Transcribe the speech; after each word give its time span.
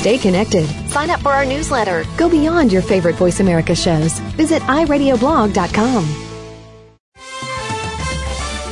Stay 0.00 0.16
connected. 0.16 0.64
Sign 0.88 1.10
up 1.10 1.20
for 1.20 1.30
our 1.30 1.44
newsletter. 1.44 2.06
Go 2.16 2.30
beyond 2.30 2.72
your 2.72 2.80
favorite 2.80 3.16
Voice 3.16 3.40
America 3.40 3.74
shows. 3.74 4.18
Visit 4.38 4.62
iradioblog.com. 4.62 6.04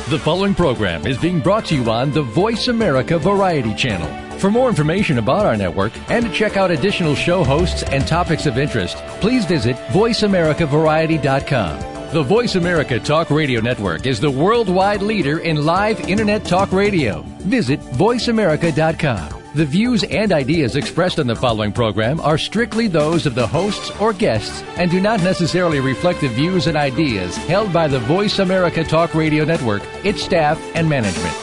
The 0.09 0.17
following 0.17 0.55
program 0.55 1.05
is 1.05 1.19
being 1.19 1.39
brought 1.39 1.65
to 1.65 1.75
you 1.75 1.87
on 1.91 2.09
the 2.09 2.23
Voice 2.23 2.67
America 2.67 3.19
Variety 3.19 3.75
Channel. 3.75 4.39
For 4.39 4.49
more 4.49 4.69
information 4.69 5.19
about 5.19 5.45
our 5.45 5.55
network 5.55 5.91
and 6.09 6.25
to 6.25 6.31
check 6.31 6.57
out 6.57 6.71
additional 6.71 7.13
show 7.13 7.43
hosts 7.43 7.83
and 7.83 8.07
topics 8.07 8.47
of 8.47 8.57
interest, 8.57 8.97
please 9.21 9.45
visit 9.45 9.75
VoiceAmericaVariety.com. 9.89 12.11
The 12.11 12.23
Voice 12.23 12.55
America 12.55 12.99
Talk 12.99 13.29
Radio 13.29 13.61
Network 13.61 14.07
is 14.07 14.19
the 14.19 14.31
worldwide 14.31 15.03
leader 15.03 15.37
in 15.37 15.63
live 15.63 16.09
Internet 16.09 16.43
talk 16.43 16.71
radio. 16.71 17.21
Visit 17.41 17.79
VoiceAmerica.com. 17.81 19.38
The 19.55 19.65
views 19.65 20.03
and 20.03 20.31
ideas 20.31 20.75
expressed 20.75 21.17
on 21.17 21.25
the 21.25 21.35
following 21.35 21.71
program 21.71 22.19
are 22.19 22.37
strictly 22.37 22.87
those 22.87 23.25
of 23.25 23.33
the 23.33 23.47
hosts 23.47 23.89
or 23.99 24.13
guests 24.13 24.61
and 24.77 24.91
do 24.91 25.01
not 25.01 25.23
necessarily 25.23 25.79
reflect 25.79 26.21
the 26.21 26.27
views 26.27 26.67
and 26.67 26.77
ideas 26.77 27.35
held 27.35 27.73
by 27.73 27.87
the 27.87 27.97
Voice 27.97 28.37
America 28.37 28.83
Talk 28.83 29.15
Radio 29.15 29.45
Network, 29.45 29.81
its 30.05 30.21
staff, 30.21 30.61
and 30.75 30.87
management. 30.87 31.33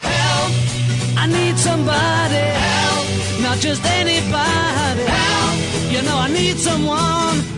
Help! 0.00 0.52
I 1.16 1.26
need 1.26 1.56
somebody. 1.56 2.36
Help! 2.36 3.40
Not 3.40 3.58
just 3.60 3.82
anybody. 3.86 5.04
Help! 5.04 5.90
You 5.90 6.02
know 6.02 6.18
I 6.18 6.28
need 6.30 6.58
someone. 6.58 7.57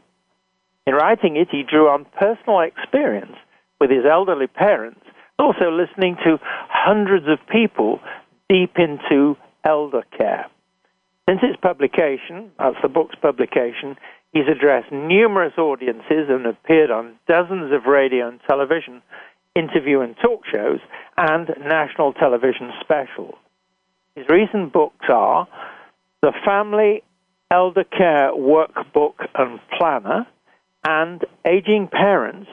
In 0.86 0.94
writing 0.94 1.36
it, 1.36 1.48
he 1.50 1.62
drew 1.62 1.88
on 1.88 2.06
personal 2.18 2.60
experience 2.60 3.36
with 3.80 3.90
his 3.90 4.04
elderly 4.10 4.46
parents, 4.46 5.00
also 5.38 5.70
listening 5.70 6.16
to 6.24 6.38
hundreds 6.68 7.26
of 7.28 7.38
people 7.48 8.00
deep 8.54 8.76
into 8.78 9.36
elder 9.64 10.04
care. 10.16 10.46
Since 11.28 11.40
its 11.42 11.58
publication, 11.60 12.52
that's 12.56 12.76
the 12.82 12.88
book's 12.88 13.16
publication, 13.16 13.96
he's 14.32 14.46
addressed 14.46 14.92
numerous 14.92 15.54
audiences 15.58 16.28
and 16.28 16.46
appeared 16.46 16.90
on 16.90 17.18
dozens 17.26 17.72
of 17.72 17.86
radio 17.86 18.28
and 18.28 18.38
television 18.46 19.02
interview 19.56 20.00
and 20.00 20.14
talk 20.22 20.42
shows 20.52 20.78
and 21.16 21.48
national 21.60 22.12
television 22.12 22.70
specials. 22.80 23.34
His 24.14 24.26
recent 24.28 24.72
books 24.72 25.06
are 25.08 25.48
The 26.22 26.32
Family 26.46 27.02
Elder 27.50 27.84
Care 27.84 28.30
Workbook 28.32 29.14
and 29.34 29.58
Planner 29.76 30.26
and 30.86 31.24
Aging 31.44 31.88
Parents 31.90 32.48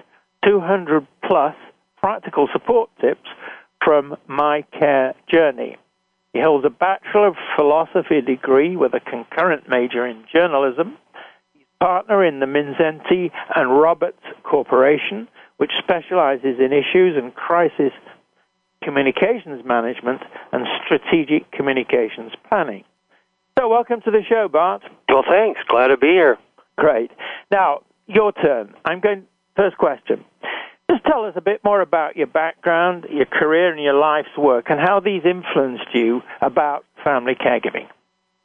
200 0.45 1.05
Plus 1.27 1.55
Practical 1.97 2.47
Support 2.53 2.89
Tips 2.99 3.29
from 3.83 4.15
My 4.27 4.63
Care 4.79 5.13
Journey. 5.31 5.77
He 6.33 6.39
holds 6.39 6.65
a 6.65 6.69
Bachelor 6.69 7.27
of 7.27 7.35
Philosophy 7.57 8.21
degree 8.21 8.77
with 8.77 8.93
a 8.93 9.01
concurrent 9.01 9.67
major 9.67 10.05
in 10.05 10.23
journalism. 10.33 10.97
He's 11.53 11.65
partner 11.79 12.23
in 12.23 12.39
the 12.39 12.45
Mindszenthy 12.45 13.31
and 13.55 13.81
Roberts 13.81 14.23
Corporation, 14.43 15.27
which 15.57 15.71
specializes 15.77 16.57
in 16.59 16.71
issues 16.71 17.17
and 17.17 17.35
crisis 17.35 17.91
communications 18.81 19.63
management 19.65 20.21
and 20.53 20.65
strategic 20.85 21.51
communications 21.51 22.31
planning. 22.47 22.83
So, 23.59 23.67
welcome 23.67 24.01
to 24.01 24.11
the 24.11 24.23
show, 24.27 24.47
Bart. 24.47 24.83
Well, 25.09 25.23
thanks. 25.29 25.59
Glad 25.67 25.87
to 25.87 25.97
be 25.97 26.07
here. 26.07 26.37
Great. 26.77 27.11
Now, 27.51 27.81
your 28.07 28.31
turn. 28.31 28.73
I'm 28.85 29.01
going. 29.01 29.27
First 29.57 29.77
question. 29.77 30.23
Tell 31.11 31.25
us 31.25 31.33
a 31.35 31.41
bit 31.41 31.61
more 31.61 31.81
about 31.81 32.15
your 32.15 32.27
background, 32.27 33.05
your 33.09 33.25
career, 33.25 33.69
and 33.69 33.83
your 33.83 33.95
life's 33.95 34.37
work, 34.37 34.69
and 34.69 34.79
how 34.79 35.01
these 35.01 35.23
influenced 35.25 35.93
you 35.93 36.21
about 36.39 36.85
family 37.03 37.35
caregiving. 37.35 37.89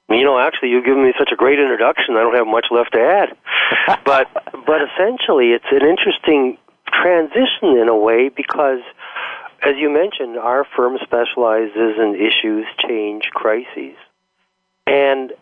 You 0.09 0.25
know, 0.25 0.37
actually, 0.37 0.71
you've 0.71 0.85
given 0.85 1.05
me 1.05 1.13
such 1.17 1.31
a 1.33 1.37
great 1.37 1.61
introduction. 1.61 2.17
I 2.17 2.23
don't 2.23 2.35
have 2.35 2.49
much 2.49 2.67
left 2.73 2.95
to 2.95 3.01
add. 3.01 4.01
but 4.05 4.27
but 4.67 4.81
essentially, 4.83 5.53
it's 5.53 5.71
an 5.71 5.87
interesting 5.87 6.59
transition 6.93 7.79
in 7.79 7.87
a 7.89 7.97
way 7.97 8.31
because, 8.31 8.81
as 9.63 9.77
you 9.77 9.89
mentioned, 9.89 10.37
our 10.37 10.67
firm 10.75 10.99
specializes 11.05 11.95
in 12.01 12.17
issues, 12.17 12.67
change, 12.89 13.31
crises, 13.31 13.95
and 14.89 15.33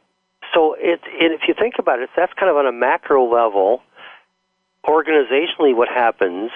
so 0.53 0.75
it, 0.75 1.01
it 1.07 1.33
if 1.33 1.49
you 1.49 1.55
think 1.59 1.77
about 1.79 2.01
it, 2.01 2.11
that's 2.15 2.35
kind 2.35 2.51
of 2.51 2.57
on 2.59 2.67
a 2.67 2.73
macro 2.73 3.25
level. 3.25 3.81
Organizationally, 4.87 5.75
what 5.75 5.89
happens 5.89 6.51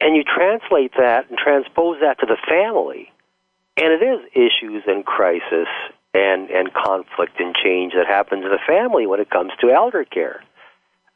and 0.00 0.16
you 0.16 0.24
translate 0.24 0.92
that 0.98 1.28
and 1.28 1.38
transpose 1.38 1.98
that 2.00 2.18
to 2.20 2.26
the 2.26 2.38
family, 2.48 3.12
and 3.76 3.92
it 3.92 4.02
is 4.02 4.20
issues 4.32 4.82
and 4.86 5.04
crisis 5.04 5.68
and, 6.14 6.50
and 6.50 6.72
conflict 6.72 7.38
and 7.38 7.54
change 7.54 7.92
that 7.94 8.06
happens 8.06 8.44
in 8.44 8.50
the 8.50 8.58
family 8.66 9.06
when 9.06 9.20
it 9.20 9.30
comes 9.30 9.52
to 9.60 9.70
elder 9.70 10.04
care. 10.04 10.42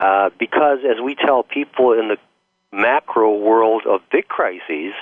Uh, 0.01 0.31
because 0.39 0.79
as 0.89 1.01
we 1.03 1.15
tell 1.15 1.43
people 1.43 1.93
in 1.93 2.09
the 2.09 2.19
macro 2.73 3.37
world 3.37 3.83
of 3.89 4.01
big 4.11 4.29
crises, 4.29 4.93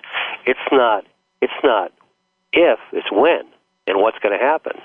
it's 0.46 0.60
not 0.70 1.04
it's 1.40 1.52
not 1.64 1.92
if, 2.52 2.78
it's 2.92 3.10
when 3.10 3.42
and 3.86 3.98
what's 3.98 4.18
going 4.18 4.38
to 4.38 4.44
happen. 4.44 4.80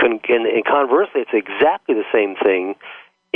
and, 0.00 0.20
and 0.28 0.64
conversely, 0.64 1.20
it's 1.20 1.30
exactly 1.32 1.94
the 1.94 2.04
same 2.12 2.34
thing 2.42 2.74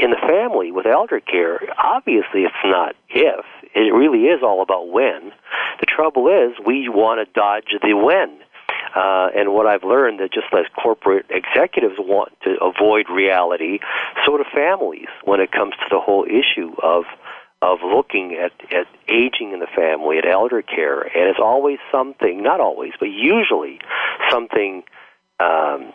in 0.02 0.10
the 0.10 0.16
family 0.16 0.72
with 0.72 0.86
elder 0.86 1.20
care. 1.20 1.60
Obviously, 1.78 2.44
it's 2.44 2.54
not 2.64 2.94
if, 3.08 3.44
it 3.74 3.92
really 3.92 4.24
is 4.24 4.42
all 4.42 4.62
about 4.62 4.88
when. 4.88 5.32
The 5.80 5.86
trouble 5.86 6.28
is, 6.28 6.56
we 6.64 6.88
want 6.88 7.26
to 7.26 7.32
dodge 7.32 7.74
the 7.82 7.94
when. 7.94 8.38
Uh, 8.94 9.28
and 9.36 9.52
what 9.52 9.66
I've 9.66 9.84
learned 9.84 10.20
that 10.20 10.32
just 10.32 10.46
as 10.52 10.66
corporate 10.74 11.26
executives 11.30 11.94
want 11.98 12.32
to 12.42 12.56
avoid 12.60 13.08
reality, 13.08 13.78
so 14.26 14.36
do 14.36 14.44
families 14.52 15.08
when 15.24 15.40
it 15.40 15.52
comes 15.52 15.74
to 15.74 15.86
the 15.90 16.00
whole 16.00 16.24
issue 16.24 16.74
of 16.82 17.04
of 17.62 17.80
looking 17.82 18.34
at, 18.42 18.52
at 18.72 18.86
aging 19.06 19.52
in 19.52 19.60
the 19.60 19.66
family, 19.66 20.16
at 20.16 20.24
elder 20.26 20.62
care, 20.62 21.02
and 21.02 21.28
it's 21.28 21.38
always 21.38 21.78
something, 21.92 22.42
not 22.42 22.58
always, 22.58 22.92
but 22.98 23.10
usually 23.10 23.78
something 24.30 24.82
um, 25.38 25.92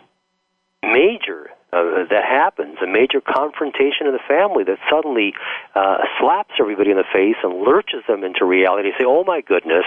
major 0.84 1.50
uh, 1.72 2.06
that 2.10 2.24
happens, 2.24 2.78
a 2.82 2.86
major 2.86 3.20
confrontation 3.20 4.06
in 4.06 4.12
the 4.12 4.22
family 4.28 4.64
that 4.64 4.78
suddenly 4.88 5.34
uh, 5.74 5.98
slaps 6.18 6.54
everybody 6.60 6.90
in 6.90 6.96
the 6.96 7.08
face 7.12 7.36
and 7.42 7.62
lurches 7.62 8.02
them 8.06 8.22
into 8.22 8.44
reality. 8.44 8.92
Say, 8.98 9.04
"Oh 9.04 9.24
my 9.24 9.40
goodness, 9.40 9.84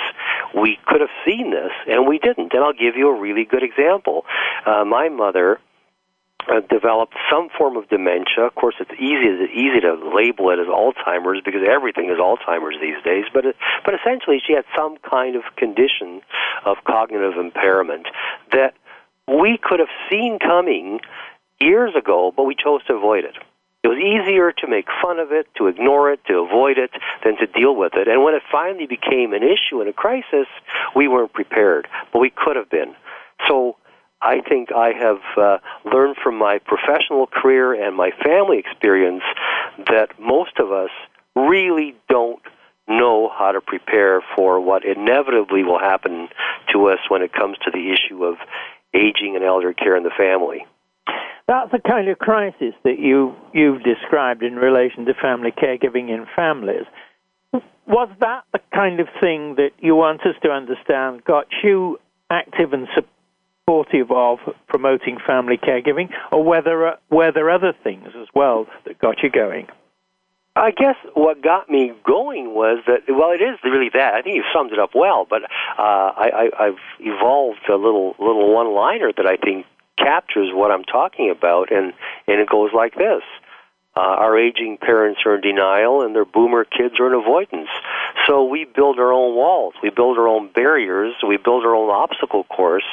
we 0.53 0.77
could 0.85 1.01
have 1.01 1.09
seen 1.25 1.51
this 1.51 1.71
and 1.87 2.05
we 2.07 2.19
didn't." 2.19 2.53
And 2.53 2.63
I'll 2.63 2.73
give 2.73 2.95
you 2.95 3.09
a 3.09 3.19
really 3.19 3.45
good 3.45 3.63
example. 3.63 4.25
Uh, 4.65 4.83
my 4.83 5.07
mother 5.07 5.59
uh, 6.49 6.61
developed 6.69 7.15
some 7.31 7.49
form 7.57 7.77
of 7.77 7.87
dementia. 7.89 8.43
Of 8.45 8.55
course, 8.55 8.75
it's 8.79 8.91
easy 8.99 9.47
easy 9.53 9.79
to 9.81 9.93
label 10.15 10.49
it 10.51 10.59
as 10.59 10.67
Alzheimer's 10.67 11.41
because 11.43 11.61
everything 11.67 12.09
is 12.09 12.17
Alzheimer's 12.17 12.75
these 12.81 13.01
days. 13.03 13.25
But 13.33 13.45
it, 13.45 13.55
but 13.85 13.93
essentially, 13.93 14.41
she 14.45 14.53
had 14.53 14.65
some 14.75 14.97
kind 14.97 15.35
of 15.35 15.43
condition 15.55 16.21
of 16.65 16.77
cognitive 16.83 17.37
impairment 17.37 18.07
that 18.51 18.73
we 19.27 19.59
could 19.61 19.79
have 19.79 19.93
seen 20.09 20.39
coming 20.39 20.99
years 21.59 21.94
ago, 21.95 22.33
but 22.35 22.44
we 22.44 22.56
chose 22.56 22.83
to 22.85 22.94
avoid 22.94 23.23
it. 23.25 23.35
It 23.81 23.88
was 23.88 23.97
easier 23.97 24.51
to 24.51 24.67
make 24.67 24.88
fun 25.01 25.19
of 25.19 25.31
it, 25.31 25.47
to 25.56 25.67
ignore 25.67 26.11
it, 26.11 26.19
to 26.25 26.39
avoid 26.39 26.77
it, 26.77 26.91
than 27.23 27.38
to 27.38 27.47
deal 27.47 27.75
with 27.75 27.94
it. 27.95 28.09
And 28.09 28.23
when 28.23 28.33
it 28.33 28.44
finally 28.51 28.88
became 28.88 29.33
an 29.33 29.44
issue 29.44 29.79
and 29.79 29.88
a 29.89 29.94
crisis, 29.94 30.47
we 30.95 31.07
weren't 31.07 31.31
prepared, 31.31 31.88
but 32.11 32.19
we 32.19 32.29
could 32.29 32.57
have 32.57 32.69
been. 32.69 32.94
So 33.47 33.77
I 34.21 34.41
think 34.41 34.73
I 34.73 34.91
have 34.91 35.21
uh, 35.38 35.57
learned 35.85 36.17
from 36.21 36.38
my 36.38 36.59
professional 36.59 37.25
career 37.25 37.73
and 37.73 37.95
my 37.95 38.11
family 38.21 38.59
experience 38.59 39.23
that 39.88 40.19
most 40.19 40.59
of 40.59 40.73
us 40.73 40.89
really 41.35 41.95
don't 42.09 42.41
know 42.89 43.29
how 43.33 43.53
to 43.53 43.61
prepare 43.61 44.21
for 44.35 44.59
what 44.59 44.83
inevitably 44.83 45.63
will 45.63 45.79
happen 45.79 46.27
to 46.73 46.89
us 46.89 47.00
when 47.07 47.21
it 47.21 47.31
comes 47.31 47.57
to 47.59 47.71
the 47.71 47.94
issue 47.94 48.25
of 48.25 48.35
aging 48.94 49.35
and 49.35 49.45
elder 49.45 49.71
care 49.71 49.95
in 49.95 50.03
the 50.03 50.11
family. 50.17 50.65
That's 51.49 51.71
the 51.71 51.79
kind 51.79 52.07
of 52.09 52.19
crisis 52.19 52.75
that 52.83 52.99
you 52.99 53.33
you've 53.55 53.81
described 53.81 54.43
in 54.43 54.57
relation 54.57 55.05
to 55.05 55.15
family 55.15 55.51
caregiving 55.51 56.09
in 56.09 56.27
families. 56.35 56.85
Was 57.87 58.09
that 58.19 58.43
the 58.53 58.59
kind 58.71 58.99
of 58.99 59.07
thing 59.19 59.55
that 59.55 59.71
you 59.79 59.95
want 59.95 60.21
us 60.27 60.35
to 60.43 60.51
understand 60.51 61.23
got 61.23 61.47
you 61.63 61.99
active 62.29 62.71
and 62.73 62.87
supportive 62.93 64.11
of 64.11 64.37
promoting 64.67 65.17
family 65.25 65.57
caregiving, 65.57 66.11
or 66.31 66.43
whether 66.43 66.97
were 67.09 67.31
there 67.31 67.49
other 67.49 67.73
things 67.83 68.09
as 68.09 68.27
well 68.35 68.67
that 68.85 68.99
got 68.99 69.23
you 69.23 69.31
going? 69.31 69.65
I 70.55 70.69
guess 70.69 70.97
what 71.15 71.41
got 71.41 71.67
me 71.67 71.93
going 72.05 72.53
was 72.53 72.83
that 72.85 73.11
well, 73.11 73.31
it 73.31 73.41
is 73.41 73.57
really 73.63 73.89
that. 73.95 74.13
I 74.13 74.21
think 74.21 74.35
you 74.35 74.43
summed 74.53 74.71
it 74.71 74.77
up 74.77 74.91
well, 74.93 75.25
but 75.27 75.41
uh, 75.41 75.47
I, 75.79 76.29
I, 76.31 76.65
I've 76.67 76.83
evolved 76.99 77.67
a 77.67 77.75
little 77.75 78.13
little 78.19 78.53
one 78.53 78.71
liner 78.75 79.11
that 79.17 79.25
I 79.25 79.37
think 79.37 79.65
captures 79.99 80.49
what 80.53 80.71
I'm 80.71 80.83
talking 80.83 81.29
about, 81.29 81.71
and 81.71 81.93
and 82.27 82.39
it 82.39 82.49
goes 82.49 82.71
like 82.73 82.95
this. 82.95 83.23
Uh, 83.95 84.01
our 84.01 84.37
aging 84.37 84.77
parents 84.77 85.19
are 85.25 85.35
in 85.35 85.41
denial, 85.41 86.03
and 86.03 86.15
their 86.15 86.25
boomer 86.25 86.63
kids 86.63 86.99
are 86.99 87.07
in 87.07 87.13
avoidance. 87.13 87.69
So 88.27 88.45
we 88.45 88.63
build 88.63 88.97
our 88.99 89.11
own 89.11 89.35
walls, 89.35 89.73
we 89.83 89.89
build 89.89 90.17
our 90.17 90.27
own 90.27 90.49
barriers, 90.53 91.15
we 91.27 91.37
build 91.37 91.65
our 91.65 91.75
own 91.75 91.89
obstacle 91.89 92.45
course 92.45 92.85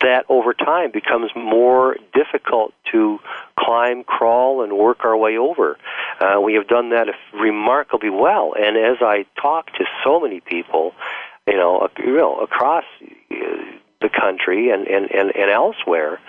that 0.00 0.24
over 0.28 0.54
time 0.54 0.92
becomes 0.92 1.30
more 1.34 1.96
difficult 2.14 2.72
to 2.92 3.18
climb, 3.58 4.04
crawl, 4.04 4.62
and 4.62 4.74
work 4.74 5.04
our 5.04 5.16
way 5.16 5.36
over. 5.36 5.76
Uh, 6.20 6.40
we 6.40 6.54
have 6.54 6.68
done 6.68 6.90
that 6.90 7.08
remarkably 7.34 8.10
well, 8.10 8.54
and 8.56 8.76
as 8.76 8.98
I 9.00 9.24
talk 9.40 9.72
to 9.74 9.84
so 10.04 10.20
many 10.20 10.40
people, 10.40 10.94
you 11.48 11.56
know, 11.56 11.88
you 11.98 12.16
know 12.16 12.38
across 12.38 12.84
uh, 13.32 13.34
the 14.00 14.08
country 14.08 14.70
and, 14.70 14.86
and, 14.86 15.10
and, 15.10 15.34
and 15.34 15.50
elsewhere, 15.50 16.20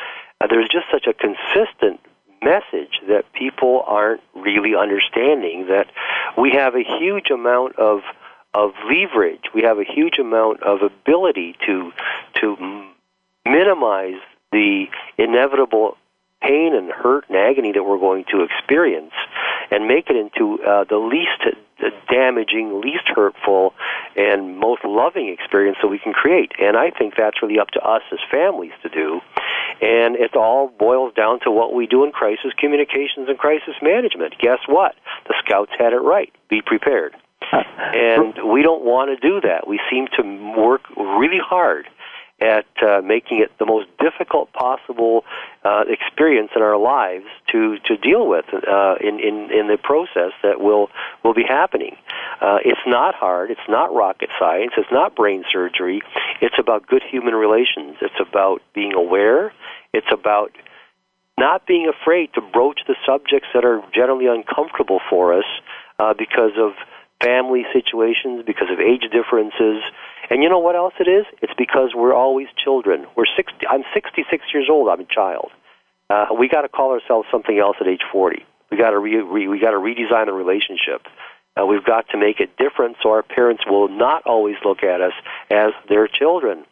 uh, 0.41 0.47
there's 0.47 0.69
just 0.69 0.85
such 0.91 1.05
a 1.07 1.13
consistent 1.13 1.99
message 2.41 3.01
that 3.07 3.25
people 3.33 3.83
aren't 3.85 4.21
really 4.33 4.75
understanding 4.75 5.67
that 5.67 5.87
we 6.37 6.51
have 6.51 6.75
a 6.75 6.83
huge 6.83 7.29
amount 7.29 7.75
of 7.77 8.01
of 8.51 8.71
leverage. 8.89 9.43
We 9.53 9.61
have 9.61 9.77
a 9.77 9.83
huge 9.83 10.17
amount 10.17 10.63
of 10.63 10.81
ability 10.81 11.55
to 11.67 11.91
to 12.41 12.87
minimize 13.45 14.19
the 14.51 14.85
inevitable 15.17 15.97
pain 16.41 16.73
and 16.73 16.89
hurt 16.89 17.25
and 17.29 17.37
agony 17.37 17.73
that 17.73 17.83
we're 17.83 17.99
going 17.99 18.25
to 18.31 18.41
experience 18.41 19.13
and 19.71 19.87
make 19.87 20.09
it 20.09 20.15
into 20.15 20.63
uh, 20.63 20.85
the 20.85 20.97
least 20.97 21.55
damaging, 22.09 22.81
least 22.81 23.07
hurtful, 23.07 23.73
and 24.15 24.57
most 24.57 24.83
loving 24.83 25.29
experience 25.29 25.77
that 25.81 25.87
we 25.87 25.99
can 25.99 26.13
create. 26.13 26.51
And 26.59 26.77
I 26.77 26.91
think 26.91 27.15
that's 27.15 27.41
really 27.41 27.59
up 27.59 27.69
to 27.71 27.81
us 27.81 28.01
as 28.11 28.19
families 28.31 28.73
to 28.83 28.89
do. 28.89 29.21
And 29.81 30.15
it 30.15 30.35
all 30.35 30.67
boils 30.67 31.13
down 31.13 31.39
to 31.41 31.51
what 31.51 31.73
we 31.73 31.87
do 31.87 32.03
in 32.03 32.11
crisis 32.11 32.51
communications 32.57 33.29
and 33.29 33.37
crisis 33.37 33.75
management. 33.81 34.35
Guess 34.39 34.59
what? 34.67 34.95
The 35.27 35.35
scouts 35.45 35.71
had 35.77 35.93
it 35.93 36.01
right. 36.01 36.33
Be 36.49 36.61
prepared. 36.61 37.15
Uh, 37.51 37.63
and 37.93 38.51
we 38.51 38.61
don't 38.61 38.83
want 38.83 39.09
to 39.09 39.27
do 39.27 39.41
that. 39.41 39.67
We 39.67 39.79
seem 39.89 40.07
to 40.17 40.55
work 40.59 40.81
really 40.97 41.39
hard 41.41 41.87
at 42.41 42.65
uh, 42.81 43.01
making 43.03 43.39
it 43.39 43.51
the 43.59 43.65
most 43.65 43.87
difficult 43.99 44.51
possible 44.53 45.23
uh, 45.63 45.83
experience 45.87 46.51
in 46.55 46.61
our 46.61 46.77
lives 46.77 47.25
to 47.51 47.77
to 47.85 47.97
deal 47.97 48.27
with 48.27 48.45
uh, 48.53 48.95
in, 49.01 49.19
in 49.19 49.51
in 49.51 49.67
the 49.67 49.77
process 49.81 50.31
that 50.43 50.59
will 50.59 50.89
will 51.23 51.33
be 51.33 51.43
happening. 51.43 51.95
Uh, 52.41 52.59
it's 52.63 52.85
not 52.87 53.15
hard. 53.15 53.51
It's 53.51 53.67
not 53.67 53.93
rocket 53.93 54.29
science. 54.39 54.71
It's 54.77 54.91
not 54.91 55.15
brain 55.15 55.43
surgery. 55.51 56.01
It's 56.41 56.55
about 56.57 56.87
good 56.87 57.03
human 57.03 57.35
relations. 57.35 57.97
It's 58.01 58.19
about 58.19 58.61
being 58.73 58.93
aware. 58.93 59.53
It's 59.93 60.07
about 60.11 60.51
not 61.37 61.65
being 61.65 61.89
afraid 61.89 62.33
to 62.33 62.41
broach 62.41 62.81
the 62.87 62.95
subjects 63.05 63.47
that 63.53 63.63
are 63.65 63.81
generally 63.93 64.27
uncomfortable 64.27 64.99
for 65.09 65.33
us 65.33 65.45
uh, 65.97 66.13
because 66.17 66.51
of 66.57 66.73
family 67.23 67.65
situations, 67.73 68.43
because 68.45 68.69
of 68.71 68.79
age 68.79 69.03
differences, 69.11 69.83
and 70.29 70.43
you 70.43 70.49
know 70.49 70.59
what 70.59 70.75
else 70.75 70.93
it 70.99 71.07
is? 71.07 71.25
It's 71.41 71.53
because 71.57 71.91
we're 71.95 72.13
always 72.13 72.47
children. 72.63 73.05
We're 73.15 73.25
60, 73.35 73.67
I'm 73.67 73.83
66 73.93 74.43
years 74.53 74.67
old. 74.69 74.89
I'm 74.89 75.01
a 75.01 75.05
child. 75.05 75.51
Uh, 76.09 76.27
we 76.37 76.47
got 76.47 76.61
to 76.61 76.69
call 76.69 76.91
ourselves 76.91 77.27
something 77.31 77.57
else 77.57 77.77
at 77.81 77.87
age 77.87 78.01
40. 78.11 78.45
We 78.71 78.77
got 78.77 78.91
to 78.91 78.99
re, 78.99 79.17
re, 79.17 79.47
we 79.47 79.59
got 79.59 79.71
to 79.71 79.77
redesign 79.77 80.25
the 80.25 80.33
relationship. 80.33 81.07
Uh, 81.59 81.65
we've 81.65 81.83
got 81.83 82.07
to 82.09 82.17
make 82.17 82.39
it 82.39 82.57
different 82.57 82.97
so 83.01 83.09
our 83.09 83.23
parents 83.23 83.63
will 83.67 83.87
not 83.87 84.23
always 84.25 84.55
look 84.63 84.83
at 84.83 85.01
us 85.01 85.13
as 85.49 85.71
their 85.87 86.07
children. 86.07 86.65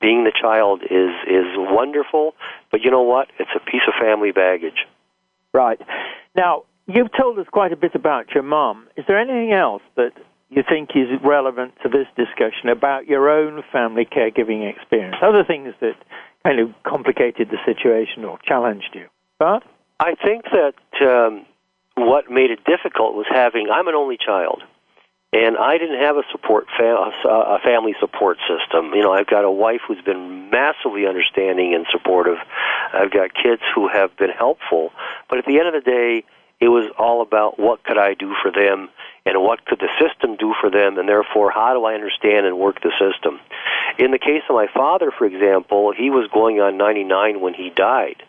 Being 0.00 0.24
the 0.24 0.32
child 0.32 0.82
is 0.82 1.10
is 1.28 1.46
wonderful, 1.56 2.34
but 2.72 2.80
you 2.82 2.90
know 2.90 3.02
what? 3.02 3.28
It's 3.38 3.50
a 3.54 3.60
piece 3.60 3.82
of 3.86 3.94
family 4.00 4.32
baggage. 4.32 4.86
Right. 5.52 5.80
Now, 6.34 6.64
you've 6.86 7.10
told 7.18 7.38
us 7.38 7.46
quite 7.50 7.72
a 7.72 7.76
bit 7.76 7.94
about 7.94 8.30
your 8.34 8.42
mom. 8.42 8.88
Is 8.96 9.04
there 9.06 9.18
anything 9.18 9.52
else 9.52 9.82
that 9.96 10.12
you 10.50 10.62
think 10.68 10.90
is 10.94 11.08
relevant 11.24 11.74
to 11.82 11.88
this 11.88 12.06
discussion 12.16 12.68
about 12.68 13.06
your 13.06 13.30
own 13.30 13.62
family 13.72 14.04
caregiving 14.04 14.68
experience? 14.68 15.16
Other 15.22 15.44
things 15.44 15.74
that 15.80 15.96
kind 16.44 16.60
of 16.60 16.70
complicated 16.84 17.48
the 17.50 17.58
situation 17.64 18.24
or 18.24 18.38
challenged 18.44 18.90
you? 18.94 19.06
Bart? 19.38 19.64
I 19.98 20.14
think 20.14 20.44
that 20.52 21.06
um, 21.06 21.46
what 21.94 22.30
made 22.30 22.50
it 22.50 22.64
difficult 22.64 23.14
was 23.14 23.26
having, 23.30 23.68
I'm 23.72 23.88
an 23.88 23.94
only 23.94 24.18
child. 24.18 24.62
And 25.34 25.56
I 25.56 25.78
didn't 25.78 25.98
have 25.98 26.16
a 26.16 26.24
support, 26.30 26.66
a 26.78 27.58
family 27.64 27.94
support 27.98 28.36
system. 28.44 28.92
You 28.92 29.00
know, 29.00 29.14
I've 29.14 29.26
got 29.26 29.46
a 29.46 29.50
wife 29.50 29.80
who's 29.88 30.02
been 30.04 30.50
massively 30.50 31.06
understanding 31.06 31.72
and 31.74 31.86
supportive. 31.90 32.36
I've 32.92 33.10
got 33.10 33.32
kids 33.32 33.62
who 33.74 33.88
have 33.88 34.14
been 34.18 34.28
helpful. 34.28 34.92
But 35.30 35.38
at 35.38 35.46
the 35.46 35.58
end 35.58 35.68
of 35.68 35.72
the 35.72 35.90
day, 35.90 36.24
it 36.62 36.68
was 36.68 36.88
all 36.96 37.22
about 37.22 37.58
what 37.58 37.82
could 37.82 37.98
I 37.98 38.14
do 38.14 38.36
for 38.40 38.52
them 38.52 38.88
and 39.26 39.42
what 39.42 39.66
could 39.66 39.80
the 39.80 39.90
system 39.98 40.36
do 40.36 40.54
for 40.60 40.70
them, 40.70 40.96
and 40.96 41.08
therefore 41.08 41.50
how 41.50 41.74
do 41.74 41.84
I 41.84 41.94
understand 41.94 42.46
and 42.46 42.56
work 42.56 42.80
the 42.80 42.92
system. 43.02 43.40
In 43.98 44.12
the 44.12 44.18
case 44.18 44.42
of 44.48 44.54
my 44.54 44.68
father, 44.72 45.10
for 45.10 45.26
example, 45.26 45.92
he 45.92 46.08
was 46.08 46.30
going 46.32 46.60
on 46.60 46.78
99 46.78 47.40
when 47.40 47.54
he 47.54 47.70
died. 47.70 48.22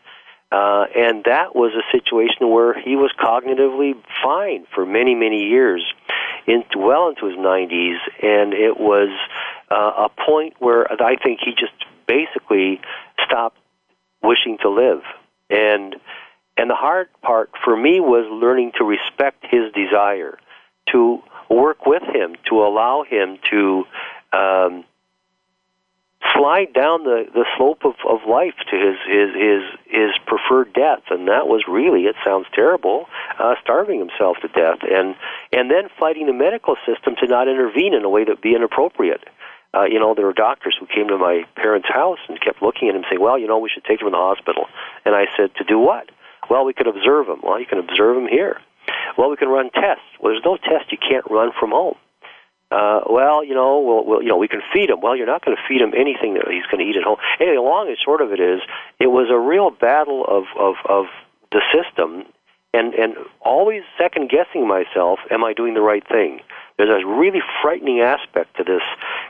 Uh, 0.52 0.86
and 0.96 1.24
that 1.25 1.56
was 1.56 1.74
a 1.74 1.86
situation 1.96 2.50
where 2.50 2.80
he 2.80 2.96
was 2.96 3.12
cognitively 3.20 3.94
fine 4.24 4.66
for 4.74 4.84
many, 4.86 5.13
many 5.13 5.46
years, 5.50 5.84
into, 6.48 6.78
well 6.78 7.10
into 7.10 7.28
his 7.28 7.38
90s, 7.38 7.98
and 8.22 8.54
it 8.54 8.80
was 8.80 9.10
uh, 9.70 10.08
a 10.08 10.10
point 10.25 10.56
where 10.58 10.92
I 10.92 11.18
think 11.18 11.40
he 11.44 11.52
just 11.52 11.74
basically 12.08 12.82
stopped 13.25 13.58
wishing 14.24 14.58
to 14.62 14.70
live. 14.70 15.02
And 15.50 15.96
and 16.57 16.69
the 16.69 16.75
hard 16.75 17.10
part 17.22 17.51
for 17.63 17.75
me 17.75 18.00
was 18.00 18.25
learning 18.31 18.72
to 18.77 18.83
respect 18.83 19.45
his 19.50 19.72
desire 19.74 20.38
to 20.91 21.22
work 21.50 21.86
with 21.86 22.03
him, 22.03 22.36
to 22.50 22.63
allow 22.63 23.03
him 23.03 23.38
to 23.50 23.86
um, 24.33 24.83
slide 26.33 26.74
down 26.74 27.03
the 27.03 27.25
the 27.33 27.45
slope 27.57 27.83
of 27.86 27.95
of 28.07 28.27
life 28.27 28.55
to 28.69 28.77
his 28.77 28.95
his 29.05 29.29
his 29.36 29.63
his 29.86 30.12
preferred 30.25 30.74
death 30.74 31.03
and 31.10 31.27
that 31.27 31.48
was 31.48 31.63
really 31.67 32.03
it 32.03 32.15
sounds 32.24 32.48
terrible 32.53 33.07
uh 33.39 33.55
starving 33.62 34.00
himself 34.00 34.38
to 34.41 34.48
death 34.48 34.79
and 34.89 35.15
and 35.51 35.69
then 35.69 35.89
fighting 36.00 36.25
the 36.27 36.33
medical 36.33 36.77
system 36.86 37.13
to 37.19 37.27
not 37.27 37.50
intervene 37.50 37.93
in 37.93 38.05
a 38.05 38.10
way 38.10 38.24
that 38.24 38.31
would 38.31 38.41
be 38.41 38.55
inappropriate 38.55 39.27
uh, 39.75 39.86
you 39.86 40.00
know, 40.00 40.13
there 40.13 40.25
were 40.25 40.33
doctors 40.33 40.77
who 40.79 40.86
came 40.86 41.07
to 41.07 41.17
my 41.17 41.45
parents' 41.55 41.88
house 41.89 42.19
and 42.29 42.39
kept 42.39 42.62
looking 42.62 42.89
at 42.89 42.95
him 42.95 43.03
saying, 43.10 43.19
well, 43.19 43.39
you 43.39 43.48
know, 43.48 43.57
we 43.57 43.69
should 43.69 43.83
take 43.83 44.00
him 44.00 44.05
to 44.05 44.12
the 44.12 44.17
hospital. 44.17 44.65
And 45.03 45.15
I 45.15 45.25
said, 45.36 45.55
to 45.55 45.63
do 45.63 45.79
what? 45.79 46.12
Well, 46.50 46.66
we 46.66 46.74
could 46.74 46.88
observe 46.88 47.28
him. 47.28 47.40
Well, 47.44 47.60
you 47.60 47.66
can 47.66 47.80
observe 47.80 48.18
him 48.18 48.28
here. 48.28 48.60
Well, 49.18 49.30
we 49.30 49.38
can 49.38 49.50
run 49.50 49.70
tests. 49.72 50.04
Well, 50.20 50.34
there's 50.34 50.44
no 50.46 50.58
test 50.58 50.92
you 50.92 50.98
can't 50.98 51.26
run 51.30 51.52
from 51.60 51.72
home. 51.72 51.96
Uh, 52.72 53.02
well, 53.08 53.44
you 53.44 53.54
know, 53.54 53.80
we'll, 53.80 54.06
we'll, 54.06 54.22
you 54.24 54.30
know, 54.30 54.38
we 54.38 54.48
can 54.48 54.62
feed 54.74 54.90
him. 54.90 55.00
Well, 55.00 55.16
you're 55.16 55.28
not 55.28 55.46
going 55.46 55.56
to 55.56 55.64
feed 55.68 55.80
him 55.82 55.94
anything 55.96 56.34
that 56.34 56.48
he's 56.50 56.66
going 56.66 56.84
to 56.84 56.90
eat 56.90 56.98
at 56.98 57.04
home. 57.04 57.18
Anyway, 57.40 57.58
long 57.58 57.88
and 57.88 57.98
short 58.04 58.22
of 58.22 58.32
it 58.32 58.40
is, 58.40 58.62
it 59.00 59.08
was 59.08 59.30
a 59.30 59.38
real 59.38 59.70
battle 59.70 60.26
of 60.28 60.46
of 60.58 60.76
of 60.90 61.06
the 61.52 61.62
system, 61.72 62.26
and 62.74 62.96
and 62.96 63.16
always 63.42 63.84
second 63.96 64.30
guessing 64.30 64.68
myself. 64.68 65.20
Am 65.30 65.44
I 65.44 65.54
doing 65.54 65.76
the 65.76 65.82
right 65.82 66.06
thing? 66.08 66.40
There's 66.78 66.90
a 66.90 67.06
really 67.06 67.42
frightening 67.62 68.00
aspect 68.00 68.58
to 68.58 68.64
this 68.64 68.82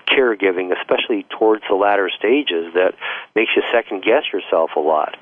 caregiving, 0.08 0.72
especially 0.72 1.26
towards 1.38 1.64
the 1.68 1.76
latter 1.76 2.10
stages, 2.10 2.74
that 2.76 2.96
makes 3.36 3.52
you 3.58 3.64
second 3.74 4.04
guess 4.04 4.24
yourself 4.32 4.72
a 4.78 4.80
lot. 4.80 5.18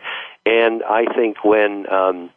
And 0.46 0.84
I 0.84 1.06
think 1.14 1.44
when 1.44 1.92
um, 1.92 2.32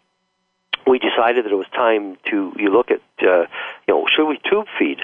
we 0.87 0.99
decided 0.99 1.45
that 1.45 1.53
it 1.53 1.57
was 1.57 1.69
time 1.75 2.17
to 2.31 2.53
you 2.57 2.71
look 2.71 2.91
at 2.91 3.01
uh, 3.23 3.47
you 3.87 3.95
know 3.95 4.07
should 4.15 4.27
we 4.27 4.39
tube 4.51 4.67
feed? 4.79 5.01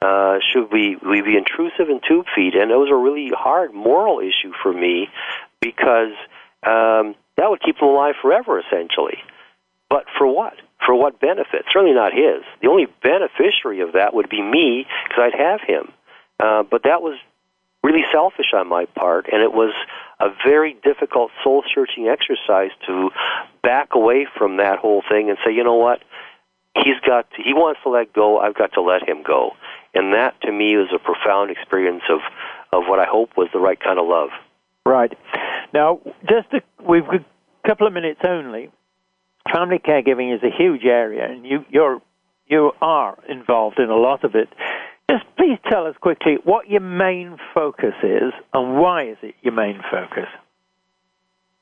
Uh, 0.00 0.38
should 0.52 0.72
we 0.72 0.96
we 0.96 1.22
be 1.22 1.36
intrusive 1.36 1.88
in 1.88 2.00
tube 2.06 2.26
feed? 2.34 2.54
And 2.54 2.70
it 2.70 2.76
was 2.76 2.90
a 2.90 2.96
really 2.96 3.30
hard 3.34 3.72
moral 3.72 4.20
issue 4.20 4.52
for 4.62 4.72
me 4.72 5.08
because 5.60 6.12
um, 6.62 7.14
that 7.36 7.48
would 7.48 7.62
keep 7.62 7.78
them 7.78 7.88
alive 7.88 8.14
forever 8.20 8.60
essentially. 8.60 9.18
But 9.88 10.04
for 10.18 10.26
what? 10.26 10.54
For 10.84 10.94
what 10.94 11.20
benefit? 11.20 11.64
Certainly 11.72 11.94
not 11.94 12.12
his. 12.12 12.42
The 12.60 12.68
only 12.68 12.86
beneficiary 13.02 13.80
of 13.80 13.92
that 13.92 14.14
would 14.14 14.28
be 14.28 14.42
me 14.42 14.86
because 15.04 15.30
I'd 15.32 15.38
have 15.38 15.60
him. 15.60 15.92
Uh, 16.40 16.64
but 16.64 16.82
that 16.84 17.02
was 17.02 17.18
really 17.82 18.04
selfish 18.12 18.52
on 18.54 18.68
my 18.68 18.84
part 18.86 19.26
and 19.32 19.42
it 19.42 19.52
was 19.52 19.74
a 20.20 20.28
very 20.46 20.76
difficult 20.84 21.30
soul 21.42 21.64
searching 21.74 22.08
exercise 22.08 22.70
to 22.86 23.10
back 23.62 23.94
away 23.94 24.26
from 24.38 24.58
that 24.58 24.78
whole 24.78 25.02
thing 25.08 25.28
and 25.28 25.38
say, 25.44 25.52
you 25.52 25.64
know 25.64 25.74
what? 25.74 26.00
He's 26.74 26.98
got 27.06 27.30
to, 27.32 27.42
he 27.42 27.52
wants 27.52 27.80
to 27.82 27.90
let 27.90 28.12
go, 28.12 28.38
I've 28.38 28.54
got 28.54 28.72
to 28.74 28.82
let 28.82 29.06
him 29.06 29.22
go. 29.22 29.52
And 29.94 30.14
that 30.14 30.40
to 30.42 30.52
me 30.52 30.76
was 30.76 30.88
a 30.94 30.98
profound 30.98 31.50
experience 31.50 32.04
of 32.08 32.20
of 32.72 32.84
what 32.88 32.98
I 32.98 33.04
hope 33.04 33.36
was 33.36 33.48
the 33.52 33.58
right 33.58 33.78
kind 33.78 33.98
of 33.98 34.06
love. 34.06 34.30
Right. 34.86 35.12
Now, 35.74 36.00
just 36.28 36.48
a, 36.52 36.62
we've 36.82 37.04
got 37.04 37.16
a 37.16 37.68
couple 37.68 37.86
of 37.86 37.92
minutes 37.92 38.20
only. 38.24 38.70
Family 39.52 39.78
caregiving 39.78 40.34
is 40.34 40.42
a 40.42 40.50
huge 40.50 40.84
area, 40.84 41.30
and 41.30 41.44
you 41.44 41.64
you're 41.68 42.00
you 42.46 42.72
are 42.80 43.18
involved 43.28 43.78
in 43.78 43.90
a 43.90 43.96
lot 43.96 44.24
of 44.24 44.34
it. 44.34 44.48
Just 45.12 45.24
please 45.36 45.58
tell 45.70 45.86
us 45.86 45.94
quickly 46.00 46.38
what 46.44 46.70
your 46.70 46.80
main 46.80 47.36
focus 47.52 47.92
is 48.02 48.32
and 48.54 48.78
why 48.80 49.08
is 49.08 49.18
it 49.20 49.34
your 49.42 49.52
main 49.52 49.82
focus? 49.90 50.26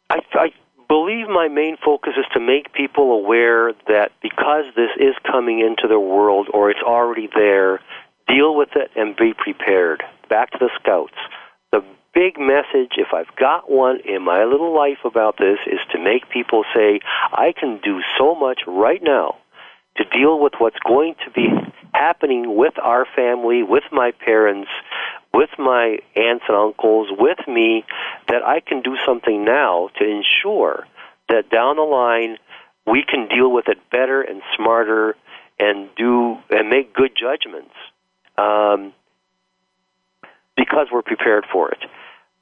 I, 0.09 0.21
I 0.35 0.49
believe 0.87 1.27
my 1.29 1.49
main 1.49 1.77
focus 1.85 2.13
is 2.17 2.27
to 2.35 2.39
make 2.39 2.73
people 2.73 3.11
aware 3.11 3.73
that 3.89 4.13
because 4.23 4.67
this 4.77 4.91
is 5.01 5.17
coming 5.29 5.59
into 5.59 5.89
the 5.89 5.99
world 5.99 6.47
or 6.55 6.71
it's 6.71 6.83
already 6.83 7.29
there, 7.35 7.81
deal 8.29 8.55
with 8.55 8.69
it 8.77 8.93
and 8.95 9.17
be 9.17 9.35
prepared. 9.37 10.05
Back 10.29 10.53
to 10.53 10.59
the 10.61 10.71
scouts. 10.81 11.19
The 11.73 11.83
big 12.15 12.39
message, 12.39 12.93
if 12.99 13.09
I've 13.13 13.35
got 13.35 13.69
one 13.69 13.99
in 14.05 14.23
my 14.23 14.45
little 14.45 14.73
life 14.73 15.05
about 15.05 15.39
this, 15.39 15.59
is 15.67 15.81
to 15.91 15.99
make 15.99 16.31
people 16.31 16.63
say, 16.73 17.01
I 17.33 17.53
can 17.59 17.81
do 17.83 18.01
so 18.17 18.37
much 18.37 18.61
right 18.69 19.03
now 19.03 19.39
to 20.01 20.19
deal 20.19 20.39
with 20.39 20.55
what's 20.59 20.79
going 20.87 21.15
to 21.25 21.31
be 21.31 21.49
happening 21.93 22.57
with 22.57 22.75
our 22.83 23.07
family, 23.17 23.63
with 23.63 23.85
my 23.93 24.13
parents, 24.13 24.71
with 25.35 25.51
my 25.59 25.99
aunts 26.17 26.45
and 26.49 26.57
uncles, 26.57 27.09
with 27.19 27.39
me, 27.47 27.85
that 28.29 28.43
I 28.43 28.61
can 28.61 28.81
do 28.81 28.97
something 29.05 29.45
now 29.45 29.91
to 29.99 30.05
ensure 30.05 30.87
that 31.29 31.51
down 31.51 31.77
the 31.77 31.83
line 31.83 32.37
we 32.87 33.05
can 33.07 33.29
deal 33.29 33.53
with 33.53 33.69
it 33.69 33.79
better 33.91 34.23
and 34.23 34.43
smarter 34.57 35.17
and 35.59 35.89
do 35.97 36.39
and 36.49 36.71
make 36.71 36.95
good 36.95 37.13
judgments 37.15 37.75
um, 38.39 38.93
because 40.57 40.89
we're 40.91 41.03
prepared 41.03 41.45
for 41.53 41.71
it. 41.71 41.85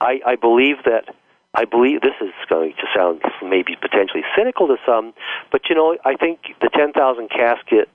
I, 0.00 0.20
I 0.24 0.36
believe 0.36 0.76
that 0.84 1.14
I 1.55 1.64
believe 1.64 2.02
this 2.02 2.19
is 2.21 2.33
going 2.49 2.75
to 2.75 2.87
sound 2.95 3.23
maybe 3.43 3.76
potentially 3.81 4.23
cynical 4.37 4.69
to 4.69 4.76
some, 4.87 5.14
but 5.50 5.62
you 5.69 5.75
know, 5.75 5.97
I 6.05 6.14
think 6.14 6.40
the 6.61 6.69
10,000 6.69 6.95
casket 7.31 7.88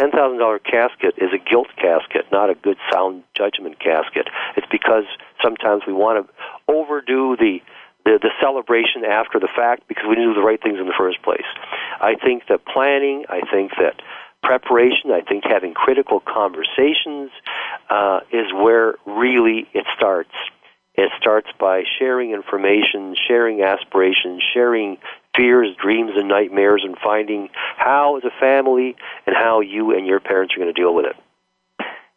ten 0.00 0.10
thousand 0.10 0.38
dollar 0.38 0.58
casket 0.58 1.14
is 1.18 1.28
a 1.34 1.38
guilt 1.38 1.68
casket, 1.76 2.24
not 2.32 2.48
a 2.48 2.54
good 2.54 2.78
sound 2.90 3.22
judgment 3.36 3.78
casket. 3.78 4.28
It's 4.56 4.66
because 4.70 5.04
sometimes 5.42 5.82
we 5.86 5.92
want 5.92 6.26
to 6.26 6.32
overdo 6.72 7.36
the 7.36 7.60
the, 8.04 8.18
the 8.22 8.30
celebration 8.40 9.04
after 9.04 9.38
the 9.38 9.48
fact 9.54 9.86
because 9.86 10.04
we 10.08 10.14
didn't 10.14 10.32
do 10.32 10.40
the 10.40 10.46
right 10.46 10.60
things 10.62 10.78
in 10.80 10.86
the 10.86 10.96
first 10.96 11.22
place. 11.22 11.44
I 12.00 12.14
think 12.14 12.44
that 12.48 12.64
planning, 12.64 13.26
I 13.28 13.42
think 13.52 13.72
that 13.76 14.00
preparation, 14.42 15.10
I 15.12 15.20
think 15.20 15.44
having 15.44 15.74
critical 15.74 16.20
conversations 16.20 17.30
uh, 17.90 18.20
is 18.32 18.46
where 18.54 18.94
really 19.04 19.68
it 19.74 19.84
starts. 19.94 20.32
It 20.94 21.10
starts 21.20 21.48
by 21.58 21.84
sharing 21.98 22.32
information, 22.32 23.14
sharing 23.28 23.62
aspirations, 23.62 24.42
sharing 24.52 24.98
fears, 25.36 25.74
dreams, 25.80 26.12
and 26.16 26.28
nightmares, 26.28 26.82
and 26.84 26.96
finding 27.02 27.48
how, 27.76 28.16
as 28.16 28.24
a 28.24 28.40
family, 28.40 28.96
and 29.26 29.36
how 29.36 29.60
you 29.60 29.96
and 29.96 30.06
your 30.06 30.20
parents 30.20 30.54
are 30.54 30.58
going 30.58 30.74
to 30.74 30.80
deal 30.80 30.94
with 30.94 31.06
it. 31.06 31.16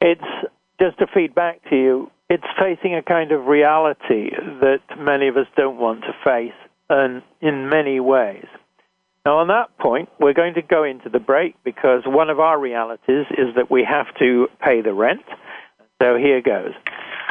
It's 0.02 0.50
just 0.82 0.98
to 1.00 1.08
feed 1.14 1.34
back 1.34 1.62
to 1.70 1.76
you. 1.76 2.12
It's 2.30 2.44
facing 2.60 2.96
a 2.96 3.04
kind 3.04 3.32
of 3.32 3.46
reality 3.46 4.32
that 4.62 4.80
many 4.98 5.28
of 5.28 5.38
us 5.38 5.48
don't 5.56 5.78
want 5.78 6.02
to 6.02 6.14
face, 6.24 6.58
and 6.90 7.22
in 7.42 7.70
many 7.70 8.00
ways. 8.00 8.46
Now, 9.26 9.38
on 9.38 9.48
that 9.48 9.78
point, 9.78 10.10
we're 10.20 10.34
going 10.34 10.56
to 10.56 10.62
go 10.62 10.84
into 10.84 11.10
the 11.10 11.20
break 11.20 11.56
because 11.64 12.02
one 12.06 12.30
of 12.30 12.42
our 12.42 12.60
realities 12.60 13.26
is 13.32 13.56
that 13.56 13.72
we 13.72 13.86
have 13.86 14.08
to 14.20 14.48
pay 14.60 14.82
the 14.82 14.94
rent. 14.94 15.24
So 16.02 16.18
here 16.18 16.42
goes. 16.42 16.74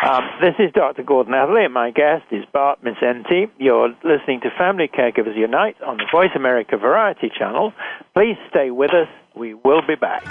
Um, 0.03 0.25
this 0.41 0.55
is 0.59 0.73
Dr. 0.73 1.05
Gordon 1.05 1.33
Atherley, 1.33 1.65
and 1.65 1.73
my 1.73 1.93
guest 1.93 2.25
is 2.33 2.45
Bart 2.53 2.81
Mindszenthy. 2.83 3.49
You're 3.59 3.91
listening 4.03 4.41
to 4.41 4.51
Family 4.59 4.89
Caregivers 4.89 5.37
Unite 5.37 5.81
on 5.81 5.97
the 5.97 6.07
Voice 6.11 6.33
America 6.35 6.77
Variety 6.77 7.31
Channel. 7.39 7.73
Please 8.13 8.37
stay 8.51 8.73
with 8.73 8.91
us. 8.91 9.07
We 9.37 9.55
will 9.55 9.81
be 9.87 9.95
back. 9.95 10.25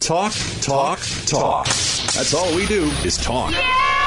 Talk, 0.00 0.32
talk, 0.60 0.98
talk. 1.26 1.66
That's 1.66 2.34
all 2.34 2.52
we 2.56 2.66
do 2.66 2.82
is 3.04 3.16
talk. 3.16 3.52
Yeah! 3.52 3.99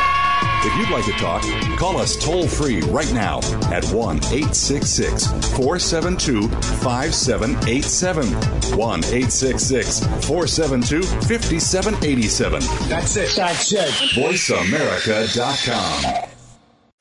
If 0.65 0.73
you'd 0.77 0.91
like 0.91 1.03
to 1.05 1.11
talk, 1.13 1.41
call 1.77 1.97
us 1.97 2.15
toll 2.15 2.47
free 2.47 2.79
right 2.83 3.11
now 3.13 3.39
at 3.69 3.83
1 3.91 4.17
866 4.17 5.27
472 5.57 6.47
5787. 6.47 8.77
1 8.77 9.03
866 9.03 9.99
472 10.25 11.03
5787. 11.03 12.61
That's 12.87 13.17
it. 13.17 13.35
That's 13.35 13.73
it. 13.73 13.89
VoiceAmerica.com. 14.15 16.29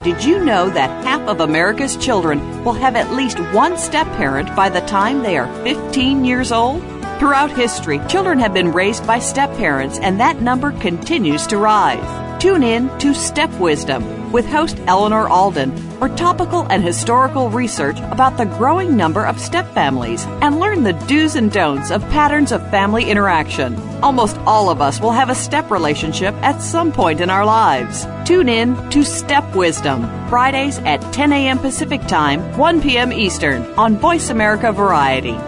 Did 0.03 0.25
you 0.25 0.45
know 0.45 0.69
that 0.71 1.05
half 1.05 1.21
of 1.29 1.41
America's 1.41 1.97
children 1.97 2.65
will 2.65 2.73
have 2.73 2.97
at 2.97 3.13
least 3.13 3.39
one 3.55 3.79
step 3.79 4.09
parent 4.17 4.57
by 4.57 4.71
the 4.71 4.81
time 4.81 5.23
they 5.23 5.39
are 5.39 5.47
15 5.63 6.25
years 6.25 6.51
old? 6.51 6.83
Throughout 7.21 7.53
history, 7.53 8.01
children 8.09 8.41
have 8.41 8.53
been 8.53 8.73
raised 8.73 9.07
by 9.07 9.21
step 9.21 9.57
parents, 9.57 10.01
and 10.01 10.19
that 10.19 10.43
number 10.43 10.73
continues 10.81 11.47
to 11.47 11.59
rise. 11.59 12.32
Tune 12.43 12.65
in 12.65 12.99
to 12.99 13.15
Step 13.15 13.53
Wisdom 13.61 14.33
with 14.33 14.45
host 14.47 14.77
Eleanor 14.89 15.29
Alden 15.29 15.77
for 16.01 16.09
topical 16.09 16.67
and 16.71 16.83
historical 16.83 17.49
research 17.51 18.01
about 18.01 18.37
the 18.37 18.47
growing 18.47 18.97
number 18.97 19.25
of 19.25 19.39
step 19.39 19.65
families 19.75 20.25
and 20.41 20.59
learn 20.59 20.83
the 20.83 20.93
do's 21.07 21.37
and 21.37 21.53
don'ts 21.53 21.93
of 21.93 22.03
patterns 22.11 22.51
of 22.51 22.69
family 22.69 23.09
interaction. 23.09 23.77
Almost 24.03 24.39
all 24.39 24.71
of 24.71 24.83
us 24.83 25.01
will 25.01 25.13
have 25.13 25.31
a 25.31 25.37
step 25.37 25.71
relationship 25.71 26.35
at 26.43 26.61
some 26.61 26.91
point 26.91 27.21
in 27.21 27.31
our 27.31 27.47
lives. 27.47 28.09
Tune 28.25 28.49
in 28.49 28.75
to 28.91 29.05
Step 29.05 29.55
Wisdom, 29.55 30.03
Fridays 30.29 30.81
at 30.81 31.01
10 31.13 31.33
a.m. 31.33 31.61
Pacific 31.61 32.05
Time, 32.09 32.41
1 32.59 32.83
p.m. 32.83 33.13
Eastern 33.13 33.63
on 33.75 33.95
Voice 33.99 34.31
America 34.31 34.73
Variety. 34.73 35.39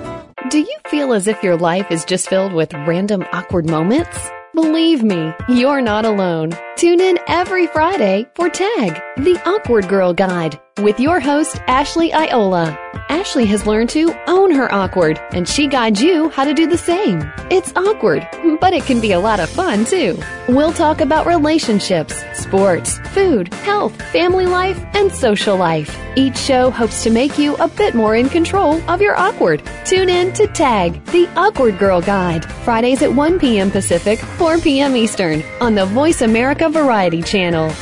Do 0.48 0.60
you 0.60 0.76
feel 0.86 1.12
as 1.12 1.26
if 1.26 1.42
your 1.42 1.56
life 1.56 1.90
is 1.90 2.04
just 2.04 2.28
filled 2.28 2.52
with 2.52 2.72
random 2.72 3.24
awkward 3.32 3.68
moments? 3.68 4.30
Believe 4.54 5.02
me, 5.02 5.34
you're 5.48 5.80
not 5.80 6.04
alone. 6.04 6.52
Tune 6.76 7.00
in 7.00 7.20
every 7.28 7.68
Friday 7.68 8.26
for 8.34 8.48
TAG, 8.48 9.00
the 9.16 9.40
Awkward 9.46 9.88
Girl 9.88 10.12
Guide, 10.12 10.58
with 10.78 10.98
your 10.98 11.20
host, 11.20 11.60
Ashley 11.68 12.12
Iola. 12.12 12.76
Ashley 13.08 13.44
has 13.46 13.66
learned 13.66 13.90
to 13.90 14.12
own 14.28 14.50
her 14.50 14.72
awkward, 14.74 15.20
and 15.32 15.48
she 15.48 15.68
guides 15.68 16.02
you 16.02 16.30
how 16.30 16.42
to 16.42 16.52
do 16.52 16.66
the 16.66 16.76
same. 16.76 17.22
It's 17.50 17.72
awkward, 17.76 18.26
but 18.60 18.72
it 18.72 18.84
can 18.84 19.00
be 19.00 19.12
a 19.12 19.20
lot 19.20 19.38
of 19.38 19.48
fun 19.50 19.84
too. 19.84 20.18
We'll 20.48 20.72
talk 20.72 21.00
about 21.00 21.26
relationships, 21.26 22.24
sports, 22.32 22.98
food, 23.10 23.52
health, 23.54 23.94
family 24.10 24.46
life, 24.46 24.82
and 24.94 25.12
social 25.12 25.56
life. 25.56 25.96
Each 26.16 26.36
show 26.36 26.70
hopes 26.70 27.02
to 27.04 27.10
make 27.10 27.38
you 27.38 27.56
a 27.56 27.68
bit 27.68 27.94
more 27.94 28.16
in 28.16 28.28
control 28.28 28.80
of 28.90 29.00
your 29.02 29.16
awkward. 29.16 29.62
Tune 29.84 30.08
in 30.08 30.32
to 30.34 30.46
TAG, 30.46 31.04
the 31.06 31.28
Awkward 31.36 31.78
Girl 31.78 32.00
Guide, 32.00 32.44
Fridays 32.44 33.02
at 33.02 33.12
1 33.12 33.38
p.m. 33.38 33.70
Pacific, 33.70 34.18
4 34.18 34.58
p.m. 34.58 34.96
Eastern, 34.96 35.42
on 35.60 35.74
the 35.74 35.86
Voice 35.86 36.22
America 36.22 36.63
Variety 36.68 37.22
Channel. 37.22 37.72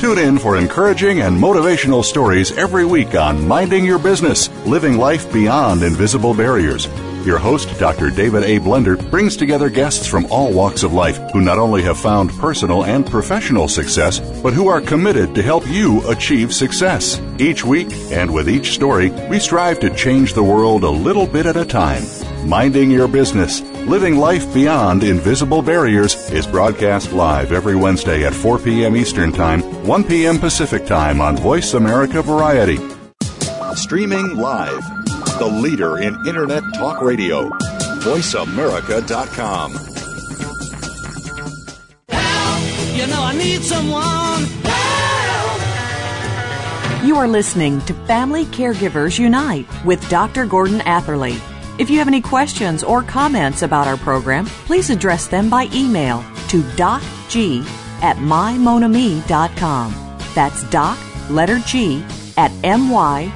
Tune 0.00 0.18
in 0.18 0.38
for 0.38 0.56
encouraging 0.56 1.20
and 1.20 1.36
motivational 1.36 2.02
stories 2.02 2.56
every 2.56 2.86
week 2.86 3.14
on 3.14 3.46
Minding 3.46 3.84
Your 3.84 3.98
Business, 3.98 4.48
Living 4.64 4.96
Life 4.96 5.30
Beyond 5.30 5.82
Invisible 5.82 6.32
Barriers. 6.32 6.88
Your 7.26 7.36
host, 7.36 7.78
Dr. 7.78 8.08
David 8.08 8.44
A. 8.44 8.58
Blender, 8.60 8.98
brings 9.10 9.36
together 9.36 9.68
guests 9.68 10.06
from 10.06 10.24
all 10.32 10.54
walks 10.54 10.84
of 10.84 10.94
life 10.94 11.18
who 11.34 11.42
not 11.42 11.58
only 11.58 11.82
have 11.82 12.00
found 12.00 12.30
personal 12.38 12.86
and 12.86 13.04
professional 13.06 13.68
success, 13.68 14.20
but 14.42 14.54
who 14.54 14.68
are 14.68 14.80
committed 14.80 15.34
to 15.34 15.42
help 15.42 15.68
you 15.68 16.00
achieve 16.08 16.54
success. 16.54 17.20
Each 17.38 17.62
week, 17.62 17.88
and 18.10 18.32
with 18.32 18.48
each 18.48 18.72
story, 18.72 19.10
we 19.28 19.38
strive 19.38 19.80
to 19.80 19.94
change 19.94 20.32
the 20.32 20.42
world 20.42 20.82
a 20.82 20.88
little 20.88 21.26
bit 21.26 21.44
at 21.44 21.58
a 21.58 21.64
time. 21.66 22.04
Minding 22.46 22.90
Your 22.90 23.06
Business, 23.06 23.60
Living 23.86 24.16
Life 24.16 24.52
Beyond 24.54 25.04
Invisible 25.04 25.62
Barriers 25.62 26.14
is 26.30 26.46
broadcast 26.46 27.12
live 27.12 27.52
every 27.52 27.76
Wednesday 27.76 28.24
at 28.24 28.32
4 28.34 28.58
p.m. 28.58 28.96
Eastern 28.96 29.30
Time, 29.30 29.60
1 29.86 30.04
p.m. 30.04 30.38
Pacific 30.38 30.86
Time 30.86 31.20
on 31.20 31.36
Voice 31.36 31.74
America 31.74 32.22
Variety. 32.22 32.78
Streaming 33.74 34.36
live, 34.36 34.82
the 35.38 35.46
leader 35.62 35.98
in 35.98 36.14
Internet 36.26 36.62
Talk 36.74 37.02
Radio, 37.02 37.50
VoiceAmerica.com. 38.00 39.72
You 42.96 43.06
know 43.06 43.22
I 43.22 43.34
need 43.36 43.62
someone. 43.62 44.46
You 47.06 47.16
are 47.16 47.28
listening 47.28 47.80
to 47.82 47.94
Family 48.06 48.44
Caregivers 48.46 49.18
Unite 49.18 49.66
with 49.84 50.06
Dr. 50.08 50.46
Gordon 50.46 50.80
Atherley. 50.82 51.38
If 51.80 51.88
you 51.88 51.96
have 51.96 52.08
any 52.08 52.20
questions 52.20 52.84
or 52.84 53.02
comments 53.02 53.62
about 53.62 53.86
our 53.88 53.96
program, 53.96 54.44
please 54.44 54.90
address 54.90 55.28
them 55.28 55.48
by 55.48 55.66
email 55.72 56.22
to 56.48 56.60
docg 56.76 57.64
at 58.02 58.18
mymonami.com. 58.18 59.94
That's 60.34 60.62
doc, 60.64 60.98
letter 61.30 61.58
G, 61.60 62.04
at 62.36 62.52
M-Y-M-O-N-A-M-I.com. 62.64 63.32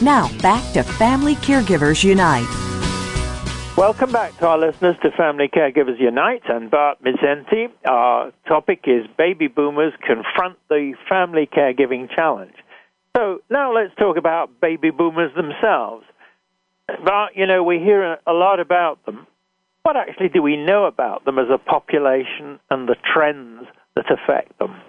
Now, 0.00 0.38
back 0.38 0.72
to 0.72 0.82
Family 0.82 1.34
Caregivers 1.34 2.02
Unite. 2.02 2.48
Welcome 3.76 4.10
back 4.10 4.38
to 4.38 4.46
our 4.46 4.56
listeners 4.56 4.96
to 5.02 5.10
Family 5.10 5.48
Caregivers 5.48 6.00
Unite 6.00 6.44
and 6.48 6.70
Bart 6.70 6.96
Mindszenthy. 7.04 7.70
Our 7.84 8.32
topic 8.46 8.84
is 8.86 9.06
Baby 9.18 9.48
Boomers 9.48 9.92
Confront 10.00 10.56
the 10.70 10.94
Family 11.10 11.46
Caregiving 11.46 12.08
Challenge. 12.16 12.54
So 13.18 13.40
now 13.50 13.74
let's 13.74 13.92
talk 13.96 14.16
about 14.16 14.60
baby 14.60 14.90
boomers 14.90 15.34
themselves. 15.34 16.04
But, 16.86 17.34
you 17.34 17.46
know, 17.46 17.64
we 17.64 17.78
hear 17.78 18.16
a 18.24 18.32
lot 18.32 18.60
about 18.60 19.04
them. 19.06 19.26
What 19.82 19.96
actually 19.96 20.28
do 20.28 20.40
we 20.40 20.56
know 20.56 20.84
about 20.84 21.24
them 21.24 21.36
as 21.36 21.46
a 21.52 21.58
population 21.58 22.60
and 22.70 22.88
the 22.88 22.94
trends 23.12 23.66
that 23.96 24.04
affect 24.08 24.56
them? 24.60 24.80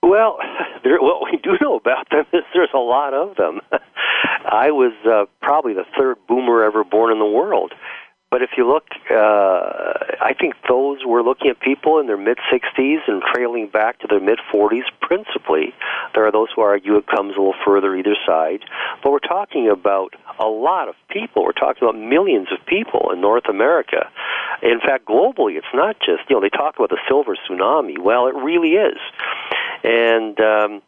Well, 0.00 0.38
there, 0.84 1.00
what 1.00 1.24
we 1.24 1.40
do 1.42 1.58
know 1.60 1.74
about 1.74 2.08
them 2.10 2.24
is 2.32 2.44
there's 2.54 2.68
a 2.72 2.78
lot 2.78 3.14
of 3.14 3.36
them. 3.36 3.60
I 4.44 4.70
was 4.70 4.92
uh, 5.04 5.24
probably 5.42 5.74
the 5.74 5.86
third 5.98 6.18
boomer 6.28 6.62
ever 6.62 6.84
born 6.84 7.10
in 7.10 7.18
the 7.18 7.24
world. 7.24 7.72
But 8.34 8.42
if 8.42 8.50
you 8.56 8.66
look, 8.66 8.86
uh, 9.12 9.94
I 10.20 10.34
think 10.34 10.54
those 10.68 10.98
we're 11.06 11.22
looking 11.22 11.50
at 11.50 11.60
people 11.60 12.00
in 12.00 12.08
their 12.08 12.16
mid 12.16 12.38
60s 12.52 12.98
and 13.06 13.22
trailing 13.32 13.68
back 13.68 14.00
to 14.00 14.08
their 14.10 14.18
mid 14.18 14.40
40s 14.52 14.90
principally. 15.00 15.72
There 16.14 16.26
are 16.26 16.32
those 16.32 16.48
who 16.56 16.62
argue 16.62 16.96
it 16.96 17.06
comes 17.06 17.36
a 17.36 17.38
little 17.38 17.54
further 17.64 17.94
either 17.94 18.16
side. 18.26 18.58
But 19.04 19.12
we're 19.12 19.20
talking 19.20 19.70
about 19.70 20.16
a 20.40 20.46
lot 20.46 20.88
of 20.88 20.96
people. 21.10 21.44
We're 21.44 21.52
talking 21.52 21.86
about 21.88 21.96
millions 21.96 22.48
of 22.50 22.58
people 22.66 23.12
in 23.12 23.20
North 23.20 23.48
America. 23.48 24.10
In 24.62 24.80
fact, 24.80 25.06
globally, 25.06 25.56
it's 25.56 25.72
not 25.72 25.94
just, 26.00 26.28
you 26.28 26.34
know, 26.34 26.40
they 26.40 26.48
talk 26.48 26.74
about 26.74 26.90
the 26.90 26.98
silver 27.06 27.36
tsunami. 27.36 28.00
Well, 28.00 28.26
it 28.26 28.34
really 28.34 28.70
is. 28.70 28.98
And, 29.84 30.40
um, 30.40 30.82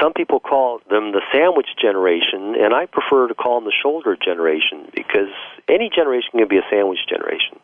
some 0.00 0.12
people 0.12 0.40
call 0.40 0.80
them 0.90 1.12
the 1.12 1.22
sandwich 1.32 1.68
generation, 1.80 2.54
and 2.58 2.74
I 2.74 2.86
prefer 2.86 3.28
to 3.28 3.34
call 3.34 3.60
them 3.60 3.64
the 3.64 3.76
shoulder 3.82 4.16
generation 4.16 4.88
because 4.94 5.32
any 5.68 5.90
generation 5.94 6.30
can 6.38 6.48
be 6.48 6.58
a 6.58 6.66
sandwich 6.70 7.00
generation. 7.08 7.58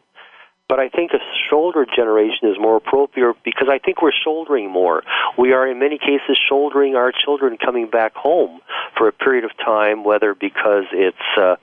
But 0.71 0.79
I 0.79 0.89
think 0.89 1.11
a 1.13 1.19
shoulder 1.51 1.85
generation 1.85 2.49
is 2.49 2.57
more 2.57 2.77
appropriate 2.77 3.35
because 3.45 3.67
I 3.69 3.79
think 3.79 4.03
we're 4.03 4.13
shouldering 4.23 4.71
more. 4.71 5.03
We 5.37 5.53
are, 5.53 5.67
in 5.67 5.81
many 5.81 5.99
cases, 5.99 6.39
shouldering 6.49 6.95
our 6.95 7.11
children 7.11 7.59
coming 7.59 7.91
back 7.91 8.15
home 8.15 8.61
for 8.97 9.09
a 9.09 9.13
period 9.13 9.45
of 9.45 9.51
time, 9.57 10.05
whether 10.05 10.33
because 10.33 10.85
it's 10.93 11.17
uh, 11.37 11.57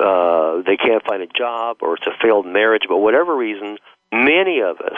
uh, 0.00 0.62
they 0.62 0.78
can't 0.78 1.04
find 1.04 1.22
a 1.22 1.26
job 1.26 1.78
or 1.82 1.96
it's 1.96 2.06
a 2.06 2.16
failed 2.22 2.46
marriage, 2.46 2.84
but 2.88 2.96
whatever 2.96 3.36
reason, 3.36 3.76
Many 4.14 4.60
of 4.60 4.80
us 4.80 4.96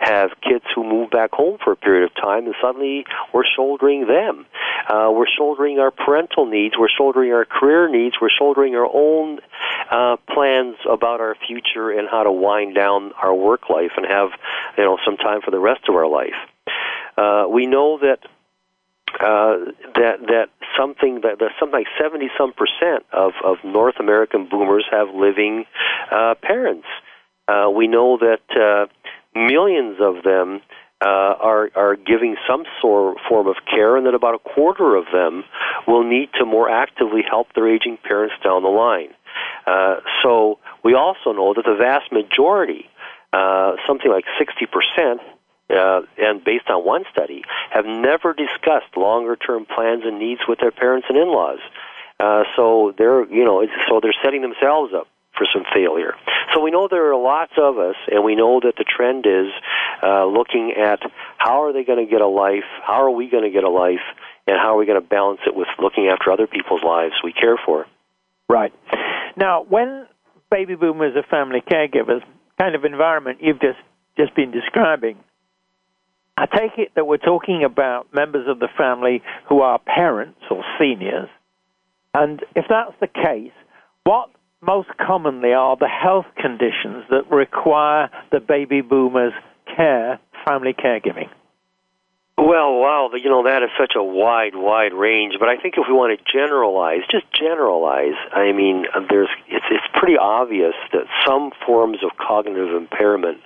have 0.00 0.30
kids 0.42 0.64
who 0.74 0.82
move 0.82 1.10
back 1.10 1.30
home 1.32 1.58
for 1.62 1.72
a 1.72 1.76
period 1.76 2.10
of 2.10 2.14
time, 2.16 2.46
and 2.46 2.54
suddenly 2.60 3.06
we're 3.32 3.44
shouldering 3.56 4.08
them. 4.08 4.44
Uh, 4.88 5.10
we're 5.14 5.28
shouldering 5.28 5.78
our 5.78 5.92
parental 5.92 6.46
needs. 6.46 6.74
We're 6.76 6.88
shouldering 6.88 7.32
our 7.32 7.44
career 7.44 7.88
needs. 7.88 8.16
We're 8.20 8.28
shouldering 8.28 8.74
our 8.74 8.88
own 8.92 9.38
uh, 9.90 10.16
plans 10.32 10.76
about 10.90 11.20
our 11.20 11.36
future 11.46 11.90
and 11.90 12.08
how 12.10 12.24
to 12.24 12.32
wind 12.32 12.74
down 12.74 13.12
our 13.22 13.34
work 13.34 13.70
life 13.70 13.92
and 13.96 14.04
have, 14.06 14.30
you 14.76 14.84
know, 14.84 14.98
some 15.04 15.16
time 15.16 15.42
for 15.42 15.52
the 15.52 15.60
rest 15.60 15.82
of 15.88 15.94
our 15.94 16.08
life. 16.08 16.34
Uh, 17.16 17.46
we 17.48 17.66
know 17.66 17.98
that 17.98 18.18
uh, 19.20 19.72
that 19.94 20.20
that 20.26 20.48
something 20.76 21.20
that, 21.22 21.38
that 21.38 21.52
something 21.58 21.78
like 21.78 21.86
seventy 21.98 22.28
some 22.36 22.52
percent 22.52 23.06
of 23.12 23.32
of 23.44 23.56
North 23.64 23.94
American 24.00 24.48
boomers 24.48 24.84
have 24.90 25.08
living 25.14 25.64
uh, 26.10 26.34
parents. 26.42 26.86
Uh, 27.48 27.70
we 27.70 27.86
know 27.86 28.18
that 28.18 28.42
uh, 28.50 28.86
millions 29.38 29.98
of 30.00 30.24
them 30.24 30.60
uh, 31.00 31.08
are 31.08 31.70
are 31.76 31.96
giving 31.96 32.36
some 32.48 32.64
sort 32.80 33.18
form 33.28 33.46
of 33.46 33.56
care, 33.70 33.96
and 33.96 34.06
that 34.06 34.14
about 34.14 34.34
a 34.34 34.38
quarter 34.38 34.96
of 34.96 35.04
them 35.12 35.44
will 35.86 36.02
need 36.02 36.30
to 36.38 36.44
more 36.44 36.70
actively 36.70 37.22
help 37.28 37.48
their 37.54 37.68
aging 37.68 37.98
parents 38.02 38.34
down 38.42 38.62
the 38.62 38.68
line. 38.68 39.10
Uh, 39.66 39.96
so 40.22 40.58
we 40.82 40.94
also 40.94 41.32
know 41.32 41.52
that 41.54 41.64
the 41.64 41.76
vast 41.76 42.10
majority, 42.10 42.88
uh, 43.32 43.76
something 43.86 44.10
like 44.10 44.24
sixty 44.38 44.66
percent, 44.66 45.20
uh, 45.70 46.00
and 46.16 46.42
based 46.42 46.68
on 46.70 46.84
one 46.84 47.04
study, 47.12 47.42
have 47.70 47.84
never 47.84 48.32
discussed 48.32 48.96
longer 48.96 49.36
term 49.36 49.66
plans 49.66 50.02
and 50.04 50.18
needs 50.18 50.40
with 50.48 50.58
their 50.60 50.72
parents 50.72 51.06
and 51.10 51.18
in 51.18 51.28
laws. 51.28 51.60
Uh, 52.18 52.44
so 52.56 52.94
they're 52.96 53.26
you 53.26 53.44
know 53.44 53.64
so 53.88 54.00
they're 54.00 54.16
setting 54.24 54.40
themselves 54.40 54.94
up 54.94 55.06
for 55.36 55.46
some 55.52 55.64
failure. 55.74 56.14
So 56.54 56.60
we 56.60 56.70
know 56.70 56.88
there 56.90 57.12
are 57.12 57.20
lots 57.20 57.52
of 57.60 57.78
us, 57.78 57.96
and 58.10 58.24
we 58.24 58.34
know 58.34 58.60
that 58.60 58.74
the 58.76 58.84
trend 58.84 59.26
is 59.26 59.52
uh, 60.02 60.26
looking 60.26 60.72
at 60.76 61.00
how 61.38 61.62
are 61.64 61.72
they 61.72 61.84
going 61.84 62.04
to 62.04 62.10
get 62.10 62.20
a 62.20 62.26
life, 62.26 62.68
how 62.84 63.04
are 63.04 63.10
we 63.10 63.28
going 63.28 63.44
to 63.44 63.50
get 63.50 63.64
a 63.64 63.70
life, 63.70 64.04
and 64.46 64.56
how 64.58 64.74
are 64.74 64.78
we 64.78 64.86
going 64.86 65.00
to 65.00 65.06
balance 65.06 65.40
it 65.46 65.54
with 65.54 65.68
looking 65.78 66.08
after 66.08 66.30
other 66.30 66.46
people's 66.46 66.82
lives 66.84 67.14
we 67.22 67.32
care 67.32 67.58
for. 67.64 67.86
Right. 68.48 68.72
Now, 69.36 69.64
when 69.68 70.06
baby 70.50 70.76
boomers 70.76 71.14
are 71.16 71.24
family 71.28 71.60
caregivers, 71.60 72.22
kind 72.58 72.74
of 72.74 72.84
environment 72.84 73.38
you've 73.42 73.60
just, 73.60 73.78
just 74.16 74.34
been 74.34 74.50
describing, 74.50 75.18
I 76.36 76.46
take 76.46 76.78
it 76.78 76.92
that 76.94 77.06
we're 77.06 77.16
talking 77.16 77.64
about 77.64 78.12
members 78.14 78.46
of 78.48 78.58
the 78.58 78.68
family 78.76 79.22
who 79.48 79.60
are 79.60 79.78
parents 79.78 80.40
or 80.50 80.62
seniors. 80.78 81.28
And 82.12 82.40
if 82.54 82.66
that's 82.68 82.92
the 83.00 83.08
case, 83.08 83.52
what 84.04 84.30
most 84.60 84.88
commonly 84.98 85.52
are 85.52 85.76
the 85.76 85.88
health 85.88 86.26
conditions 86.36 87.04
that 87.10 87.30
require 87.30 88.10
the 88.32 88.40
baby 88.40 88.80
boomers' 88.80 89.32
care, 89.74 90.18
family 90.44 90.74
caregiving? 90.74 91.28
Well, 92.38 92.78
wow, 92.78 93.10
you 93.14 93.30
know 93.30 93.44
that 93.44 93.62
is 93.62 93.70
such 93.80 93.94
a 93.96 94.02
wide, 94.02 94.54
wide 94.54 94.92
range. 94.92 95.36
But 95.40 95.48
I 95.48 95.56
think 95.56 95.74
if 95.78 95.84
we 95.88 95.94
want 95.94 96.18
to 96.18 96.24
generalize, 96.30 97.00
just 97.10 97.24
generalize, 97.32 98.14
I 98.30 98.52
mean, 98.52 98.84
there's 99.08 99.30
it's 99.48 99.64
it's 99.70 99.86
pretty 99.94 100.18
obvious 100.18 100.74
that 100.92 101.06
some 101.26 101.50
forms 101.66 102.04
of 102.04 102.10
cognitive 102.18 102.76
impairment 102.76 103.38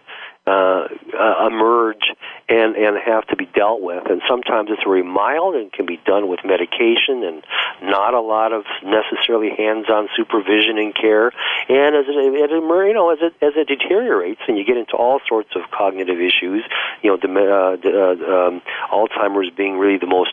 uh, 0.46 0.88
uh, 1.18 1.46
emerge 1.46 2.12
and 2.48 2.74
and 2.74 2.96
have 2.98 3.26
to 3.28 3.36
be 3.36 3.46
dealt 3.46 3.80
with. 3.82 4.06
And 4.06 4.22
sometimes 4.28 4.70
it's 4.70 4.82
very 4.82 5.02
mild 5.02 5.54
and 5.54 5.72
can 5.72 5.86
be 5.86 6.00
done 6.04 6.28
with 6.28 6.40
medication 6.44 7.22
and 7.22 7.42
not 7.82 8.14
a 8.14 8.20
lot 8.20 8.52
of 8.52 8.64
necessarily 8.82 9.50
hands-on 9.56 10.08
supervision 10.16 10.78
and 10.78 10.94
care. 10.94 11.32
And 11.68 11.94
as 11.94 12.06
it, 12.08 12.16
as 12.44 12.50
it 12.50 12.62
you 12.62 12.94
know, 12.94 13.10
as 13.10 13.18
it 13.20 13.34
as 13.42 13.52
it 13.56 13.68
deteriorates, 13.68 14.40
and 14.48 14.56
you 14.56 14.64
get 14.64 14.76
into 14.76 14.94
all 14.96 15.20
sorts 15.28 15.50
of 15.54 15.70
cognitive 15.70 16.20
issues, 16.20 16.64
you 17.02 17.10
know, 17.10 17.18
uh, 17.22 17.76
uh, 17.76 18.48
um, 18.48 18.62
Alzheimer's 18.90 19.50
being 19.54 19.78
really 19.78 19.98
the 19.98 20.06
most 20.06 20.32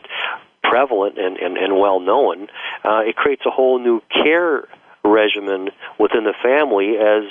prevalent 0.62 1.18
and, 1.18 1.36
and, 1.36 1.56
and 1.56 1.78
well 1.78 2.00
known, 2.00 2.48
uh, 2.84 3.00
it 3.06 3.16
creates 3.16 3.42
a 3.46 3.50
whole 3.50 3.78
new 3.78 4.02
care 4.10 4.68
regimen 5.04 5.70
within 5.98 6.24
the 6.24 6.34
family 6.42 6.96
as 6.98 7.24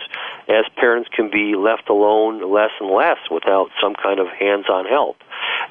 as 0.47 0.65
parents 0.75 1.09
can 1.13 1.29
be 1.29 1.55
left 1.55 1.89
alone 1.89 2.41
less 2.51 2.71
and 2.79 2.89
less 2.89 3.17
without 3.29 3.69
some 3.81 3.93
kind 3.95 4.19
of 4.19 4.27
hands-on 4.27 4.85
help. 4.85 5.17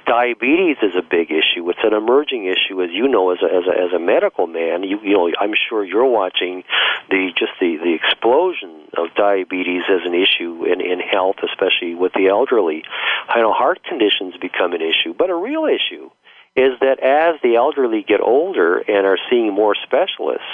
Diabetes 0.07 0.77
is 0.83 0.95
a 0.97 1.03
big 1.03 1.31
issue. 1.31 1.69
It's 1.71 1.83
an 1.83 1.95
emerging 1.95 2.45
issue, 2.47 2.83
as 2.83 2.91
you 2.93 3.09
know, 3.09 3.33
as 3.33 3.39
a, 3.43 3.47
as 3.47 3.65
a, 3.67 3.87
as 3.87 3.93
a 3.93 3.99
medical 3.99 4.47
man. 4.47 4.83
You, 4.83 5.01
you 5.03 5.15
know, 5.15 5.31
I'm 5.41 5.55
sure 5.69 5.85
you're 5.85 6.07
watching 6.07 6.63
the 7.11 7.33
just 7.37 7.53
the 7.61 7.77
the 7.77 7.95
explosion 7.95 8.89
of 8.97 9.15
diabetes 9.17 9.83
as 9.91 10.03
an 10.05 10.15
issue 10.15 10.65
in 10.65 10.81
in 10.81 11.01
health, 11.01 11.37
especially 11.43 11.95
with 11.95 12.13
the 12.13 12.29
elderly. 12.29 12.85
I 13.29 13.41
know 13.41 13.53
heart 13.53 13.83
conditions 13.83 14.37
become 14.41 14.73
an 14.73 14.83
issue, 14.83 15.15
but 15.17 15.31
a 15.31 15.35
real 15.35 15.65
issue 15.65 16.11
is 16.55 16.79
that 16.81 17.01
as 17.01 17.41
the 17.43 17.57
elderly 17.57 18.03
get 18.03 18.21
older 18.21 18.79
and 18.79 19.07
are 19.07 19.19
seeing 19.29 19.53
more 19.53 19.75
specialists, 19.75 20.49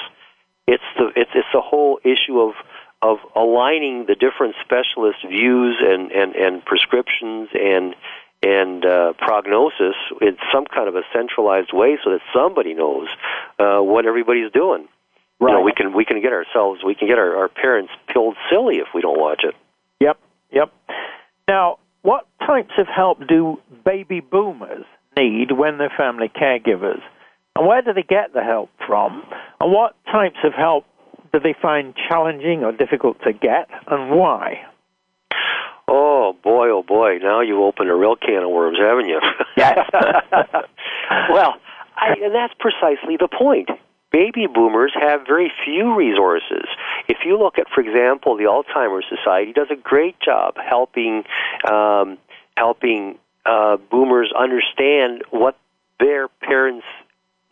it's 0.67 0.83
the 0.97 1.13
it's 1.15 1.31
it's 1.35 1.49
the 1.53 1.61
whole 1.61 2.01
issue 2.05 2.41
of 2.41 2.55
of 3.03 3.19
aligning 3.35 4.07
the 4.07 4.15
different 4.15 4.55
specialist 4.65 5.19
views 5.29 5.77
and 5.81 6.13
and 6.13 6.35
and 6.35 6.65
prescriptions 6.65 7.49
and 7.53 7.95
and 8.43 8.85
uh, 8.85 9.13
prognosis 9.19 9.95
in 10.21 10.37
some 10.53 10.65
kind 10.67 10.89
of 10.89 10.97
a 10.97 11.03
centralized 11.13 11.73
way, 11.73 11.99
so 12.03 12.11
that 12.11 12.21
somebody 12.33 12.75
knows 12.75 13.09
uh, 13.59 13.79
what 13.79 14.07
everybody's 14.07 14.51
doing. 14.53 14.89
Right. 15.39 15.51
You 15.51 15.59
know, 15.59 15.63
we 15.63 15.73
can 15.73 15.93
we 15.93 16.05
can 16.05 16.23
get 16.23 16.33
ourselves 16.33 16.83
we 16.85 16.95
can 16.95 17.09
get 17.09 17.19
our, 17.19 17.37
our 17.37 17.49
parents 17.49 17.93
pilled 18.09 18.37
silly 18.51 18.77
if 18.77 18.89
we 18.95 19.01
don't 19.01 19.19
watch 19.19 19.43
it. 19.45 19.55
Yep, 20.01 20.19
yep. 20.53 20.73
Now, 21.49 21.79
what 22.03 22.27
types 22.47 22.73
of 22.79 22.87
help 22.87 23.27
do 23.27 23.59
baby 23.85 24.21
boomers 24.21 24.85
need 25.17 25.53
when 25.53 25.79
they're 25.79 25.93
family 25.97 26.29
caregivers? 26.29 27.03
And 27.55 27.67
where 27.67 27.83
do 27.83 27.93
they 27.93 28.03
get 28.03 28.33
the 28.33 28.43
help 28.43 28.71
from? 28.87 29.23
And 29.61 29.73
what 29.73 29.95
types 30.07 30.39
of 30.45 30.55
help 30.55 30.87
do 31.33 31.41
they 31.41 31.55
find 31.61 31.95
challenging 32.09 32.63
or 32.63 32.73
difficult 32.73 33.19
to 33.25 33.33
get, 33.33 33.69
and 33.87 34.11
why? 34.11 34.67
Oh 35.89 36.35
boy, 36.43 36.69
oh 36.71 36.83
boy! 36.83 37.19
Now 37.23 37.41
you've 37.41 37.61
opened 37.61 37.91
a 37.91 37.95
real 37.95 38.17
can 38.17 38.43
of 38.43 38.51
worms, 38.51 38.79
haven't 38.81 39.09
you? 39.09 39.21
Yes. 39.57 39.79
well, 41.31 41.57
I, 41.97 42.15
and 42.23 42.35
that's 42.35 42.55
precisely 42.59 43.17
the 43.19 43.29
point. 43.29 43.69
Baby 44.11 44.47
boomers 44.47 44.93
have 44.99 45.23
very 45.27 45.51
few 45.65 45.95
resources. 45.97 46.67
If 47.09 47.19
you 47.25 47.39
look 47.39 47.59
at, 47.59 47.67
for 47.75 47.81
example, 47.81 48.37
the 48.37 48.45
Alzheimer's 48.45 49.07
Society 49.09 49.53
does 49.53 49.69
a 49.71 49.77
great 49.77 50.17
job 50.21 50.57
helping 50.57 51.25
um, 51.71 52.19
helping 52.57 53.19
uh, 53.47 53.77
boomers 53.91 54.33
understand 54.39 55.25
what 55.31 55.57
their 55.99 56.29
parents' 56.29 56.87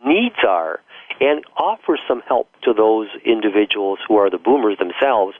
needs 0.05 0.35
are 0.47 0.79
and 1.21 1.45
offer 1.55 1.97
some 2.07 2.21
help 2.27 2.49
to 2.63 2.73
those 2.73 3.07
individuals 3.23 3.99
who 4.07 4.17
are 4.17 4.29
the 4.29 4.39
boomers 4.39 4.77
themselves. 4.79 5.37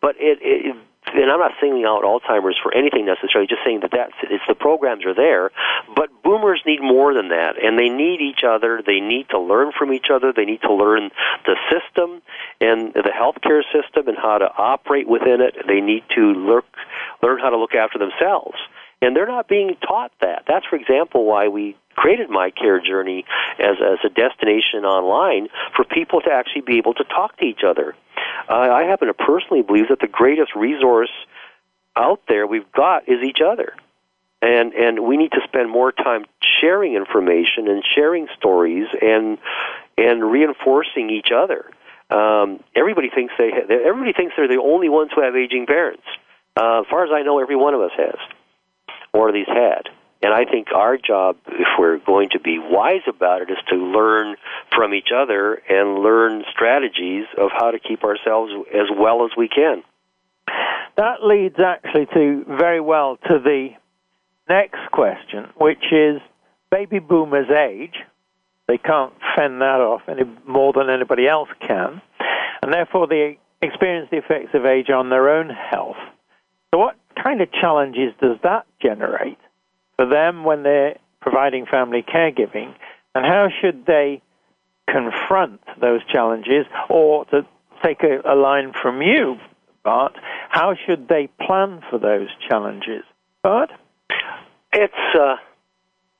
But 0.00 0.14
it, 0.18 0.38
it 0.40 0.76
and 1.06 1.30
I'm 1.30 1.38
not 1.38 1.52
singling 1.60 1.84
out 1.84 2.02
Alzheimer's 2.02 2.58
for 2.62 2.74
anything 2.74 3.04
necessarily, 3.04 3.46
just 3.46 3.60
saying 3.64 3.80
that 3.80 3.90
that's 3.92 4.14
it's 4.22 4.44
the 4.48 4.54
programs 4.54 5.04
are 5.04 5.14
there, 5.14 5.50
but 5.94 6.08
boomers 6.22 6.62
need 6.64 6.80
more 6.80 7.12
than 7.12 7.28
that, 7.28 7.62
and 7.62 7.78
they 7.78 7.90
need 7.90 8.22
each 8.22 8.42
other. 8.46 8.80
They 8.84 9.00
need 9.00 9.28
to 9.30 9.38
learn 9.38 9.72
from 9.76 9.92
each 9.92 10.06
other. 10.12 10.32
They 10.32 10.46
need 10.46 10.62
to 10.62 10.72
learn 10.72 11.10
the 11.44 11.56
system 11.68 12.22
and 12.60 12.94
the 12.94 13.12
healthcare 13.12 13.62
system 13.68 14.08
and 14.08 14.16
how 14.16 14.38
to 14.38 14.46
operate 14.46 15.06
within 15.06 15.42
it. 15.42 15.54
They 15.68 15.80
need 15.80 16.04
to 16.14 16.32
look, 16.32 16.64
learn 17.22 17.38
how 17.38 17.50
to 17.50 17.58
look 17.58 17.74
after 17.74 17.98
themselves 17.98 18.56
and 19.04 19.14
they're 19.14 19.26
not 19.26 19.48
being 19.48 19.76
taught 19.86 20.12
that. 20.20 20.44
That's, 20.48 20.64
for 20.66 20.76
example, 20.76 21.26
why 21.26 21.48
we 21.48 21.76
created 21.94 22.30
my 22.30 22.50
care 22.50 22.80
journey 22.80 23.24
as 23.58 23.76
as 23.80 23.98
a 24.04 24.08
destination 24.08 24.84
online 24.84 25.48
for 25.76 25.84
people 25.84 26.20
to 26.22 26.30
actually 26.30 26.62
be 26.62 26.78
able 26.78 26.94
to 26.94 27.04
talk 27.04 27.36
to 27.38 27.44
each 27.44 27.62
other. 27.66 27.94
Uh, 28.48 28.54
I 28.54 28.84
happen 28.84 29.08
to 29.08 29.14
personally 29.14 29.62
believe 29.62 29.88
that 29.88 30.00
the 30.00 30.08
greatest 30.08 30.54
resource 30.54 31.10
out 31.96 32.20
there 32.28 32.46
we've 32.46 32.70
got 32.72 33.08
is 33.08 33.22
each 33.22 33.40
other. 33.44 33.74
And 34.42 34.74
and 34.74 35.00
we 35.06 35.16
need 35.16 35.32
to 35.32 35.40
spend 35.44 35.70
more 35.70 35.90
time 35.92 36.26
sharing 36.60 36.94
information 36.94 37.68
and 37.68 37.82
sharing 37.94 38.28
stories 38.36 38.86
and 39.00 39.38
and 39.96 40.30
reinforcing 40.30 41.10
each 41.10 41.30
other. 41.34 41.70
Um, 42.10 42.62
everybody 42.76 43.08
thinks 43.08 43.32
they 43.38 43.50
everybody 43.50 44.12
thinks 44.12 44.34
they're 44.36 44.48
the 44.48 44.60
only 44.60 44.90
ones 44.90 45.12
who 45.14 45.22
have 45.22 45.34
aging 45.34 45.66
parents. 45.66 46.04
Uh, 46.56 46.80
as 46.80 46.86
far 46.90 47.04
as 47.04 47.10
I 47.12 47.22
know, 47.22 47.40
every 47.40 47.56
one 47.56 47.74
of 47.74 47.80
us 47.80 47.92
has 47.96 48.18
or 49.14 49.32
these 49.32 49.46
had. 49.46 49.88
And 50.24 50.32
I 50.32 50.46
think 50.50 50.68
our 50.74 50.96
job, 50.96 51.36
if 51.48 51.68
we're 51.78 51.98
going 51.98 52.30
to 52.30 52.40
be 52.40 52.58
wise 52.58 53.02
about 53.06 53.42
it, 53.42 53.50
is 53.50 53.58
to 53.68 53.76
learn 53.76 54.36
from 54.74 54.94
each 54.94 55.10
other 55.14 55.60
and 55.68 55.98
learn 55.98 56.44
strategies 56.50 57.26
of 57.36 57.50
how 57.52 57.72
to 57.72 57.78
keep 57.78 58.02
ourselves 58.04 58.50
as 58.72 58.86
well 58.98 59.26
as 59.26 59.32
we 59.36 59.48
can. 59.48 59.82
That 60.96 61.22
leads 61.22 61.56
actually 61.60 62.06
to 62.14 62.42
very 62.48 62.80
well 62.80 63.18
to 63.28 63.38
the 63.38 63.72
next 64.48 64.90
question, 64.92 65.50
which 65.56 65.92
is 65.92 66.22
baby 66.70 67.00
boomers 67.00 67.50
age. 67.50 67.96
They 68.66 68.78
can't 68.78 69.12
fend 69.36 69.60
that 69.60 69.80
off 69.82 70.08
any 70.08 70.22
more 70.46 70.72
than 70.72 70.88
anybody 70.88 71.28
else 71.28 71.50
can, 71.60 72.00
and 72.62 72.72
therefore 72.72 73.08
they 73.08 73.38
experience 73.60 74.08
the 74.10 74.16
effects 74.16 74.54
of 74.54 74.64
age 74.64 74.88
on 74.88 75.10
their 75.10 75.28
own 75.28 75.50
health. 75.50 76.00
So, 76.72 76.78
what 76.78 76.96
kind 77.22 77.42
of 77.42 77.52
challenges 77.52 78.14
does 78.22 78.38
that 78.42 78.64
generate 78.80 79.36
for 79.96 80.06
them 80.06 80.44
when 80.44 80.62
they're 80.62 80.98
providing 81.20 81.66
family 81.66 82.02
caregiving? 82.02 82.74
And 83.14 83.24
how 83.24 83.48
should 83.60 83.86
they 83.86 84.22
confront 84.88 85.60
those 85.80 86.00
challenges? 86.12 86.66
Or 86.88 87.24
to 87.26 87.46
take 87.82 88.02
a, 88.02 88.20
a 88.24 88.34
line 88.34 88.72
from 88.80 89.02
you, 89.02 89.36
Bart, 89.84 90.14
how 90.48 90.74
should 90.86 91.08
they 91.08 91.28
plan 91.40 91.82
for 91.90 91.98
those 91.98 92.28
challenges? 92.48 93.04
Bart? 93.42 93.70
It's, 94.72 94.94
uh, 95.18 95.36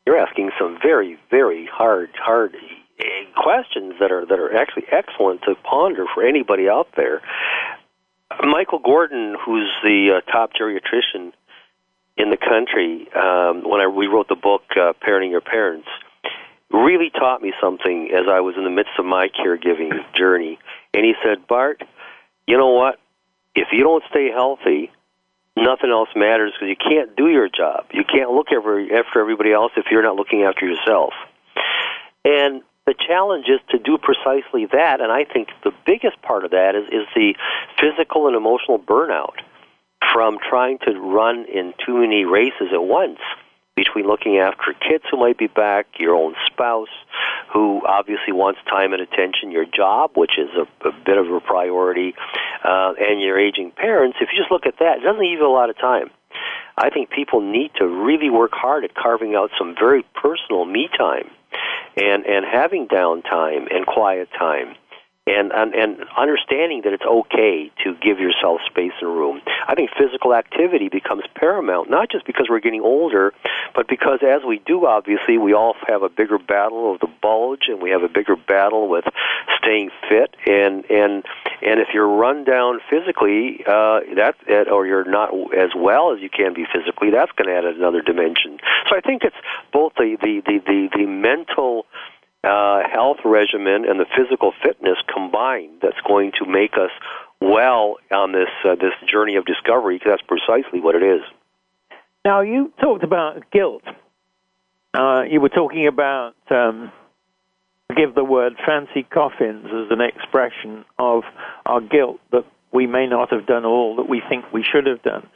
you're 0.07 0.19
asking 0.19 0.51
some 0.59 0.79
very, 0.83 1.19
very 1.31 1.69
hard, 1.73 2.11
hard 2.15 2.55
questions 3.37 3.95
that 4.01 4.13
are 4.13 4.25
that 4.27 4.39
are 4.39 4.55
actually 4.57 4.85
excellent 4.91 5.43
to 5.43 5.55
ponder 5.69 6.05
for 6.15 6.25
anybody 6.27 6.69
out 6.69 6.89
there. 6.97 7.21
Michael 8.43 8.79
Gordon, 8.79 9.37
who's 9.45 9.71
the 9.83 10.19
uh, 10.19 10.31
top 10.31 10.53
geriatrician 10.59 11.33
in 12.17 12.31
the 12.31 12.37
country, 12.37 13.09
um, 13.13 13.69
when 13.69 13.81
I, 13.81 13.89
we 13.89 14.07
wrote 14.07 14.29
the 14.29 14.37
book 14.37 14.63
uh, 14.77 14.93
"Parenting 15.03 15.31
Your 15.31 15.41
Parents," 15.41 15.89
really 16.71 17.11
taught 17.11 17.43
me 17.43 17.53
something 17.61 18.11
as 18.13 18.27
I 18.29 18.41
was 18.41 18.57
in 18.57 18.65
the 18.65 18.71
midst 18.71 18.93
of 18.99 19.05
my 19.05 19.29
caregiving 19.29 19.91
journey. 20.17 20.59
And 20.93 21.05
he 21.05 21.15
said, 21.25 21.47
"Bart, 21.47 21.83
you 22.47 22.57
know 22.57 22.71
what? 22.71 23.01
If 23.55 23.69
you 23.73 23.83
don't 23.83 24.05
stay 24.11 24.31
healthy, 24.31 24.91
nothing 25.57 25.91
else 25.91 26.09
matters 26.15 26.53
because 26.53 26.69
you 26.69 26.77
can't 26.77 27.17
do 27.17 27.29
your 27.29 27.49
job. 27.49 27.87
You 27.93 28.05
can't 28.05 28.31
look 28.31 28.49
every, 28.53 28.93
after 28.93 29.21
everybody 29.21 29.53
else 29.53 29.73
if 29.77 29.87
you're 29.91 30.03
not 30.03 30.17
looking 30.17 30.43
after 30.43 30.67
yourself." 30.67 31.15
And 32.25 32.63
the 32.87 32.95
challenge 32.95 33.47
is 33.49 33.61
to 33.71 33.79
do 33.79 33.99
precisely 33.99 34.67
that, 34.67 35.01
and 35.01 35.11
I 35.11 35.25
think 35.25 35.49
the 35.63 35.73
biggest 35.85 36.21
part 36.23 36.45
of 36.45 36.53
that 36.53 36.75
is, 36.75 36.85
is 36.93 37.07
the 37.15 37.35
physical 37.81 38.29
and 38.29 38.37
emotional 38.37 38.79
burnout 38.79 39.41
from 40.13 40.39
trying 40.49 40.79
to 40.87 40.93
run 40.93 41.47
in 41.47 41.75
too 41.85 41.99
many 41.99 42.25
races 42.25 42.69
at 42.73 42.83
once 42.83 43.19
between 43.77 44.07
looking 44.07 44.39
after 44.39 44.73
kids 44.73 45.05
who 45.11 45.19
might 45.19 45.37
be 45.37 45.49
back, 45.49 45.87
your 45.99 46.15
own 46.15 46.35
spouse 46.47 46.89
who 47.53 47.83
obviously 47.87 48.33
wants 48.33 48.61
time 48.69 48.93
and 48.93 49.03
attention, 49.03 49.51
your 49.51 49.65
job, 49.65 50.13
which 50.17 50.39
is 50.39 50.49
a, 50.57 50.89
a 50.89 50.93
bit 51.05 51.19
of 51.19 51.31
a 51.31 51.41
priority, 51.41 52.15
uh, 52.65 52.93
and 52.99 53.21
your 53.21 53.39
aging 53.39 53.71
parents. 53.73 54.19
If 54.21 54.29
you 54.33 54.39
just 54.39 54.51
look 54.51 54.67
at 54.67 54.79
that, 54.79 54.99
it 54.99 55.01
doesn't 55.03 55.21
leave 55.21 55.39
you 55.39 55.47
a 55.47 55.51
lot 55.51 55.71
of 55.71 55.79
time. 55.79 56.11
I 56.77 56.91
think 56.91 57.11
people 57.11 57.41
need 57.41 57.71
to 57.79 57.87
really 57.87 58.31
work 58.31 58.51
hard 58.53 58.85
at 58.85 58.95
carving 58.95 59.35
out 59.35 59.51
some 59.57 59.75
very 59.79 60.05
personal 60.15 60.65
me 60.65 60.89
time 60.97 61.31
and 61.97 62.27
and 62.27 62.45
having 62.45 62.89
downtime 62.89 63.73
and 63.73 63.87
quiet 63.87 64.29
time 64.37 64.75
and, 65.27 65.53
and 65.53 65.75
and 65.75 66.05
understanding 66.19 66.83
that 66.85 66.93
it's 66.93 67.05
okay 67.05 67.71
to 67.83 67.95
give 68.03 68.19
yourself 68.19 68.61
space 68.67 68.93
and 69.01 69.09
room. 69.09 69.41
I 69.67 69.75
think 69.75 69.91
physical 69.97 70.35
activity 70.35 70.91
becomes 70.91 71.25
paramount, 71.35 71.89
not 71.89 72.11
just 72.11 72.27
because 72.27 72.49
we're 72.51 72.61
getting 72.61 72.83
older, 72.83 73.33
but 73.75 73.89
because 73.89 74.19
as 74.23 74.43
we 74.47 74.61
do, 74.67 74.87
obviously, 74.87 75.39
we 75.39 75.55
all 75.55 75.77
have 75.89 76.03
a 76.03 76.11
bigger 76.11 76.39
battle 76.39 76.93
of 76.93 77.01
the 77.01 77.09
bulge, 77.23 77.69
and 77.69 77.81
we 77.81 77.91
have 77.91 78.03
a 78.03 78.09
bigger 78.09 78.37
battle 78.37 78.89
with 78.89 79.05
staying 79.59 79.91
fit. 80.09 80.37
And 80.47 80.85
and 80.91 81.25
and 81.63 81.81
if 81.81 81.89
you're 81.95 82.09
run 82.09 82.45
down 82.45 82.81
physically, 82.91 83.65
uh, 83.67 84.01
that 84.17 84.35
or 84.71 84.87
you're 84.87 85.11
not 85.11 85.31
as 85.57 85.71
well 85.75 86.13
as 86.13 86.21
you 86.21 86.29
can 86.29 86.53
be 86.53 86.67
physically, 86.71 87.11
that's 87.11 87.33
going 87.33 87.49
to 87.49 87.55
add 87.55 87.65
another 87.65 88.03
dimension. 88.03 88.59
So 88.91 88.97
I 88.97 89.01
think 89.01 89.25
it's 89.25 89.37
both 89.73 89.95
the 89.97 90.19
the 90.21 90.43
the 90.45 90.59
the, 90.67 90.89
the 90.99 91.07
mental 91.07 91.87
uh, 92.45 92.83
health 92.91 93.19
regimen 93.25 93.85
and 93.89 93.99
the 93.99 94.07
physical 94.17 94.53
fitness 94.63 94.97
combined 95.13 95.79
that's 95.83 96.01
going 96.07 96.33
to 96.39 96.47
make 96.47 96.75
us 96.75 96.91
well 97.41 97.97
on 98.11 98.33
this 98.33 98.49
uh, 98.65 98.75
this 98.75 98.93
journey 99.11 99.37
of 99.37 99.45
discovery 99.45 99.97
because 99.97 100.19
that's 100.19 100.29
precisely 100.29 100.81
what 100.81 100.95
it 100.95 101.03
is. 101.03 101.21
Now 102.25 102.41
you 102.41 102.73
talked 102.81 103.05
about 103.05 103.51
guilt. 103.51 103.83
Uh, 104.93 105.23
you 105.29 105.41
were 105.41 105.49
talking 105.49 105.87
about 105.87 106.35
um, 106.51 106.93
give 107.97 108.15
the 108.15 108.25
word 108.25 108.55
fancy 108.65 109.03
coffins 109.03 109.67
as 109.67 109.91
an 109.91 110.01
expression 110.01 110.85
of 110.99 111.25
our 111.67 111.81
guilt 111.81 112.21
that 112.31 112.45
we 112.73 112.87
may 112.87 113.07
not 113.07 113.33
have 113.33 113.47
done 113.47 113.65
all 113.65 113.97
that 113.97 114.09
we 114.09 114.23
think 114.29 114.45
we 114.53 114.63
should 114.63 114.87
have 114.87 115.03
done. 115.03 115.27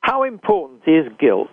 How 0.00 0.22
important 0.24 0.82
is 0.86 1.06
guilt 1.18 1.50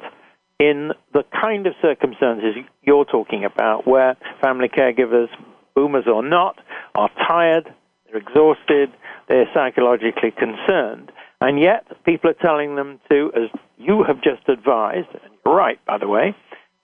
in 0.61 0.91
the 1.11 1.23
kind 1.41 1.65
of 1.65 1.73
circumstances 1.81 2.53
you're 2.83 3.05
talking 3.05 3.43
about 3.43 3.87
where 3.87 4.15
family 4.41 4.69
caregivers, 4.69 5.27
boomers 5.73 6.05
or 6.05 6.21
not, 6.21 6.59
are 6.93 7.09
tired, 7.27 7.73
they're 8.05 8.21
exhausted, 8.21 8.91
they're 9.27 9.49
psychologically 9.55 10.29
concerned, 10.29 11.11
and 11.41 11.59
yet 11.59 11.83
people 12.05 12.29
are 12.29 12.35
telling 12.35 12.75
them 12.75 12.99
to, 13.09 13.31
as 13.35 13.49
you 13.79 14.03
have 14.03 14.21
just 14.21 14.47
advised, 14.47 15.09
and 15.23 15.33
you're 15.43 15.55
right, 15.55 15.83
by 15.85 15.97
the 15.97 16.07
way, 16.07 16.35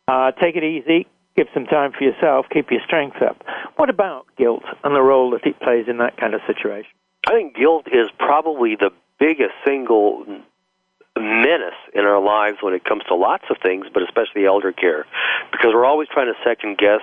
uh, 0.07 0.31
take 0.41 0.55
it 0.55 0.63
easy, 0.63 1.05
give 1.35 1.45
some 1.53 1.65
time 1.65 1.91
for 1.95 2.03
yourself, 2.03 2.47
keep 2.51 2.71
your 2.71 2.81
strength 2.83 3.21
up. 3.21 3.43
What 3.75 3.91
about 3.91 4.25
guilt 4.39 4.63
and 4.83 4.95
the 4.95 5.03
role 5.03 5.29
that 5.31 5.45
it 5.45 5.59
plays 5.59 5.85
in 5.87 5.99
that 5.99 6.17
kind 6.17 6.33
of 6.33 6.41
situation? 6.47 6.89
I 7.27 7.31
think 7.33 7.55
guilt 7.55 7.85
is 7.91 8.07
probably 8.17 8.75
the 8.75 8.89
biggest 9.19 9.53
single 9.63 10.25
menace 11.19 11.77
in 11.93 12.05
our 12.05 12.21
lives 12.21 12.57
when 12.61 12.73
it 12.73 12.83
comes 12.83 13.03
to 13.07 13.15
lots 13.15 13.45
of 13.49 13.57
things, 13.61 13.87
but 13.93 14.03
especially 14.03 14.45
elder 14.45 14.71
care, 14.71 15.05
because 15.51 15.71
we're 15.73 15.85
always 15.85 16.07
trying 16.09 16.27
to 16.27 16.37
second 16.43 16.77
guess, 16.77 17.01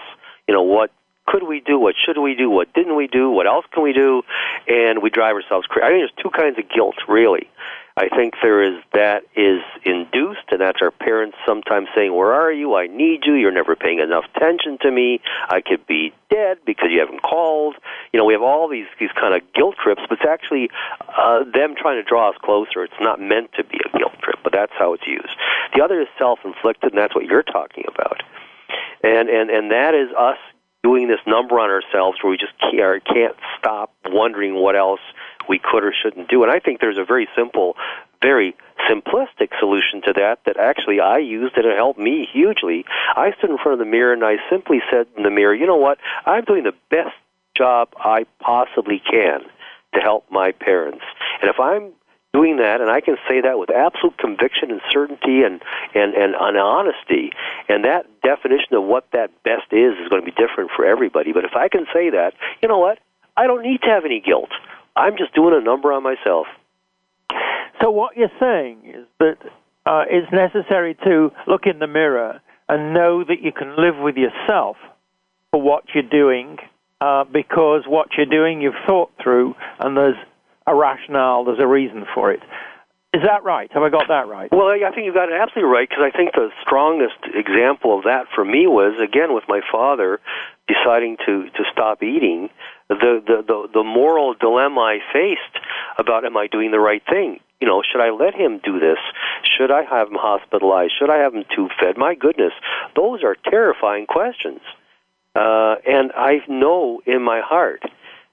you 0.49 0.55
know, 0.55 0.63
what 0.63 0.91
could 1.27 1.43
we 1.45 1.61
do, 1.61 1.79
what 1.79 1.95
should 1.97 2.19
we 2.19 2.35
do, 2.35 2.51
what 2.51 2.73
didn't 2.75 2.97
we 2.97 3.07
do, 3.07 3.31
what 3.31 3.47
else 3.47 3.65
can 3.73 3.83
we 3.83 3.93
do, 3.93 4.23
and 4.69 5.03
we 5.03 5.11
drive 5.11 5.35
ourselves 5.35 5.67
crazy. 5.67 5.85
I 5.87 5.89
think 5.91 6.01
there's 6.01 6.23
two 6.23 6.31
kinds 6.31 6.59
of 6.59 6.69
guilt, 6.69 6.97
really. 7.09 7.49
I 7.97 8.09
think 8.09 8.35
there 8.43 8.61
is 8.61 8.83
that 8.93 9.23
is 9.37 9.61
induced, 9.85 10.51
and 10.51 10.61
that's 10.61 10.83
our 10.83 10.91
parents 10.91 11.37
sometimes 11.47 11.89
saying, 11.95 12.13
"Where 12.13 12.33
are 12.33 12.51
you? 12.51 12.75
I 12.75 12.89
need 12.89 13.25
you. 13.25 13.35
You're 13.35 13.53
never 13.53 13.77
paying 13.77 14.01
enough 14.01 14.25
attention 14.35 14.79
to 14.83 14.91
me. 14.91 15.21
I 15.49 15.61
could 15.61 15.87
be 15.87 16.13
dead 16.29 16.59
because 16.67 16.91
you 16.91 16.99
haven't 16.99 17.23
called." 17.23 17.77
You 18.13 18.19
know, 18.19 18.25
we 18.25 18.33
have 18.33 18.43
all 18.43 18.67
these 18.67 18.87
these 18.99 19.13
kind 19.13 19.33
of 19.33 19.43
guilt 19.53 19.77
trips, 19.81 20.03
but 20.09 20.19
it's 20.19 20.29
actually 20.29 20.71
uh, 21.17 21.45
them 21.45 21.77
trying 21.77 22.03
to 22.03 22.03
draw 22.03 22.31
us 22.31 22.37
closer. 22.43 22.83
It's 22.83 23.01
not 23.01 23.21
meant 23.21 23.53
to 23.59 23.63
be 23.63 23.79
a 23.85 23.97
guilt 23.97 24.19
trip, 24.21 24.41
but 24.43 24.53
that's 24.53 24.73
how 24.77 24.95
it's 24.95 25.07
used. 25.07 25.37
The 25.77 25.85
other 25.85 26.01
is 26.01 26.09
self-inflicted, 26.19 26.93
and 26.93 26.99
that's 26.99 27.15
what 27.15 27.27
you're 27.27 27.45
talking 27.45 27.85
about. 27.87 28.25
And 29.05 29.29
and 29.29 29.51
and 29.51 29.71
that 29.71 29.95
is 29.95 30.09
us 30.19 30.39
doing 30.83 31.09
this 31.09 31.21
number 31.27 31.59
on 31.59 31.71
ourselves 31.71 32.19
where 32.23 32.31
we 32.31 32.37
just 32.37 32.53
can't, 32.61 33.05
can't 33.07 33.35
stop 33.59 33.91
wondering 34.05 34.55
what 34.55 34.77
else 34.77 35.01
we 35.49 35.59
could 35.59 35.85
or 35.85 35.93
shouldn't 35.93 36.29
do. 36.29 36.43
And 36.43 36.53
I 36.53 36.59
think 36.59 36.81
there's 36.81 36.99
a 36.99 37.05
very 37.05 37.29
simple, 37.37 37.77
very 38.23 38.55
simplistic 38.91 39.51
solution 39.59 40.03
to 40.03 40.13
that 40.15 40.41
that 40.47 40.57
actually 40.59 41.01
I 41.01 41.19
used 41.19 41.57
and 41.57 41.67
it 41.67 41.77
helped 41.77 41.99
me 41.99 42.29
hugely. 42.31 42.85
I 43.17 43.33
stood 43.39 43.51
in 43.51 43.59
front 43.59 43.75
of 43.75 43.79
the 43.79 43.91
mirror 43.91 44.13
and 44.13 44.25
I 44.25 44.37
simply 44.51 44.81
said 44.91 45.07
in 45.17 45.23
the 45.23 45.31
mirror, 45.31 45.55
you 45.55 45.67
know 45.67 45.77
what? 45.77 45.99
I'm 46.27 46.45
doing 46.45 46.65
the 46.65 46.75
best 46.91 47.17
job 47.57 47.89
I 47.97 48.27
possibly 48.41 49.01
can 49.01 49.41
to 49.95 50.01
help 50.01 50.31
my 50.31 50.53
parents. 50.53 51.05
And 51.41 51.51
if 51.51 51.61
I'm 51.61 51.93
doing 52.33 52.57
that, 52.57 52.81
and 52.81 52.91
I 52.91 53.01
can 53.01 53.17
say 53.29 53.41
that 53.41 53.59
with 53.59 53.71
absolute 53.71 54.19
conviction 54.19 54.73
and 54.73 54.81
certainty 54.91 55.43
and, 55.43 55.63
and, 55.95 56.15
and, 56.15 56.35
and 56.35 56.59
honesty, 56.59 57.31
and 57.69 57.85
that 57.85 58.07
definition 58.23 58.75
of 58.75 58.83
what 58.83 59.07
that 59.13 59.31
best 59.45 59.73
is 59.73 59.95
is 60.03 60.09
going 60.09 60.21
to 60.21 60.27
be 60.27 60.33
different 60.33 60.71
for 60.75 60.85
everybody. 60.85 61.33
But 61.33 61.45
if 61.45 61.55
I 61.55 61.69
can 61.69 61.87
say 61.95 62.11
that, 62.11 62.35
you 62.61 62.69
know 62.69 62.79
what? 62.79 62.99
I 63.37 63.47
don't 63.47 63.63
need 63.63 63.83
to 63.83 63.89
have 63.89 64.05
any 64.05 64.21
guilt. 64.21 64.51
I'm 64.97 65.17
just 65.17 65.35
doing 65.35 65.55
a 65.55 65.65
number 65.65 65.93
on 65.93 66.03
myself. 66.03 66.47
So 67.83 67.91
what 67.91 68.17
you're 68.17 68.33
saying 68.41 68.79
is 68.87 69.07
that 69.19 69.37
uh, 69.87 70.05
it's 70.09 70.31
necessary 70.33 70.97
to 71.05 71.31
look 71.47 71.67
in 71.67 71.79
the 71.79 71.87
mirror 71.87 72.41
and 72.69 72.95
know 72.95 73.25
that 73.25 73.43
you 73.43 73.53
can 73.53 73.77
live 73.77 73.97
with 73.99 74.17
yourself 74.17 74.77
for 75.51 75.61
what 75.61 75.85
you're 75.95 76.03
doing 76.03 76.59
uh, 77.01 77.25
because 77.25 77.83
what 77.87 78.09
you're 78.17 78.27
doing 78.27 78.63
you've 78.63 78.75
thought 78.87 79.11
through 79.23 79.55
and 79.81 79.97
there's 79.97 80.17
a 80.67 80.75
rationale, 80.75 81.45
there's 81.45 81.61
a 81.61 81.67
reason 81.67 82.05
for 82.15 82.33
it. 82.33 82.41
Is 83.13 83.23
that 83.23 83.45
right? 83.45 83.71
Have 83.73 83.83
I 83.83 83.91
got 83.91 84.09
that 84.09 84.27
right? 84.27 84.51
Well, 84.51 84.67
I 84.67 84.91
think 84.93 85.07
you 85.07 85.15
got 85.15 85.29
it 85.29 85.39
absolutely 85.41 85.71
right 85.71 85.89
because 85.89 86.03
I 86.03 86.17
think 86.17 86.33
the 86.33 86.51
strongest 86.63 87.15
example 87.33 87.97
of 87.97 88.05
that 88.05 88.27
for 88.35 88.45
me 88.45 88.67
was 88.67 88.99
again 88.99 89.35
with 89.35 89.45
my 89.47 89.61
father 89.71 90.19
deciding 90.67 91.19
to 91.27 91.45
to 91.51 91.63
stop 91.71 92.03
eating 92.03 92.49
the, 92.89 93.23
the, 93.27 93.45
the, 93.47 93.69
the 93.73 93.85
moral 93.85 94.35
dilemma 94.35 94.81
I 94.81 94.99
faced 95.13 95.65
about 95.99 96.25
am 96.25 96.37
I 96.37 96.47
doing 96.47 96.71
the 96.71 96.81
right 96.81 97.03
thing? 97.09 97.41
You 97.61 97.69
know, 97.69 97.83
should 97.83 98.01
I 98.01 98.11
let 98.11 98.35
him 98.35 98.61
do 98.63 98.79
this? 98.79 98.99
Should 99.57 99.71
I 99.71 99.85
have 99.85 100.09
him 100.09 100.19
hospitalized? 100.19 100.93
Should 100.99 101.11
I 101.11 101.19
have 101.19 101.35
him 101.35 101.45
tube 101.55 101.71
fed? 101.81 101.97
My 101.97 102.15
goodness, 102.15 102.53
those 102.95 103.23
are 103.23 103.37
terrifying 103.49 104.07
questions. 104.07 104.61
Uh, 105.35 105.77
and 105.87 106.13
I 106.15 106.43
know 106.49 107.01
in 107.07 107.23
my 107.23 107.41
heart 107.41 107.83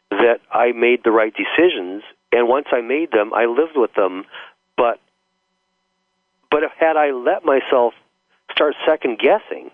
that 0.09 0.39
I 0.51 0.73
made 0.73 1.03
the 1.03 1.11
right 1.11 1.33
decisions, 1.33 2.03
and 2.31 2.47
once 2.47 2.67
I 2.71 2.81
made 2.81 3.11
them, 3.11 3.33
I 3.33 3.45
lived 3.45 3.75
with 3.75 3.93
them. 3.93 4.25
But 4.75 4.99
but 6.49 6.63
had 6.77 6.97
I 6.97 7.11
let 7.11 7.45
myself 7.45 7.93
start 8.51 8.75
second 8.85 9.19
guessing, 9.19 9.71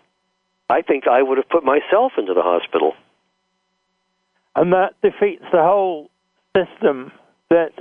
I 0.70 0.84
think 0.84 1.08
I 1.08 1.22
would 1.24 1.38
have 1.38 1.50
put 1.50 1.64
myself 1.64 2.14
into 2.18 2.34
the 2.34 2.44
hospital 2.44 2.94
and 4.58 4.74
that 4.74 4.96
defeats 5.02 5.44
the 5.52 5.62
whole 5.62 6.10
system 6.56 7.12
that 7.50 7.72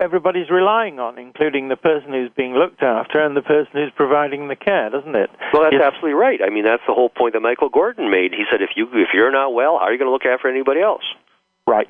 everybody's 0.00 0.50
relying 0.50 0.98
on, 0.98 1.16
including 1.16 1.68
the 1.68 1.76
person 1.76 2.10
who's 2.10 2.30
being 2.36 2.54
looked 2.54 2.82
after 2.82 3.24
and 3.24 3.36
the 3.36 3.42
person 3.42 3.70
who's 3.74 3.92
providing 3.94 4.48
the 4.48 4.56
care, 4.56 4.90
doesn't 4.90 5.14
it? 5.14 5.30
Well, 5.52 5.62
that's 5.62 5.80
absolutely 5.80 6.14
right. 6.14 6.40
I 6.42 6.50
mean, 6.50 6.64
that's 6.64 6.82
the 6.88 6.94
whole 6.94 7.08
point 7.08 7.34
that 7.34 7.40
Michael 7.40 7.68
Gordon 7.68 8.10
made. 8.10 8.32
He 8.32 8.44
said, 8.50 8.62
if 8.62 8.70
you 8.74 8.88
if 8.94 9.10
you're 9.14 9.30
not 9.30 9.54
well, 9.54 9.78
how 9.78 9.86
are 9.86 9.92
you 9.92 9.98
going 9.98 10.08
to 10.08 10.12
look 10.12 10.26
after 10.26 10.48
anybody 10.48 10.80
else? 10.80 11.04
Right, 11.66 11.88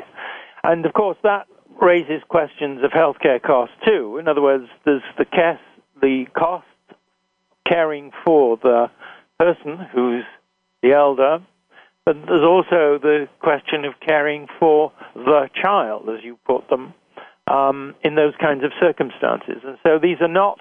and 0.63 0.85
of 0.85 0.93
course 0.93 1.17
that 1.23 1.47
raises 1.81 2.23
questions 2.29 2.85
of 2.85 2.91
healthcare 2.91 3.41
costs 3.41 3.75
too. 3.87 4.19
In 4.19 4.29
other 4.29 4.43
words, 4.43 4.67
there's 4.85 5.03
the 5.17 5.25
cost, 5.25 5.63
the 6.03 6.27
cost 6.37 6.67
caring 7.67 8.11
for 8.25 8.59
the 8.59 8.91
person 9.39 9.79
who's 9.95 10.25
the 10.83 10.93
elder 10.93 11.39
but 12.05 12.17
there's 12.27 12.45
also 12.45 12.99
the 12.99 13.29
question 13.41 13.85
of 13.85 13.95
caring 14.01 14.47
for 14.59 14.93
the 15.15 15.49
child, 15.61 16.09
as 16.09 16.25
you 16.25 16.39
put 16.47 16.69
them, 16.69 16.95
um, 17.47 17.95
in 18.03 18.15
those 18.15 18.35
kinds 18.41 18.65
of 18.65 18.73
circumstances. 18.81 19.63
And 19.65 19.79
so 19.83 19.99
these 20.01 20.19
are 20.21 20.29
not 20.29 20.59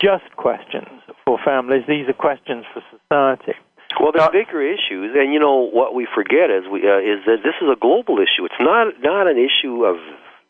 just 0.00 0.24
questions 0.36 1.00
for 1.24 1.38
families, 1.44 1.84
these 1.88 2.08
are 2.08 2.12
questions 2.12 2.64
for 2.72 2.82
society. 2.90 3.54
Well, 4.00 4.12
there's 4.12 4.30
bigger 4.30 4.60
issues, 4.60 5.14
and 5.14 5.32
you 5.32 5.38
know 5.38 5.70
what 5.70 5.94
we 5.94 6.06
forget 6.14 6.50
is 6.50 6.64
we 6.70 6.82
uh, 6.82 6.98
is 6.98 7.24
that 7.26 7.38
this 7.44 7.54
is 7.62 7.68
a 7.70 7.78
global 7.78 8.18
issue. 8.18 8.44
It's 8.44 8.60
not 8.60 8.92
not 9.00 9.28
an 9.28 9.38
issue 9.38 9.84
of 9.84 9.96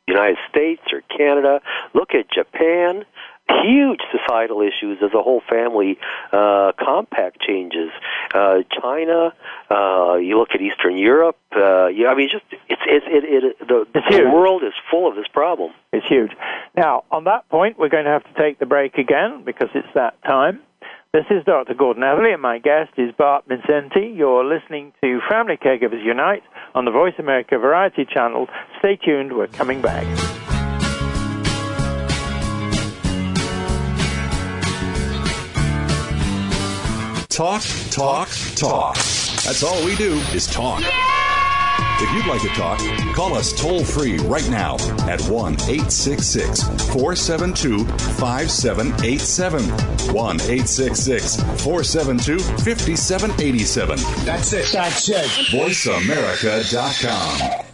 the 0.06 0.14
United 0.14 0.38
States 0.48 0.82
or 0.92 1.02
Canada. 1.14 1.60
Look 1.92 2.14
at 2.14 2.30
Japan 2.32 3.04
huge 3.48 4.00
societal 4.12 4.62
issues 4.62 4.98
as 5.02 5.12
a 5.14 5.22
whole 5.22 5.42
family 5.48 5.98
uh, 6.32 6.72
compact 6.78 7.40
changes. 7.40 7.90
Uh, 8.32 8.58
China, 8.80 9.32
uh, 9.70 10.16
you 10.16 10.38
look 10.38 10.50
at 10.54 10.60
Eastern 10.60 10.96
Europe. 10.96 11.36
Uh, 11.54 11.86
yeah, 11.86 12.08
I 12.08 12.14
mean, 12.14 12.28
just 12.30 12.44
it's 12.68 12.82
it's 12.86 13.06
it, 13.08 13.24
it 13.24 13.58
the, 13.68 13.86
the 13.92 14.30
world 14.30 14.62
is 14.62 14.72
full 14.90 15.08
of 15.08 15.16
this 15.16 15.28
problem. 15.32 15.72
It's 15.92 16.06
huge. 16.06 16.32
Now, 16.76 17.04
on 17.10 17.24
that 17.24 17.48
point, 17.48 17.78
we're 17.78 17.88
going 17.88 18.04
to 18.04 18.10
have 18.10 18.24
to 18.24 18.34
take 18.40 18.58
the 18.58 18.66
break 18.66 18.96
again 18.98 19.42
because 19.44 19.68
it's 19.74 19.88
that 19.94 20.22
time. 20.24 20.60
This 21.12 21.26
is 21.30 21.44
Dr. 21.44 21.74
Gordon 21.74 22.02
Atherley, 22.02 22.32
and 22.32 22.42
my 22.42 22.58
guest 22.58 22.90
is 22.96 23.12
Bart 23.16 23.48
Mindszenthy. 23.48 24.16
You're 24.16 24.44
listening 24.44 24.92
to 25.00 25.20
Family 25.30 25.56
Caregivers 25.56 26.04
Unite 26.04 26.42
on 26.74 26.86
the 26.86 26.90
Voice 26.90 27.14
America 27.18 27.56
Variety 27.56 28.04
Channel. 28.04 28.48
Stay 28.80 28.96
tuned, 28.96 29.32
we're 29.32 29.46
coming 29.46 29.80
back. 29.80 30.04
Talk, 37.34 37.62
talk, 37.90 38.28
talk. 38.54 38.94
That's 38.94 39.64
all 39.64 39.84
we 39.84 39.96
do 39.96 40.12
is 40.32 40.46
talk. 40.46 40.80
If 42.00 42.12
you'd 42.14 42.26
like 42.26 42.42
to 42.42 42.48
talk, 42.50 42.78
call 43.12 43.34
us 43.34 43.52
toll 43.60 43.82
free 43.82 44.18
right 44.18 44.48
now 44.48 44.76
at 45.08 45.20
1 45.22 45.54
866 45.54 46.62
472 46.92 47.84
5787. 47.86 49.64
1 50.14 50.14
866 50.14 51.36
472 51.64 52.38
5787. 52.38 53.98
That's 54.24 54.52
it. 54.52 54.68
That's 54.72 55.08
it. 55.08 55.26
VoiceAmerica.com. 55.50 57.64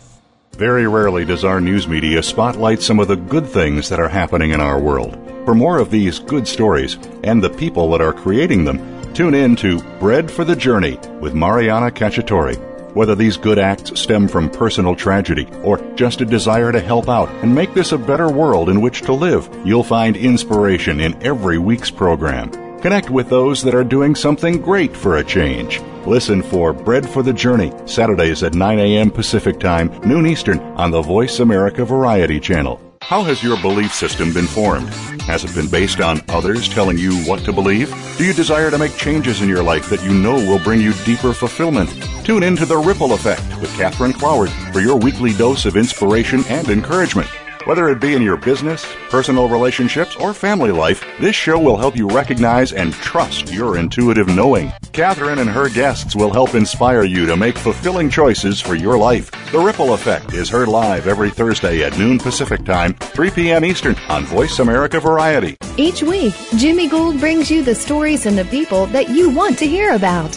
Very 0.52 0.88
rarely 0.88 1.26
does 1.26 1.44
our 1.44 1.60
news 1.60 1.86
media 1.86 2.22
spotlight 2.22 2.80
some 2.80 2.98
of 2.98 3.08
the 3.08 3.16
good 3.16 3.46
things 3.46 3.90
that 3.90 4.00
are 4.00 4.08
happening 4.08 4.52
in 4.52 4.60
our 4.62 4.80
world. 4.80 5.18
For 5.44 5.54
more 5.54 5.76
of 5.78 5.90
these 5.90 6.18
good 6.18 6.48
stories 6.48 6.96
and 7.24 7.44
the 7.44 7.50
people 7.50 7.90
that 7.90 8.00
are 8.00 8.14
creating 8.14 8.64
them, 8.64 8.99
Tune 9.14 9.34
in 9.34 9.56
to 9.56 9.82
Bread 9.98 10.30
for 10.30 10.44
the 10.44 10.54
Journey 10.56 10.96
with 11.20 11.34
Mariana 11.34 11.90
Cacciatore. 11.90 12.56
Whether 12.94 13.14
these 13.14 13.36
good 13.36 13.58
acts 13.58 14.00
stem 14.00 14.28
from 14.28 14.48
personal 14.48 14.94
tragedy 14.96 15.46
or 15.62 15.78
just 15.94 16.20
a 16.20 16.24
desire 16.24 16.72
to 16.72 16.80
help 16.80 17.08
out 17.08 17.28
and 17.42 17.54
make 17.54 17.74
this 17.74 17.92
a 17.92 17.98
better 17.98 18.30
world 18.30 18.68
in 18.68 18.80
which 18.80 19.02
to 19.02 19.12
live, 19.12 19.48
you'll 19.64 19.84
find 19.84 20.16
inspiration 20.16 21.00
in 21.00 21.20
every 21.22 21.58
week's 21.58 21.90
program. 21.90 22.50
Connect 22.80 23.10
with 23.10 23.28
those 23.28 23.62
that 23.62 23.74
are 23.74 23.84
doing 23.84 24.14
something 24.14 24.60
great 24.60 24.96
for 24.96 25.18
a 25.18 25.24
change. 25.24 25.80
Listen 26.06 26.42
for 26.42 26.72
Bread 26.72 27.08
for 27.08 27.22
the 27.22 27.32
Journey, 27.32 27.72
Saturdays 27.86 28.42
at 28.42 28.54
9 28.54 28.78
a.m. 28.78 29.10
Pacific 29.10 29.60
Time, 29.60 29.90
noon 30.00 30.26
Eastern, 30.26 30.60
on 30.78 30.90
the 30.90 31.02
Voice 31.02 31.40
America 31.40 31.84
Variety 31.84 32.40
Channel. 32.40 32.89
How 33.02 33.24
has 33.24 33.42
your 33.42 33.60
belief 33.60 33.92
system 33.92 34.32
been 34.32 34.46
formed? 34.46 34.88
Has 35.22 35.42
it 35.42 35.54
been 35.54 35.68
based 35.68 36.00
on 36.00 36.22
others 36.28 36.68
telling 36.68 36.96
you 36.98 37.16
what 37.24 37.44
to 37.44 37.52
believe? 37.52 37.92
Do 38.18 38.24
you 38.24 38.32
desire 38.32 38.70
to 38.70 38.78
make 38.78 38.96
changes 38.96 39.40
in 39.42 39.48
your 39.48 39.62
life 39.62 39.88
that 39.90 40.04
you 40.04 40.12
know 40.12 40.34
will 40.34 40.62
bring 40.62 40.80
you 40.80 40.92
deeper 41.04 41.32
fulfillment? 41.32 41.90
Tune 42.24 42.42
in 42.42 42.56
to 42.56 42.66
The 42.66 42.76
Ripple 42.76 43.14
Effect 43.14 43.42
with 43.60 43.74
Catherine 43.74 44.12
Cloward 44.12 44.50
for 44.72 44.80
your 44.80 44.96
weekly 44.96 45.32
dose 45.32 45.64
of 45.64 45.76
inspiration 45.76 46.44
and 46.48 46.68
encouragement. 46.68 47.28
Whether 47.70 47.88
it 47.88 48.00
be 48.00 48.16
in 48.16 48.22
your 48.22 48.37
business, 48.37 48.85
personal 49.11 49.48
relationships, 49.48 50.16
or 50.16 50.35
family 50.35 50.72
life, 50.72 51.04
this 51.20 51.37
show 51.37 51.56
will 51.56 51.76
help 51.76 51.94
you 51.94 52.09
recognize 52.09 52.72
and 52.72 52.92
trust 52.94 53.52
your 53.52 53.78
intuitive 53.78 54.26
knowing. 54.26 54.72
Catherine 54.90 55.38
and 55.38 55.48
her 55.48 55.68
guests 55.68 56.16
will 56.16 56.33
help 56.33 56.56
inspire 56.56 57.04
you 57.04 57.26
to 57.26 57.37
make 57.37 57.56
fulfilling 57.56 58.11
choices 58.11 58.61
for 58.61 58.74
your 58.74 58.98
life. 58.98 59.30
The 59.52 59.61
Ripple 59.61 59.94
Effect 59.94 60.35
is 60.35 60.48
heard 60.48 60.66
live 60.66 61.06
every 61.06 61.30
Thursday 61.30 61.85
at 61.85 61.96
noon 61.96 62.18
Pacific 62.18 62.64
Time, 62.64 62.94
3 62.94 63.30
p.m. 63.30 63.64
Eastern 63.64 63.94
on 64.09 64.24
Voice 64.24 64.59
America 64.59 64.98
Variety. 64.98 65.56
Each 65.76 66.02
week, 66.02 66.35
Jimmy 66.56 66.88
Gould 66.88 67.20
brings 67.20 67.52
you 67.52 67.62
the 67.62 67.76
stories 67.76 68.26
and 68.26 68.37
the 68.37 68.46
people 68.46 68.87
that 68.87 69.11
you 69.11 69.30
want 69.30 69.56
to 69.61 69.66
hear 69.68 69.94
about. 69.94 70.37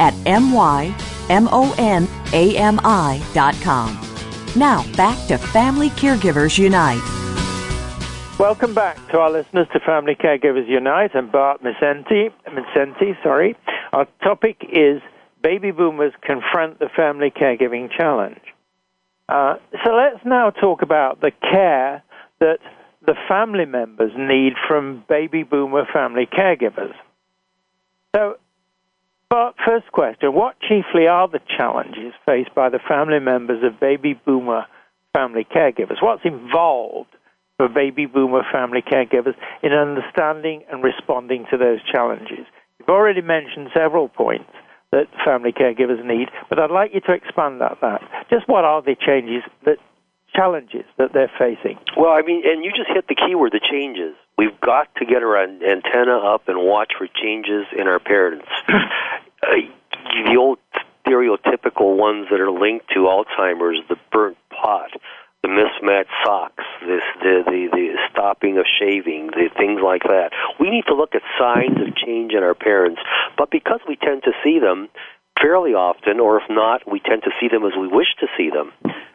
at 0.00 0.14
M-Y-M-O-N-A-M-I.com. 0.26 0.98
Now, 4.56 4.92
back 4.96 5.26
to 5.28 5.38
Family 5.38 5.90
Caregivers 5.90 6.58
Unite. 6.58 7.02
Welcome 8.38 8.72
back 8.72 8.96
to 9.10 9.18
our 9.18 9.30
listeners 9.30 9.66
to 9.72 9.80
Family 9.80 10.14
Caregivers 10.14 10.68
Unite. 10.68 11.10
I'm 11.14 11.28
Bart 11.30 11.62
Mindszenthy. 11.62 12.32
Mindszenthy, 12.46 13.20
sorry. 13.22 13.56
Our 13.92 14.06
topic 14.22 14.64
is 14.72 15.02
Baby 15.42 15.72
Boomers 15.72 16.12
Confront 16.22 16.78
the 16.78 16.88
Family 16.94 17.30
Caregiving 17.30 17.90
Challenge. 17.90 18.40
Uh, 19.28 19.56
so 19.84 19.92
let's 19.92 20.24
now 20.24 20.50
talk 20.50 20.82
about 20.82 21.20
the 21.20 21.32
care 21.42 22.02
that 22.40 22.58
the 23.04 23.14
family 23.28 23.64
members 23.64 24.12
need 24.16 24.54
from 24.66 25.04
baby 25.08 25.42
boomer 25.42 25.84
family 25.92 26.26
caregivers. 26.26 26.94
So, 28.14 28.36
but 29.30 29.54
first 29.64 29.90
question 29.92 30.34
What 30.34 30.56
chiefly 30.60 31.06
are 31.06 31.28
the 31.28 31.40
challenges 31.56 32.12
faced 32.26 32.54
by 32.54 32.68
the 32.68 32.80
family 32.88 33.20
members 33.20 33.62
of 33.64 33.80
baby 33.80 34.18
boomer 34.26 34.66
family 35.12 35.44
caregivers? 35.44 36.02
What's 36.02 36.24
involved 36.24 37.10
for 37.56 37.68
baby 37.68 38.06
boomer 38.06 38.42
family 38.52 38.82
caregivers 38.82 39.34
in 39.62 39.72
understanding 39.72 40.64
and 40.70 40.82
responding 40.82 41.46
to 41.50 41.58
those 41.58 41.80
challenges? 41.90 42.46
You've 42.78 42.88
already 42.88 43.22
mentioned 43.22 43.68
several 43.74 44.08
points 44.08 44.50
that 44.92 45.06
family 45.24 45.52
caregivers 45.52 46.04
need, 46.04 46.28
but 46.48 46.58
I'd 46.58 46.70
like 46.70 46.92
you 46.94 47.00
to 47.00 47.12
expand 47.12 47.60
on 47.60 47.76
that. 47.82 48.00
Just 48.30 48.48
what 48.48 48.64
are 48.64 48.80
the 48.80 48.96
changes 48.96 49.42
that 49.64 49.76
challenges 50.38 50.84
that 50.98 51.12
they're 51.12 51.32
facing? 51.38 51.78
Well, 51.96 52.12
I 52.12 52.22
mean, 52.22 52.42
and 52.46 52.64
you 52.64 52.70
just 52.70 52.90
hit 52.94 53.08
the 53.08 53.14
key 53.14 53.34
word, 53.34 53.52
the 53.52 53.60
changes. 53.60 54.14
We've 54.36 54.58
got 54.60 54.86
to 54.96 55.04
get 55.04 55.22
our 55.22 55.36
antenna 55.36 56.18
up 56.18 56.48
and 56.48 56.58
watch 56.62 56.92
for 56.96 57.08
changes 57.08 57.66
in 57.76 57.88
our 57.88 57.98
parents. 57.98 58.46
uh, 58.68 59.66
the 60.24 60.36
old 60.38 60.58
stereotypical 61.04 61.96
ones 61.96 62.28
that 62.30 62.40
are 62.40 62.50
linked 62.50 62.88
to 62.90 63.10
Alzheimer's, 63.10 63.80
the 63.88 63.96
burnt 64.12 64.36
pot, 64.50 64.90
the 65.42 65.48
mismatched 65.48 66.10
socks, 66.24 66.64
this 66.80 67.02
the, 67.20 67.42
the 67.46 67.68
the 67.72 67.88
stopping 68.10 68.58
of 68.58 68.66
shaving, 68.78 69.28
the 69.28 69.50
things 69.56 69.80
like 69.82 70.02
that. 70.04 70.30
We 70.60 70.70
need 70.70 70.84
to 70.86 70.94
look 70.94 71.14
at 71.14 71.22
signs 71.38 71.78
of 71.80 71.96
change 71.96 72.32
in 72.32 72.42
our 72.42 72.54
parents, 72.54 73.00
but 73.36 73.50
because 73.50 73.80
we 73.88 73.96
tend 73.96 74.22
to 74.24 74.32
see 74.44 74.58
them 74.58 74.88
fairly 75.40 75.72
often, 75.72 76.20
or 76.20 76.38
if 76.38 76.44
not, 76.50 76.82
we 76.90 77.00
tend 77.00 77.22
to 77.22 77.30
see 77.40 77.48
them 77.48 77.64
as 77.64 77.72
we 77.78 77.86
wish 77.86 78.08
to 78.20 78.26
see 78.36 78.50
them. 78.50 78.72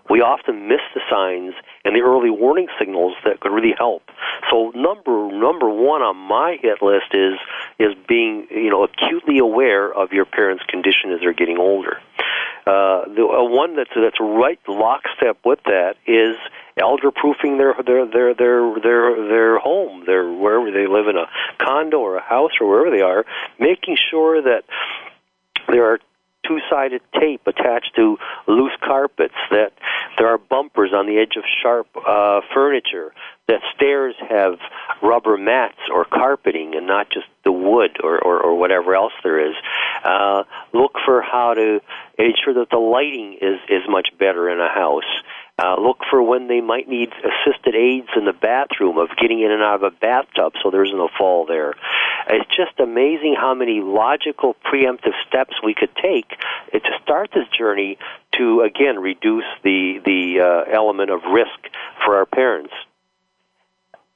We 0.10 0.22
often 0.22 0.68
miss 0.68 0.82
the 0.94 1.02
signs 1.10 1.54
and 1.86 1.96
the 1.96 2.02
early 2.02 2.30
warning 2.30 2.68
signals 2.80 3.14
that 3.24 3.40
could 3.40 3.52
really 3.52 3.74
help. 3.78 4.04
So 4.50 4.72
number 4.76 5.32
number 5.32 5.70
one 5.70 6.02
on 6.02 6.18
my 6.18 6.58
hit 6.62 6.82
list 6.82 7.14
is 7.14 7.40
is 7.80 7.96
being 8.08 8.48
you 8.52 8.70
know 8.70 8.84
acutely 8.84 9.40
aware 9.40 9.92
of 9.94 10.12
your 10.12 10.26
parents' 10.26 10.64
condition 10.68 11.12
as 11.12 11.22
they're 11.22 11.34
getting 11.34 11.58
older. 11.58 12.02
Uh, 12.66 13.04
the 13.14 13.24
uh, 13.24 13.44
one 13.44 13.76
that's 13.76 13.92
that's 13.96 14.20
right 14.22 14.60
lockstep 14.68 15.38
with 15.44 15.60
that 15.66 15.96
is 16.08 16.38
elder 16.78 17.12
proofing 17.12 17.58
their 17.58 17.76
their 17.86 18.06
their 18.06 18.34
their 18.34 18.80
their 18.80 19.28
their 19.28 19.60
home, 19.60 20.04
their 20.06 20.32
wherever 20.32 20.72
they 20.72 20.88
live 20.88 21.08
in 21.08 21.18
a 21.18 21.28
condo 21.58 22.00
or 22.00 22.16
a 22.16 22.22
house 22.24 22.52
or 22.62 22.70
wherever 22.70 22.96
they 22.96 23.02
are, 23.02 23.26
making 23.60 23.98
sure 24.10 24.42
that 24.42 24.64
there 25.68 25.92
are 25.92 26.00
two 26.48 26.60
sided 26.70 27.02
tape 27.20 27.42
attached 27.48 27.92
to 27.96 28.18
loose 28.48 28.74
carpets, 28.82 29.36
that 29.50 29.72
there 30.18 30.28
are 30.28 30.38
bumpers 30.38 30.92
on 30.94 31.06
the 31.08 31.18
edge 31.18 31.36
of 31.38 31.44
sharp 31.62 31.88
uh, 31.96 32.42
furniture, 32.54 33.14
that 33.48 33.62
stairs 33.76 34.16
have 34.30 34.58
rubber 35.02 35.38
mats 35.38 35.78
or 35.92 36.06
carpeting 36.06 36.76
and 36.76 36.88
not 36.88 37.10
just 37.10 37.26
the 37.44 37.52
wood 37.52 37.98
or, 38.02 38.18
or, 38.20 38.40
or 38.40 38.56
whatever 38.58 38.96
else 38.96 39.14
there 39.24 39.50
is. 39.50 39.56
Uh, 40.04 40.44
look 40.74 40.94
for 41.06 41.22
how 41.22 41.54
to 41.54 41.82
ensure 42.18 42.54
that 42.54 42.70
the 42.72 42.78
lighting 42.78 43.38
is, 43.42 43.60
is 43.70 43.84
much 43.90 44.10
better 44.18 44.50
in 44.50 44.60
a 44.60 44.70
house. 44.70 45.04
Uh, 45.60 45.76
look 45.80 46.00
for 46.10 46.22
when 46.24 46.48
they 46.48 46.62
might 46.62 46.90
need 46.90 47.10
assisted 47.14 47.76
aids 47.76 48.08
in 48.16 48.26
the 48.26 48.34
bathroom 48.34 48.98
of 48.98 49.10
getting 49.22 49.40
in 49.40 49.52
and 49.52 49.62
out 49.62 49.76
of 49.76 49.84
a 49.84 49.92
bathtub 49.92 50.52
so 50.64 50.72
there's 50.72 50.92
no 50.92 51.08
fall 51.16 51.46
there. 51.46 51.76
It's 52.28 52.50
just 52.56 52.80
amazing 52.80 53.36
how 53.40 53.54
many 53.54 53.80
logical 53.80 54.56
preemptive 54.66 55.14
steps 55.28 55.54
we 55.64 55.76
could 55.76 55.96
take 56.02 56.28
to 56.72 56.90
start 57.04 57.30
this 57.36 57.46
journey 57.56 58.00
to 58.38 58.62
again 58.62 58.98
reduce 59.00 59.46
the 59.64 60.00
the 60.04 60.42
uh, 60.42 60.76
element 60.76 61.12
of 61.12 61.22
risk 61.32 61.70
for 62.04 62.18
our 62.18 62.26
parents. 62.26 62.74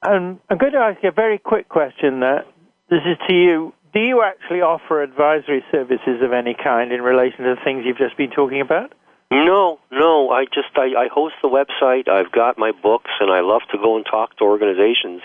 Um, 0.02 0.40
I'm 0.50 0.58
going 0.58 0.72
to 0.72 0.78
ask 0.78 1.02
you 1.04 1.10
a 1.10 1.12
very 1.12 1.38
quick 1.38 1.68
question. 1.68 2.20
That 2.20 2.46
this 2.90 3.02
is 3.06 3.16
to 3.28 3.34
you. 3.34 3.74
Do 3.94 4.00
you 4.00 4.22
actually 4.22 4.60
offer 4.60 5.02
advisory 5.02 5.64
services 5.70 6.20
of 6.20 6.32
any 6.32 6.54
kind 6.54 6.92
in 6.92 7.00
relation 7.00 7.44
to 7.44 7.54
the 7.54 7.60
things 7.64 7.84
you've 7.86 7.96
just 7.96 8.16
been 8.16 8.30
talking 8.30 8.60
about? 8.60 8.92
No, 9.30 9.78
no. 9.90 10.30
I 10.30 10.44
just 10.46 10.68
I, 10.76 10.94
I 10.96 11.08
host 11.12 11.34
the 11.42 11.48
website. 11.48 12.08
I've 12.08 12.32
got 12.32 12.56
my 12.56 12.72
books, 12.72 13.10
and 13.20 13.30
I 13.30 13.40
love 13.40 13.60
to 13.72 13.78
go 13.78 13.96
and 13.96 14.06
talk 14.06 14.36
to 14.38 14.44
organizations. 14.44 15.20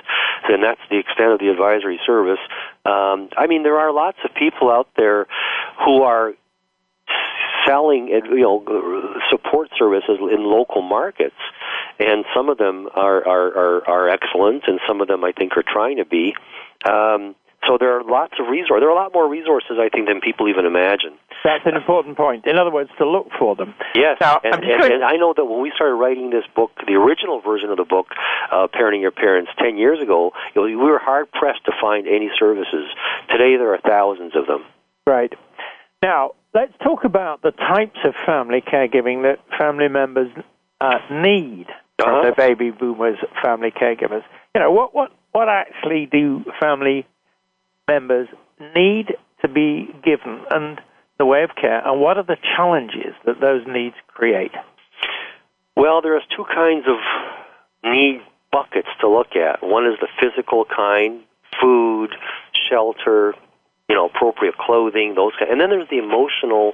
And 0.49 0.61
that's 0.61 0.81
the 0.89 0.97
extent 0.97 1.31
of 1.31 1.39
the 1.39 1.47
advisory 1.49 1.99
service. 2.05 2.39
Um, 2.85 3.29
I 3.37 3.47
mean, 3.47 3.63
there 3.63 3.77
are 3.79 3.93
lots 3.93 4.17
of 4.25 4.35
people 4.35 4.69
out 4.69 4.89
there 4.97 5.27
who 5.85 6.03
are 6.03 6.33
selling, 7.65 8.10
you 8.10 8.41
know, 8.41 9.15
support 9.29 9.69
services 9.77 10.19
in 10.19 10.43
local 10.43 10.81
markets, 10.81 11.39
and 11.97 12.25
some 12.35 12.49
of 12.49 12.58
them 12.58 12.89
are 12.93 13.25
are 13.25 13.58
are, 13.58 13.89
are 13.89 14.10
excellent, 14.10 14.63
and 14.67 14.81
some 14.85 14.99
of 14.99 15.08
them 15.08 15.23
I 15.23 15.31
think 15.31 15.56
are 15.56 15.63
trying 15.63 15.97
to 15.97 16.06
be. 16.06 16.35
Um, 16.85 17.35
So 17.67 17.77
there 17.79 17.97
are 17.97 18.03
lots 18.03 18.33
of 18.39 18.47
resources. 18.47 18.81
There 18.81 18.89
are 18.89 18.97
a 18.97 19.01
lot 19.01 19.13
more 19.13 19.27
resources, 19.29 19.77
I 19.79 19.89
think, 19.89 20.07
than 20.07 20.19
people 20.21 20.47
even 20.49 20.65
imagine. 20.65 21.13
That's 21.43 21.65
an 21.65 21.75
important 21.75 22.17
point. 22.17 22.45
In 22.45 22.57
other 22.57 22.71
words, 22.71 22.89
to 22.97 23.05
look 23.09 23.27
for 23.37 23.55
them. 23.55 23.73
Yes, 23.95 24.17
Now, 24.21 24.39
and, 24.43 24.53
I'm 24.55 24.63
and, 24.63 24.79
going- 24.79 24.91
and 24.93 25.03
I 25.03 25.13
know 25.13 25.33
that 25.35 25.45
when 25.45 25.61
we 25.61 25.71
started 25.75 25.95
writing 25.95 26.29
this 26.29 26.45
book, 26.55 26.71
the 26.87 26.93
original 26.95 27.41
version 27.41 27.69
of 27.69 27.77
the 27.77 27.83
book, 27.85 28.07
uh, 28.51 28.67
Parenting 28.67 29.01
Your 29.01 29.11
Parents, 29.11 29.51
10 29.59 29.77
years 29.77 30.01
ago, 30.01 30.31
you 30.55 30.61
know, 30.61 30.67
we 30.67 30.75
were 30.75 30.99
hard 30.99 31.31
pressed 31.31 31.65
to 31.65 31.71
find 31.81 32.07
any 32.07 32.29
services. 32.39 32.85
Today 33.29 33.57
there 33.57 33.73
are 33.73 33.79
thousands 33.85 34.35
of 34.35 34.47
them. 34.47 34.63
Right. 35.05 35.33
Now, 36.01 36.31
let's 36.53 36.73
talk 36.83 37.03
about 37.03 37.41
the 37.41 37.51
types 37.51 37.99
of 38.05 38.13
family 38.25 38.61
caregiving 38.61 39.23
that 39.23 39.39
family 39.57 39.87
members 39.87 40.31
uh, 40.81 40.99
need 41.11 41.67
from 41.99 42.09
Uh-huh. 42.09 42.21
their 42.23 42.35
baby 42.35 42.71
boomers 42.71 43.17
family 43.41 43.71
caregivers. 43.71 44.23
You 44.55 44.61
know, 44.61 44.71
what, 44.71 44.93
what, 44.93 45.11
what 45.31 45.47
actually 45.49 46.05
do 46.11 46.43
family 46.61 47.05
members 47.88 48.27
need 48.75 49.15
to 49.42 49.48
be 49.48 49.90
given 50.04 50.42
and 50.52 50.79
the 51.19 51.25
way 51.25 51.44
of 51.44 51.52
care, 51.60 51.86
and 51.86 52.02
what 52.02 52.17
are 52.17 52.23
the 52.23 52.38
challenges 52.56 53.13
that 53.25 53.40
those 53.40 53.62
needs 53.67 53.96
create? 54.08 54.52
Well, 55.75 56.02
there's 56.02 56.23
two 56.36 56.46
kinds 56.46 56.86
of 56.88 56.98
need 57.84 58.21
buckets 58.52 58.88
to 59.02 59.10
look 59.10 59.36
at. 59.36 59.62
One 59.62 59.86
is 59.86 59.94
the 60.00 60.08
physical 60.19 60.65
kind, 60.65 61.21
food, 61.62 62.10
shelter, 62.69 63.36
you 63.90 63.96
know, 63.96 64.08
appropriate 64.08 64.58
clothing, 64.58 65.13
those 65.15 65.34
kind. 65.38 65.52
And 65.52 65.62
then 65.62 65.69
there's 65.69 65.90
the 65.90 66.00
emotional 66.00 66.73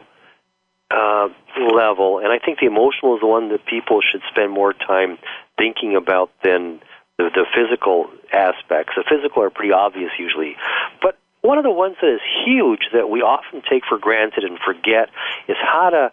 uh, 0.91 1.27
level, 1.75 2.19
and 2.19 2.31
I 2.31 2.39
think 2.43 2.59
the 2.59 2.67
emotional 2.67 3.15
is 3.15 3.21
the 3.21 3.27
one 3.27 3.49
that 3.49 3.65
people 3.65 3.99
should 4.01 4.21
spend 4.29 4.51
more 4.51 4.73
time 4.73 5.17
thinking 5.57 5.95
about 5.95 6.31
than 6.43 6.79
the, 7.19 7.29
the 7.35 7.45
physical 7.53 8.09
aspects. 8.31 8.93
The 8.95 9.03
physical 9.03 9.43
are 9.43 9.49
pretty 9.49 9.73
obvious 9.73 10.11
usually, 10.17 10.55
but 11.01 11.19
one 11.41 11.57
of 11.57 11.63
the 11.63 11.71
ones 11.71 11.95
that 12.01 12.15
is 12.15 12.21
huge 12.45 12.89
that 12.93 13.09
we 13.09 13.21
often 13.21 13.61
take 13.69 13.83
for 13.87 13.97
granted 13.97 14.43
and 14.43 14.57
forget 14.59 15.09
is 15.47 15.57
how 15.59 15.89
to 15.89 16.11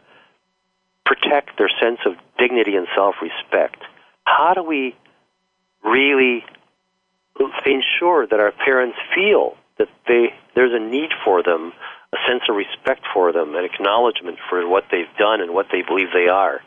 protect 1.05 1.57
their 1.59 1.71
sense 1.81 2.01
of 2.05 2.15
dignity 2.39 2.75
and 2.77 2.87
self-respect. 2.95 3.83
How 4.25 4.53
do 4.55 4.63
we 4.63 4.97
really 5.85 6.45
ensure 7.65 8.27
that 8.27 8.41
our 8.41 8.53
parents 8.53 8.99
feel 9.15 9.55
that 9.79 9.89
they 10.09 10.35
there's 10.55 10.73
a 10.73 10.81
need 10.81 11.11
for 11.25 11.43
them, 11.43 11.73
a 12.13 12.17
sense 12.27 12.43
of 12.49 12.57
respect 12.57 13.03
for 13.13 13.33
them, 13.33 13.55
an 13.55 13.65
acknowledgement 13.65 14.39
for 14.49 14.67
what 14.67 14.85
they've 14.91 15.15
done 15.19 15.41
and 15.41 15.53
what 15.53 15.67
they 15.71 15.83
believe 15.83 16.09
they 16.13 16.29
are. 16.29 16.61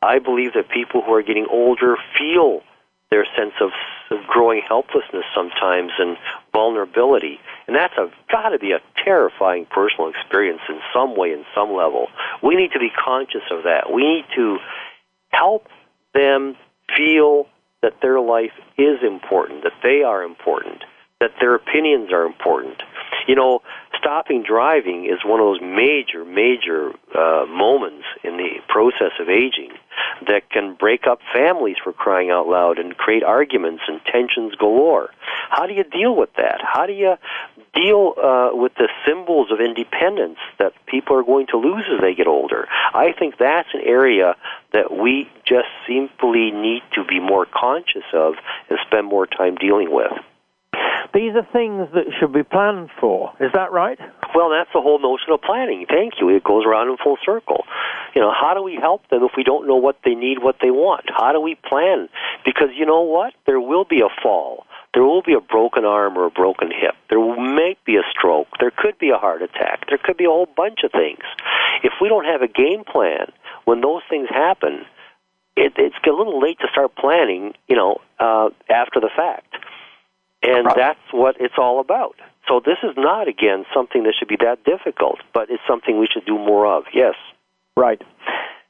I 0.00 0.18
believe 0.18 0.52
that 0.54 0.68
people 0.68 1.02
who 1.02 1.12
are 1.14 1.22
getting 1.22 1.46
older 1.50 1.96
feel 2.16 2.62
their 3.10 3.26
sense 3.36 3.54
of, 3.60 3.70
of 4.10 4.26
growing 4.26 4.62
helplessness 4.66 5.24
sometimes 5.34 5.92
and 5.98 6.16
vulnerability, 6.52 7.38
and 7.66 7.76
that's 7.76 7.94
got 8.30 8.48
to 8.50 8.58
be 8.58 8.72
a 8.72 8.80
terrifying 9.04 9.66
personal 9.70 10.08
experience 10.08 10.60
in 10.68 10.80
some 10.92 11.16
way, 11.16 11.32
in 11.32 11.44
some 11.54 11.72
level. 11.72 12.08
We 12.42 12.56
need 12.56 12.72
to 12.72 12.78
be 12.78 12.90
conscious 12.90 13.42
of 13.50 13.64
that. 13.64 13.92
We 13.92 14.02
need 14.02 14.24
to 14.36 14.58
help 15.30 15.68
them 16.12 16.56
feel 16.96 17.46
that 17.82 18.00
their 18.00 18.20
life 18.20 18.52
is 18.78 19.02
important, 19.02 19.62
that 19.64 19.74
they 19.82 20.02
are 20.02 20.22
important, 20.22 20.84
that 21.20 21.32
their 21.40 21.54
opinions 21.54 22.12
are 22.12 22.24
important. 22.24 22.82
You 23.28 23.34
know, 23.34 23.60
stopping 23.98 24.42
driving 24.42 25.04
is 25.06 25.24
one 25.24 25.40
of 25.40 25.46
those 25.46 25.60
major, 25.60 26.24
major 26.24 26.92
uh, 27.14 27.46
moments 27.46 28.04
in 28.22 28.36
the 28.36 28.60
process 28.68 29.12
of 29.20 29.28
aging 29.28 29.70
that 30.26 30.50
can 30.50 30.74
break 30.74 31.06
up 31.06 31.20
families 31.32 31.76
for 31.82 31.92
crying 31.92 32.30
out 32.30 32.46
loud 32.46 32.78
and 32.78 32.96
create 32.96 33.22
arguments 33.22 33.82
and 33.88 34.00
tensions 34.04 34.54
galore. 34.54 35.10
How 35.50 35.66
do 35.66 35.74
you 35.74 35.84
deal 35.84 36.16
with 36.16 36.30
that? 36.36 36.60
How 36.62 36.86
do 36.86 36.92
you 36.92 37.16
deal 37.74 38.14
uh, 38.16 38.50
with 38.52 38.74
the 38.74 38.88
symbols 39.06 39.50
of 39.50 39.60
independence 39.60 40.38
that 40.58 40.72
people 40.86 41.16
are 41.16 41.22
going 41.22 41.46
to 41.48 41.56
lose 41.56 41.84
as 41.92 42.00
they 42.00 42.14
get 42.14 42.26
older? 42.26 42.66
I 42.92 43.12
think 43.18 43.36
that's 43.38 43.68
an 43.74 43.82
area 43.84 44.36
that 44.72 44.92
we 44.96 45.28
just 45.44 45.68
simply 45.86 46.50
need 46.50 46.82
to 46.94 47.04
be 47.04 47.20
more 47.20 47.46
conscious 47.46 48.04
of 48.12 48.34
and 48.70 48.78
spend 48.86 49.06
more 49.06 49.26
time 49.26 49.56
dealing 49.56 49.90
with. 49.90 50.12
These 51.14 51.36
are 51.36 51.46
things 51.52 51.86
that 51.94 52.10
should 52.18 52.32
be 52.32 52.42
planned 52.42 52.90
for. 53.00 53.32
Is 53.38 53.52
that 53.54 53.70
right? 53.70 53.98
Well, 54.34 54.50
that's 54.50 54.70
the 54.74 54.80
whole 54.80 54.98
notion 54.98 55.30
of 55.32 55.40
planning. 55.42 55.86
Thank 55.88 56.14
you. 56.20 56.28
It 56.28 56.42
goes 56.42 56.64
around 56.66 56.90
in 56.90 56.96
full 56.96 57.18
circle. 57.24 57.64
You 58.16 58.20
know, 58.20 58.32
how 58.34 58.52
do 58.52 58.62
we 58.62 58.74
help 58.74 59.08
them 59.10 59.22
if 59.22 59.30
we 59.36 59.44
don't 59.44 59.68
know 59.68 59.76
what 59.76 59.96
they 60.04 60.14
need, 60.14 60.42
what 60.42 60.56
they 60.60 60.72
want? 60.72 61.04
How 61.16 61.32
do 61.32 61.40
we 61.40 61.54
plan? 61.54 62.08
Because 62.44 62.70
you 62.74 62.84
know 62.84 63.02
what? 63.02 63.32
There 63.46 63.60
will 63.60 63.84
be 63.84 64.00
a 64.00 64.10
fall. 64.22 64.66
There 64.92 65.04
will 65.04 65.22
be 65.22 65.34
a 65.34 65.40
broken 65.40 65.84
arm 65.84 66.18
or 66.18 66.26
a 66.26 66.30
broken 66.30 66.70
hip. 66.70 66.94
There 67.10 67.18
may 67.18 67.76
be 67.86 67.96
a 67.96 68.02
stroke. 68.10 68.48
There 68.58 68.72
could 68.76 68.98
be 68.98 69.10
a 69.10 69.16
heart 69.16 69.42
attack. 69.42 69.86
There 69.88 69.98
could 70.02 70.16
be 70.16 70.24
a 70.24 70.28
whole 70.28 70.48
bunch 70.56 70.80
of 70.84 70.90
things. 70.90 71.22
If 71.84 71.94
we 72.00 72.08
don't 72.08 72.24
have 72.24 72.42
a 72.42 72.48
game 72.48 72.82
plan 72.84 73.30
when 73.66 73.80
those 73.80 74.02
things 74.10 74.28
happen, 74.30 74.84
it, 75.56 75.74
it's 75.76 75.96
a 76.06 76.10
little 76.10 76.40
late 76.40 76.58
to 76.60 76.68
start 76.72 76.94
planning, 76.96 77.54
you 77.68 77.76
know, 77.76 78.00
uh, 78.18 78.50
after 78.68 78.98
the 78.98 79.10
fact. 79.14 79.54
And 80.44 80.66
Right. 80.66 80.76
that's 80.76 81.12
what 81.12 81.36
it's 81.40 81.54
all 81.58 81.80
about. 81.80 82.16
So 82.48 82.60
this 82.60 82.78
is 82.82 82.94
not, 82.96 83.28
again, 83.28 83.64
something 83.72 84.02
that 84.04 84.14
should 84.18 84.28
be 84.28 84.36
that 84.36 84.62
difficult, 84.64 85.18
but 85.32 85.48
it's 85.50 85.62
something 85.66 85.98
we 85.98 86.06
should 86.06 86.26
do 86.26 86.38
more 86.38 86.66
of. 86.66 86.84
Yes. 86.92 87.14
Right. 87.76 88.02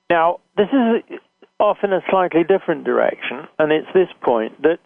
Now, 0.08 0.38
this 0.56 0.68
is 0.72 1.18
off 1.58 1.78
in 1.82 1.92
a 1.92 2.00
slightly 2.08 2.44
different 2.44 2.84
direction, 2.84 3.48
and 3.58 3.72
it's 3.72 3.88
this 3.92 4.08
point 4.22 4.60
that, 4.62 4.78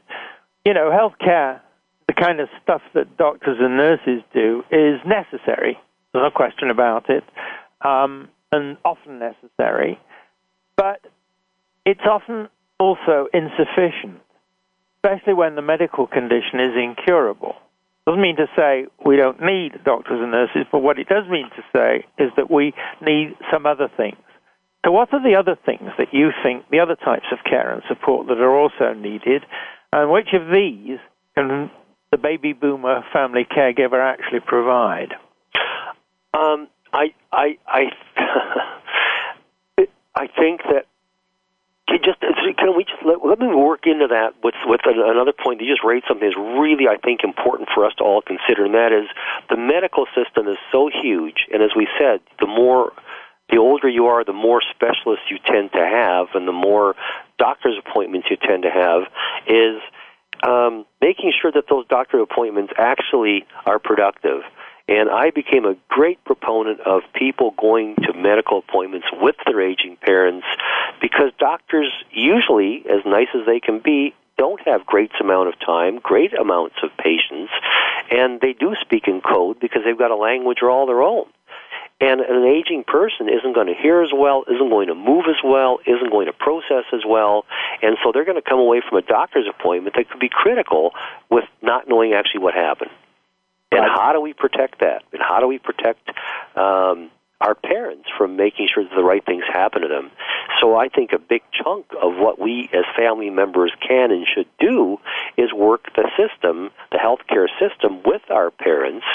you 0.65 0.73
know, 0.73 0.91
healthcare, 0.91 1.61
the 2.07 2.15
kind 2.15 2.41
of 2.41 2.49
stuff 2.63 2.83
that 2.95 3.17
doctors 3.17 3.59
and 3.61 3.77
nurses 3.77 4.23
do, 4.33 4.65
is 4.71 5.01
necessary. 5.05 5.79
There's 6.13 6.23
no 6.23 6.31
question 6.31 6.71
about 6.71 7.11
it, 7.11 7.25
um, 7.83 8.29
and 8.51 8.79
often 8.85 9.19
necessary, 9.19 9.99
but 10.77 11.01
it's 11.85 12.01
often 12.09 12.49
also 12.81 13.29
insufficient, 13.35 14.21
especially 14.99 15.35
when 15.35 15.55
the 15.55 15.63
medical 15.63 16.07
condition 16.07 16.61
is 16.61 16.75
incurable. 16.77 17.55
Doesn't 18.07 18.23
mean 18.23 18.37
to 18.37 18.47
say 18.57 18.87
we 19.05 19.17
don't 19.17 19.41
need 19.43 19.85
doctors 19.85 20.21
and 20.21 20.31
nurses, 20.31 20.65
but 20.73 20.81
what 20.81 20.99
it 20.99 21.09
does 21.09 21.29
mean 21.29 21.51
to 21.57 21.63
say 21.75 22.07
is 22.19 22.31
that 22.37 22.51
we 22.51 22.73
need 23.03 23.35
some 23.53 23.67
other 23.67 23.89
things. 23.97 24.17
So, 24.85 24.93
what 24.93 25.13
are 25.13 25.23
the 25.23 25.37
other 25.37 25.57
things 25.67 25.91
that 25.99 26.09
you 26.13 26.31
think, 26.43 26.65
the 26.71 26.81
other 26.81 26.97
types 26.97 27.27
of 27.33 27.39
care 27.45 27.73
and 27.73 27.83
support 27.89 28.29
that 28.29 28.39
are 28.39 28.57
also 28.57 28.95
needed, 28.95 29.45
and 29.93 30.11
which 30.11 30.29
of 30.33 30.51
these 30.51 30.99
can 31.37 31.71
the 32.11 32.17
baby 32.17 32.55
boomer 32.55 33.05
family 33.13 33.45
caregiver 33.45 34.01
actually 34.01 34.41
provide? 34.41 35.13
Um, 36.33 36.69
I, 36.93 37.13
I, 37.31 37.59
I, 37.67 37.83
I 40.15 40.27
think 40.29 40.63
that 40.71 40.87
can 41.89 41.99
just 42.05 42.21
can 42.21 42.77
we 42.77 42.85
just 42.85 43.01
let, 43.05 43.25
let 43.25 43.39
me 43.39 43.49
work 43.49 43.87
into 43.87 44.07
that 44.09 44.35
with 44.45 44.55
with 44.67 44.81
another 44.85 45.33
point. 45.33 45.61
You 45.61 45.73
just 45.73 45.85
raised 45.85 46.05
something 46.07 46.29
that's 46.29 46.37
really 46.37 46.87
I 46.87 46.97
think 47.01 47.25
important 47.25 47.69
for 47.75 47.85
us 47.85 47.93
to 47.99 48.05
all 48.05 48.21
consider, 48.21 48.65
and 48.65 48.75
that 48.75 48.93
is 48.93 49.09
the 49.49 49.57
medical 49.57 50.07
system 50.15 50.49
is 50.49 50.59
so 50.71 50.91
huge, 50.93 51.49
and 51.53 51.63
as 51.63 51.71
we 51.75 51.89
said, 51.99 52.21
the 52.41 52.47
more 52.47 52.93
the 53.51 53.57
older 53.57 53.89
you 53.89 54.07
are, 54.07 54.25
the 54.25 54.37
more 54.37 54.61
specialists 54.61 55.25
you 55.31 55.39
tend 55.47 55.73
to 55.73 55.81
have, 55.81 56.29
and 56.35 56.47
the 56.47 56.53
more 56.53 56.95
doctor's 57.39 57.81
appointments 57.81 58.29
you 58.31 58.37
tend 58.37 58.63
to 58.65 58.71
have, 58.71 59.09
is 59.47 59.81
um, 60.47 60.85
making 61.01 61.33
sure 61.41 61.51
that 61.51 61.65
those 61.71 61.87
doctor 61.89 62.21
appointments 62.21 62.73
actually 62.77 63.47
are 63.65 63.79
productive. 63.79 64.43
And 64.89 65.11
I 65.11 65.31
became 65.31 65.67
a 65.67 65.77
great 65.89 66.23
proponent 66.25 66.81
of 66.81 67.03
people 67.15 67.53
going 67.59 67.95
to 67.97 68.15
medical 68.15 68.59
appointments 68.59 69.07
with 69.13 69.37
their 69.45 69.61
aging 69.61 69.99
parents 70.01 70.47
because 71.01 71.31
doctors 71.39 71.93
usually, 72.11 72.85
as 72.89 73.05
nice 73.05 73.29
as 73.35 73.45
they 73.47 73.61
can 73.61 73.81
be, 73.81 74.15
don't 74.39 74.61
have 74.67 74.87
great 74.87 75.11
amount 75.21 75.49
of 75.49 75.55
time, 75.61 75.99
great 75.99 76.33
amounts 76.33 76.77
of 76.83 76.91
patience, 76.97 77.51
and 78.11 78.41
they 78.41 78.55
do 78.55 78.75
speak 78.81 79.09
in 79.09 79.21
code 79.21 79.61
because 79.61 79.83
they've 79.85 79.99
got 79.99 80.11
a 80.11 80.17
language 80.17 80.59
all 80.63 80.87
their 80.87 81.03
own. 81.03 81.27
And 82.01 82.21
an 82.21 82.45
aging 82.45 82.85
person 82.85 83.29
isn't 83.29 83.55
going 83.55 83.67
to 83.67 83.75
hear 83.75 84.03
as 84.03 84.11
well, 84.15 84.45
isn't 84.47 84.71
going 84.71 84.87
to 84.87 84.95
move 84.95 85.25
as 85.29 85.43
well, 85.45 85.81
isn't 85.85 86.11
going 86.11 86.27
to 86.27 86.33
process 86.33 86.85
as 86.93 87.03
well, 87.05 87.45
and 87.83 87.99
so 88.03 88.13
they're 88.13 88.25
going 88.25 88.41
to 88.41 88.49
come 88.49 88.61
away 88.61 88.81
from 88.89 88.99
a 88.99 89.03
doctor's 89.03 89.49
appointment 89.49 89.97
that 89.97 90.09
could 90.09 90.21
be 90.21 90.31
critical 90.31 90.93
with 91.29 91.45
not 91.61 91.89
knowing 91.89 92.15
actually 92.15 92.41
what 92.41 92.55
happened. 92.55 92.91
And 93.71 93.85
how 93.85 94.13
do 94.13 94.21
we 94.21 94.33
protect 94.33 94.81
that? 94.81 95.03
And 95.13 95.23
how 95.23 95.41
do 95.41 95.47
we 95.47 95.59
protect 95.59 96.09
um, 96.57 97.11
our 97.41 97.55
parents 97.55 98.09
from 98.17 98.37
making 98.37 98.69
sure 98.73 98.83
that 98.83 98.95
the 98.95 99.05
right 99.05 99.25
things 99.25 99.45
happen 99.53 99.83
to 99.83 99.89
them? 99.89 100.11
So 100.61 100.77
I 100.77 100.89
think 100.89 101.13
a 101.13 101.19
big 101.19 101.43
chunk 101.53 101.87
of 102.03 102.17
what 102.17 102.41
we 102.41 102.69
as 102.73 102.85
family 102.97 103.31
members 103.31 103.73
can 103.87 104.11
and 104.11 104.27
should 104.27 104.49
do 104.59 104.99
is 105.37 105.53
work 105.53 105.95
the 105.95 106.11
system, 106.17 106.71
the 106.91 106.99
healthcare 106.99 107.47
system, 107.61 108.03
with 108.05 108.23
our 108.31 108.51
parents 108.51 109.07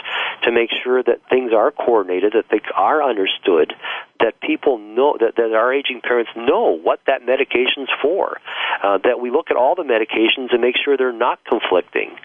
to 0.43 0.51
make 0.51 0.69
sure 0.83 1.01
that 1.03 1.21
things 1.29 1.51
are 1.53 1.71
coordinated, 1.71 2.33
that 2.33 2.45
they 2.49 2.61
are 2.75 3.03
understood, 3.03 3.73
that 4.19 4.39
people 4.41 4.77
know 4.77 5.17
that, 5.19 5.35
that 5.35 5.53
our 5.53 5.73
aging 5.73 6.01
parents 6.01 6.31
know 6.35 6.77
what 6.81 6.99
that 7.07 7.25
medication's 7.25 7.89
for. 8.01 8.39
Uh, 8.81 8.97
that 9.03 9.19
we 9.19 9.31
look 9.31 9.49
at 9.49 9.57
all 9.57 9.75
the 9.75 9.83
medications 9.83 10.51
and 10.51 10.61
make 10.61 10.75
sure 10.77 10.97
they're 10.97 11.11
not 11.11 11.43
conflicting. 11.45 12.15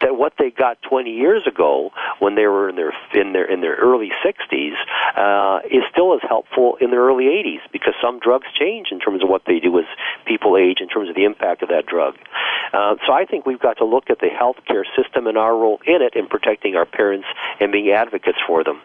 That 0.00 0.16
what 0.16 0.34
they 0.38 0.50
got 0.50 0.80
20 0.82 1.10
years 1.10 1.46
ago 1.46 1.90
when 2.18 2.34
they 2.34 2.46
were 2.46 2.68
in 2.68 2.76
their 2.76 2.92
in 3.14 3.32
their 3.32 3.50
in 3.50 3.60
their 3.60 3.76
early 3.76 4.10
60s 4.24 4.74
uh, 5.16 5.60
is 5.70 5.82
still 5.90 6.14
as 6.14 6.20
helpful 6.28 6.76
in 6.80 6.90
their 6.90 7.00
early 7.00 7.24
80s 7.24 7.60
because 7.72 7.94
some 8.02 8.18
drugs 8.20 8.46
change 8.58 8.88
in 8.90 9.00
terms 9.00 9.22
of 9.22 9.28
what 9.28 9.42
they 9.46 9.58
do 9.58 9.78
as 9.78 9.86
people 10.26 10.56
age 10.56 10.78
in 10.80 10.88
terms 10.88 11.08
of 11.08 11.14
the 11.14 11.24
impact 11.24 11.62
of 11.62 11.68
that 11.70 11.86
drug. 11.86 12.14
Uh, 12.72 12.96
so 13.06 13.12
I 13.12 13.24
think 13.24 13.46
we've 13.46 13.60
got 13.60 13.78
to 13.78 13.84
look 13.84 14.10
at 14.10 14.18
the 14.20 14.28
healthcare 14.28 14.84
system 14.96 15.26
and 15.26 15.38
our 15.38 15.56
role 15.56 15.80
in 15.86 16.02
it 16.02 16.14
in 16.14 16.26
protecting 16.26 16.76
our 16.76 16.86
parents 16.86 17.26
and 17.60 17.72
being 17.72 17.90
advocates 17.90 18.38
for 18.46 18.64
them. 18.64 18.80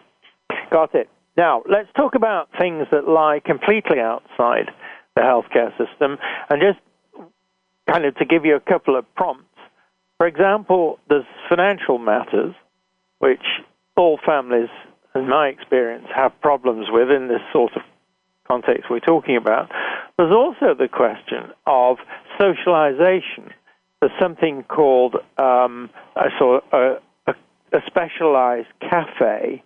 Got 0.70 0.94
it. 0.94 1.08
Now, 1.36 1.62
let's 1.68 1.88
talk 1.96 2.14
about 2.14 2.48
things 2.58 2.86
that 2.92 3.08
lie 3.08 3.40
completely 3.44 3.98
outside 3.98 4.70
the 5.16 5.22
healthcare 5.22 5.70
system 5.76 6.18
and 6.48 6.60
just 6.60 6.78
kind 7.90 8.04
of 8.04 8.14
to 8.16 8.24
give 8.24 8.44
you 8.44 8.56
a 8.56 8.60
couple 8.60 8.96
of 8.96 9.04
prompts. 9.14 9.44
For 10.18 10.26
example, 10.26 10.98
there's 11.08 11.24
financial 11.48 11.98
matters, 11.98 12.54
which 13.18 13.42
all 13.96 14.18
families, 14.24 14.70
in 15.14 15.28
my 15.28 15.48
experience, 15.48 16.06
have 16.14 16.32
problems 16.40 16.86
with 16.90 17.10
in 17.10 17.28
this 17.28 17.42
sort 17.52 17.72
of 17.76 17.82
context 18.46 18.84
we're 18.90 19.00
talking 19.00 19.36
about. 19.36 19.70
There's 20.16 20.32
also 20.32 20.74
the 20.74 20.88
question 20.88 21.50
of 21.66 21.98
socialization. 22.40 23.50
There's 24.00 24.12
something 24.20 24.62
called, 24.64 25.16
um, 25.38 25.90
a, 26.14 26.28
a, 26.72 26.96
a 27.72 27.80
specialized 27.86 28.68
cafe 28.80 29.62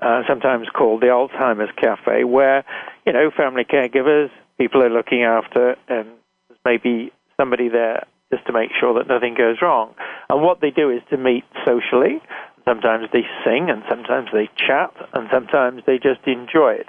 uh, 0.00 0.22
sometimes 0.28 0.68
called 0.68 1.00
the 1.00 1.06
Alzheimer's 1.06 1.72
Cafe, 1.80 2.24
where 2.24 2.64
you 3.06 3.12
know 3.12 3.30
family 3.36 3.64
caregivers, 3.64 4.30
people 4.58 4.82
are 4.82 4.90
looking 4.90 5.22
after, 5.22 5.76
and 5.88 6.08
there's 6.48 6.60
maybe 6.64 7.12
somebody 7.38 7.68
there 7.68 8.06
just 8.32 8.46
to 8.46 8.52
make 8.52 8.70
sure 8.78 8.94
that 8.94 9.06
nothing 9.08 9.34
goes 9.34 9.56
wrong. 9.62 9.94
And 10.28 10.42
what 10.42 10.60
they 10.60 10.70
do 10.70 10.90
is 10.90 11.02
to 11.10 11.16
meet 11.16 11.44
socially. 11.64 12.20
Sometimes 12.64 13.08
they 13.12 13.22
sing, 13.44 13.68
and 13.68 13.82
sometimes 13.88 14.28
they 14.32 14.48
chat, 14.56 14.92
and 15.12 15.28
sometimes 15.32 15.82
they 15.86 15.98
just 15.98 16.26
enjoy 16.26 16.72
it. 16.80 16.88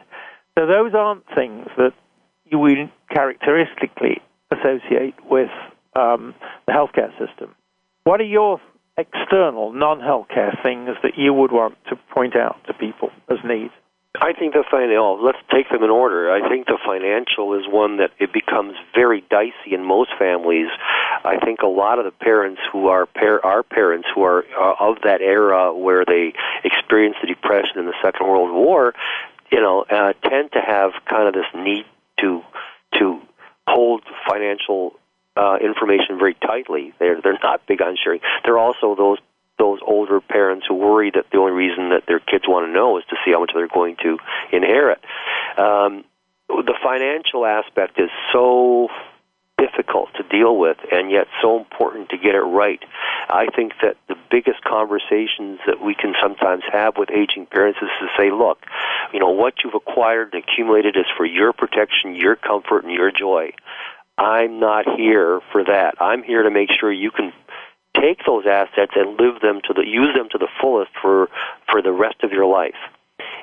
So 0.57 0.65
those 0.65 0.93
aren't 0.93 1.25
things 1.35 1.67
that 1.77 1.91
you 2.45 2.59
would 2.59 2.89
characteristically 3.13 4.21
associate 4.51 5.15
with 5.29 5.49
um, 5.95 6.33
the 6.65 6.73
healthcare 6.73 7.11
system. 7.19 7.55
What 8.05 8.21
are 8.21 8.25
your 8.25 8.61
external, 8.97 9.73
non 9.73 9.99
healthcare 9.99 10.61
things 10.63 10.89
that 11.03 11.17
you 11.17 11.33
would 11.33 11.51
want 11.51 11.77
to 11.89 11.95
point 12.13 12.35
out 12.35 12.57
to 12.67 12.73
people 12.73 13.11
as 13.29 13.37
needs? 13.43 13.73
I 14.21 14.33
think 14.33 14.53
the 14.53 14.63
financial. 14.69 15.23
Let's 15.23 15.39
take 15.51 15.69
them 15.69 15.83
in 15.83 15.89
order. 15.89 16.31
I 16.31 16.47
think 16.47 16.67
the 16.67 16.77
financial 16.85 17.53
is 17.59 17.65
one 17.67 17.97
that 17.97 18.11
it 18.19 18.31
becomes 18.31 18.75
very 18.93 19.21
dicey 19.29 19.73
in 19.73 19.83
most 19.83 20.11
families. 20.17 20.67
I 21.23 21.37
think 21.43 21.61
a 21.61 21.67
lot 21.67 21.99
of 21.99 22.05
the 22.05 22.11
parents 22.11 22.61
who 22.71 22.87
are 22.87 23.05
par- 23.05 23.43
our 23.43 23.63
parents 23.63 24.07
who 24.13 24.23
are 24.23 24.45
uh, 24.57 24.75
of 24.79 24.97
that 25.03 25.21
era 25.21 25.73
where 25.73 26.05
they 26.05 26.33
experienced 26.63 27.19
the 27.21 27.27
depression 27.27 27.79
in 27.79 27.85
the 27.85 27.95
Second 28.01 28.27
World 28.27 28.53
War, 28.53 28.93
you 29.51 29.59
know, 29.59 29.85
uh, 29.89 30.13
tend 30.27 30.51
to 30.53 30.61
have 30.61 30.91
kind 31.09 31.27
of 31.27 31.33
this 31.33 31.51
need 31.53 31.85
to 32.21 32.41
to 32.99 33.19
hold 33.67 34.03
financial 34.29 34.93
uh, 35.35 35.57
information 35.61 36.17
very 36.17 36.35
tightly. 36.35 36.93
They're 36.99 37.21
they're 37.21 37.39
not 37.41 37.65
big 37.67 37.81
on 37.81 37.97
sharing. 38.01 38.21
They're 38.43 38.57
also 38.57 38.95
those 38.95 39.19
those 39.57 39.79
older 39.85 40.19
parents 40.19 40.65
who 40.67 40.75
worry 40.75 41.11
that 41.11 41.25
the 41.31 41.37
only 41.37 41.53
reason 41.53 41.89
that 41.89 42.03
their 42.07 42.19
kids 42.19 42.43
want 42.47 42.67
to 42.67 42.71
know 42.71 42.97
is 42.97 43.05
to 43.09 43.15
see 43.23 43.31
how 43.31 43.39
much 43.39 43.51
they're 43.53 43.67
going 43.67 43.95
to 44.03 44.17
inherit. 44.51 44.99
Um, 45.57 46.03
the 46.47 46.75
financial 46.83 47.45
aspect 47.45 47.99
is 47.99 48.09
so 48.33 48.89
difficult 49.57 50.09
to 50.15 50.23
deal 50.23 50.57
with 50.57 50.77
and 50.91 51.09
yet 51.09 51.27
so 51.41 51.57
important 51.57 52.09
to 52.09 52.17
get 52.17 52.35
it 52.35 52.41
right. 52.41 52.83
I 53.29 53.47
think 53.55 53.73
that 53.81 53.95
the 54.07 54.15
biggest 54.29 54.63
conversations 54.63 55.59
that 55.65 55.81
we 55.81 55.95
can 55.95 56.13
sometimes 56.21 56.63
have 56.71 56.97
with 56.97 57.09
aging 57.09 57.45
parents 57.45 57.79
is 57.81 57.89
to 57.99 58.07
say, 58.17 58.31
look, 58.31 58.59
you 59.13 59.19
know, 59.19 59.29
what 59.29 59.55
you've 59.63 59.73
acquired 59.73 60.33
and 60.33 60.43
accumulated 60.43 60.97
is 60.97 61.05
for 61.15 61.25
your 61.25 61.53
protection, 61.53 62.15
your 62.15 62.35
comfort, 62.35 62.83
and 62.83 62.93
your 62.93 63.11
joy. 63.11 63.53
I'm 64.17 64.59
not 64.59 64.85
here 64.97 65.41
for 65.51 65.63
that. 65.63 65.95
I'm 65.99 66.23
here 66.23 66.43
to 66.43 66.51
make 66.51 66.69
sure 66.71 66.91
you 66.91 67.11
can 67.11 67.33
take 67.99 68.19
those 68.25 68.45
assets 68.45 68.93
and 68.95 69.19
live 69.19 69.41
them 69.41 69.61
to 69.65 69.73
the 69.73 69.85
use 69.85 70.13
them 70.15 70.27
to 70.31 70.37
the 70.37 70.47
fullest 70.61 70.91
for 71.01 71.29
for 71.69 71.81
the 71.81 71.91
rest 71.91 72.23
of 72.23 72.31
your 72.31 72.45
life. 72.45 72.75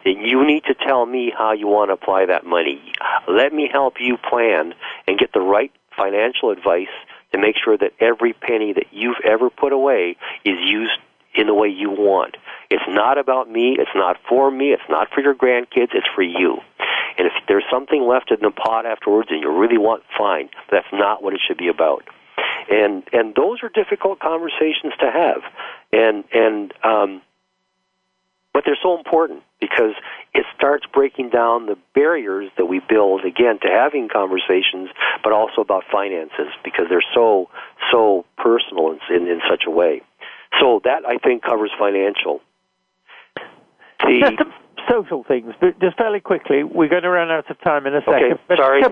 And 0.04 0.26
you 0.26 0.44
need 0.46 0.64
to 0.64 0.74
tell 0.74 1.06
me 1.06 1.32
how 1.36 1.52
you 1.52 1.68
want 1.68 1.90
to 1.90 1.94
apply 1.94 2.26
that 2.26 2.44
money. 2.44 2.82
Let 3.28 3.52
me 3.52 3.68
help 3.70 3.94
you 4.00 4.16
plan 4.16 4.74
and 5.06 5.18
get 5.18 5.32
the 5.32 5.40
right 5.40 5.72
financial 5.96 6.50
advice 6.50 6.92
to 7.32 7.38
make 7.38 7.56
sure 7.62 7.78
that 7.78 7.92
every 8.00 8.32
penny 8.32 8.72
that 8.72 8.86
you've 8.92 9.20
ever 9.24 9.48
put 9.48 9.72
away 9.72 10.16
is 10.44 10.58
used 10.60 10.98
in 11.34 11.46
the 11.46 11.54
way 11.54 11.68
you 11.68 11.90
want. 11.90 12.36
It's 12.70 12.82
not 12.88 13.16
about 13.18 13.50
me, 13.50 13.76
it's 13.78 13.90
not 13.94 14.18
for 14.28 14.50
me, 14.50 14.72
it's 14.72 14.82
not 14.88 15.08
for 15.14 15.20
your 15.20 15.34
grandkids, 15.34 15.94
it's 15.94 16.06
for 16.14 16.22
you. 16.22 16.58
And 17.18 17.26
if 17.26 17.32
there's 17.48 17.64
something 17.70 18.02
left 18.02 18.30
in 18.30 18.40
the 18.40 18.50
pot 18.50 18.86
afterwards 18.86 19.28
and 19.30 19.40
you 19.42 19.50
really 19.50 19.78
want, 19.78 20.02
fine. 20.16 20.48
That's 20.70 20.86
not 20.92 21.22
what 21.22 21.34
it 21.34 21.40
should 21.46 21.58
be 21.58 21.68
about. 21.68 22.04
And 22.70 23.02
and 23.12 23.34
those 23.34 23.62
are 23.62 23.68
difficult 23.68 24.20
conversations 24.20 24.94
to 25.00 25.10
have. 25.10 25.42
And 25.92 26.24
and 26.32 26.72
um, 26.84 27.22
but 28.52 28.64
they're 28.66 28.78
so 28.82 28.96
important 28.96 29.42
because 29.60 29.94
it 30.34 30.44
starts 30.54 30.84
breaking 30.92 31.30
down 31.30 31.66
the 31.66 31.76
barriers 31.94 32.50
that 32.58 32.66
we 32.66 32.80
build 32.80 33.24
again 33.24 33.58
to 33.60 33.68
having 33.68 34.08
conversations, 34.08 34.90
but 35.24 35.32
also 35.32 35.60
about 35.60 35.84
finances 35.90 36.48
because 36.62 36.86
they're 36.88 37.04
so 37.14 37.48
so 37.90 38.24
personal 38.36 38.98
in 39.10 39.26
in, 39.26 39.40
such 39.48 39.64
a 39.66 39.70
way. 39.70 40.02
So 40.60 40.80
that 40.84 41.04
I 41.06 41.16
think 41.18 41.42
covers 41.42 41.70
financial. 41.78 42.40
The, 44.00 44.46
social 44.90 45.24
things, 45.24 45.54
but 45.60 45.78
just 45.80 45.96
fairly 45.96 46.20
quickly, 46.20 46.64
we're 46.64 46.88
going 46.88 47.02
to 47.02 47.10
run 47.10 47.30
out 47.30 47.50
of 47.50 47.60
time 47.60 47.86
in 47.86 47.94
a 47.94 48.00
second. 48.00 48.38
Okay, 48.48 48.56
sorry. 48.56 48.82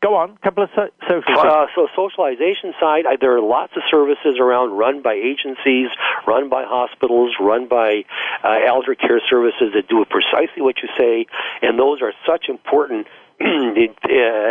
Go 0.00 0.14
on, 0.14 0.30
a 0.30 0.38
couple 0.38 0.62
of 0.62 0.70
so- 0.76 0.90
social. 1.08 1.40
Uh, 1.40 1.66
so 1.74 1.88
socialization 1.96 2.72
side, 2.78 3.04
I, 3.04 3.16
there 3.20 3.36
are 3.36 3.40
lots 3.40 3.72
of 3.74 3.82
services 3.90 4.38
around, 4.38 4.78
run 4.78 5.02
by 5.02 5.14
agencies, 5.14 5.88
run 6.24 6.48
by 6.48 6.62
hospitals, 6.62 7.34
run 7.40 7.66
by 7.66 8.04
uh, 8.44 8.60
elder 8.64 8.94
care 8.94 9.20
services 9.28 9.74
that 9.74 9.88
do 9.88 10.04
precisely 10.08 10.62
what 10.62 10.76
you 10.82 10.88
say, 10.96 11.26
and 11.62 11.76
those 11.80 12.00
are 12.00 12.12
such 12.24 12.48
important 12.48 13.08
uh, 13.40 13.44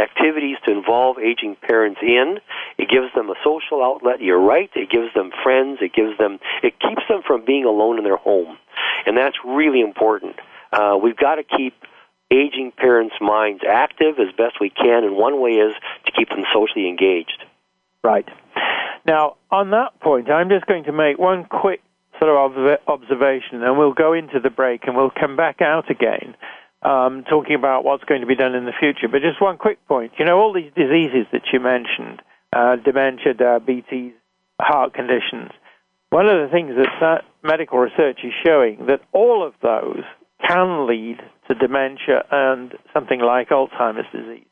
activities 0.03 0.57
to 0.65 0.71
involve 0.71 1.17
aging 1.17 1.55
parents 1.61 1.99
in. 2.01 2.39
It 2.77 2.89
gives 2.89 3.13
them 3.15 3.29
a 3.29 3.35
social 3.41 3.81
outlet. 3.81 4.21
You're 4.21 4.41
right. 4.41 4.69
It 4.75 4.89
gives 4.89 5.13
them 5.13 5.31
friends. 5.43 5.79
It 5.81 5.93
gives 5.93 6.17
them. 6.17 6.39
It 6.61 6.77
keeps 6.79 7.03
them 7.07 7.21
from 7.25 7.45
being 7.45 7.63
alone 7.63 7.97
in 7.97 8.03
their 8.03 8.17
home, 8.17 8.57
and 9.05 9.15
that's 9.15 9.37
really 9.45 9.79
important. 9.79 10.35
Uh, 10.71 10.97
we've 11.01 11.17
got 11.17 11.35
to 11.35 11.43
keep 11.43 11.73
aging 12.31 12.71
parents' 12.75 13.15
minds 13.21 13.63
active 13.67 14.15
as 14.19 14.33
best 14.37 14.59
we 14.59 14.69
can, 14.69 15.03
and 15.03 15.15
one 15.15 15.41
way 15.41 15.51
is 15.51 15.73
to 16.05 16.11
keep 16.11 16.29
them 16.29 16.43
socially 16.53 16.87
engaged. 16.87 17.43
Right. 18.03 18.27
Now, 19.05 19.37
on 19.49 19.71
that 19.71 19.99
point, 20.01 20.29
I'm 20.29 20.49
just 20.49 20.65
going 20.65 20.83
to 20.85 20.91
make 20.91 21.17
one 21.17 21.45
quick 21.45 21.81
sort 22.19 22.31
of 22.31 22.79
observation, 22.87 23.63
and 23.63 23.77
we'll 23.77 23.93
go 23.93 24.13
into 24.13 24.39
the 24.41 24.49
break 24.49 24.81
and 24.87 24.95
we'll 24.95 25.11
come 25.11 25.35
back 25.37 25.61
out 25.61 25.89
again. 25.89 26.35
Um, 26.83 27.23
talking 27.27 27.55
about 27.55 27.83
what's 27.83 28.03
going 28.03 28.21
to 28.21 28.27
be 28.27 28.35
done 28.35 28.53
in 28.53 28.65
the 28.65 28.71
future. 28.79 29.07
But 29.11 29.21
just 29.21 29.41
one 29.41 29.57
quick 29.57 29.85
point. 29.87 30.11
You 30.19 30.25
know, 30.25 30.37
all 30.37 30.53
these 30.53 30.71
diseases 30.75 31.25
that 31.31 31.41
you 31.51 31.59
mentioned 31.59 32.21
uh, 32.55 32.75
dementia, 32.75 33.33
diabetes, 33.33 34.13
heart 34.59 34.93
conditions 34.93 35.51
one 36.09 36.27
of 36.27 36.39
the 36.39 36.51
things 36.51 36.71
that 37.01 37.23
medical 37.43 37.79
research 37.79 38.19
is 38.23 38.33
showing 38.45 38.85
that 38.87 39.01
all 39.11 39.45
of 39.45 39.53
those 39.61 40.03
can 40.45 40.87
lead 40.87 41.17
to 41.47 41.55
dementia 41.55 42.23
and 42.31 42.73
something 42.93 43.19
like 43.19 43.49
Alzheimer's 43.49 44.11
disease. 44.11 44.45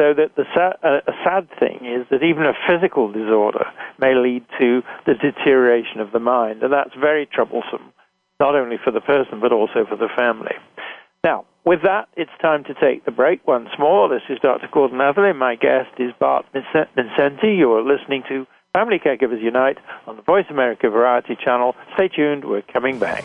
So 0.00 0.14
that 0.14 0.36
the 0.36 0.44
uh, 0.54 1.00
a 1.08 1.12
sad 1.24 1.48
thing 1.58 1.84
is 1.84 2.06
that 2.10 2.22
even 2.22 2.44
a 2.44 2.54
physical 2.68 3.10
disorder 3.10 3.66
may 3.98 4.14
lead 4.14 4.46
to 4.60 4.82
the 5.06 5.14
deterioration 5.14 6.00
of 6.00 6.12
the 6.12 6.20
mind, 6.20 6.62
and 6.62 6.72
that's 6.72 6.94
very 6.94 7.26
troublesome, 7.26 7.92
not 8.38 8.54
only 8.54 8.76
for 8.82 8.92
the 8.92 9.00
person 9.00 9.40
but 9.40 9.52
also 9.52 9.84
for 9.88 9.96
the 9.96 10.08
family. 10.16 10.54
Now, 11.24 11.46
with 11.64 11.82
that, 11.82 12.08
it's 12.16 12.30
time 12.40 12.62
to 12.64 12.74
take 12.74 13.04
the 13.04 13.10
break 13.10 13.46
once 13.46 13.70
more. 13.76 14.08
This 14.08 14.22
is 14.30 14.38
Dr. 14.40 14.68
Gordon 14.72 15.00
Atherley. 15.00 15.32
My 15.36 15.56
guest 15.56 15.90
is 15.98 16.12
Bart 16.20 16.46
Mindszenthy. 16.54 17.58
You 17.58 17.72
are 17.72 17.82
listening 17.82 18.22
to 18.28 18.46
Family 18.72 19.00
Caregivers 19.04 19.42
Unite 19.42 19.78
on 20.06 20.14
the 20.14 20.22
Voice 20.22 20.46
America 20.48 20.88
Variety 20.88 21.36
Channel. 21.44 21.74
Stay 21.94 22.08
tuned. 22.08 22.44
We're 22.44 22.62
coming 22.62 23.00
back. 23.00 23.24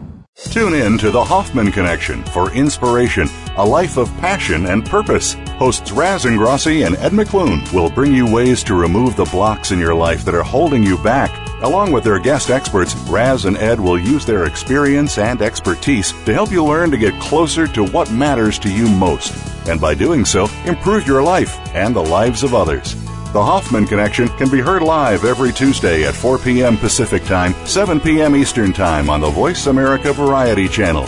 Tune 0.35 0.73
in 0.73 0.97
to 0.97 1.11
the 1.11 1.23
Hoffman 1.23 1.71
Connection 1.71 2.23
for 2.25 2.51
inspiration, 2.51 3.27
a 3.57 3.65
life 3.65 3.97
of 3.97 4.09
passion 4.17 4.65
and 4.65 4.85
purpose. 4.85 5.33
Hosts 5.57 5.91
Raz 5.91 6.25
Ingrasci 6.25 6.85
and 6.85 6.95
Ed 6.97 7.11
McClune 7.11 7.71
will 7.73 7.89
bring 7.89 8.13
you 8.13 8.29
ways 8.29 8.63
to 8.63 8.75
remove 8.75 9.15
the 9.15 9.25
blocks 9.25 9.71
in 9.71 9.79
your 9.79 9.93
life 9.93 10.25
that 10.25 10.35
are 10.35 10.43
holding 10.43 10.83
you 10.83 10.97
back. 10.97 11.31
Along 11.63 11.91
with 11.91 12.03
their 12.03 12.19
guest 12.19 12.49
experts, 12.49 12.95
Raz 13.09 13.45
and 13.45 13.55
Ed 13.57 13.79
will 13.79 13.99
use 13.99 14.25
their 14.25 14.45
experience 14.45 15.17
and 15.17 15.41
expertise 15.41 16.11
to 16.25 16.33
help 16.33 16.51
you 16.51 16.65
learn 16.65 16.91
to 16.91 16.97
get 16.97 17.21
closer 17.21 17.67
to 17.67 17.85
what 17.85 18.11
matters 18.11 18.57
to 18.59 18.69
you 18.69 18.89
most. 18.89 19.33
And 19.67 19.79
by 19.79 19.95
doing 19.95 20.25
so, 20.25 20.49
improve 20.65 21.07
your 21.07 21.21
life 21.21 21.57
and 21.75 21.95
the 21.95 22.03
lives 22.03 22.43
of 22.43 22.53
others. 22.53 22.95
The 23.31 23.41
Hoffman 23.41 23.87
Connection 23.87 24.27
can 24.27 24.49
be 24.49 24.59
heard 24.59 24.81
live 24.81 25.23
every 25.23 25.53
Tuesday 25.53 26.03
at 26.03 26.13
4 26.13 26.37
p.m. 26.39 26.75
Pacific 26.75 27.23
Time, 27.23 27.53
7 27.65 28.01
p.m. 28.01 28.35
Eastern 28.35 28.73
Time 28.73 29.09
on 29.09 29.21
the 29.21 29.29
Voice 29.29 29.67
America 29.67 30.11
Variety 30.11 30.67
Channel. 30.67 31.07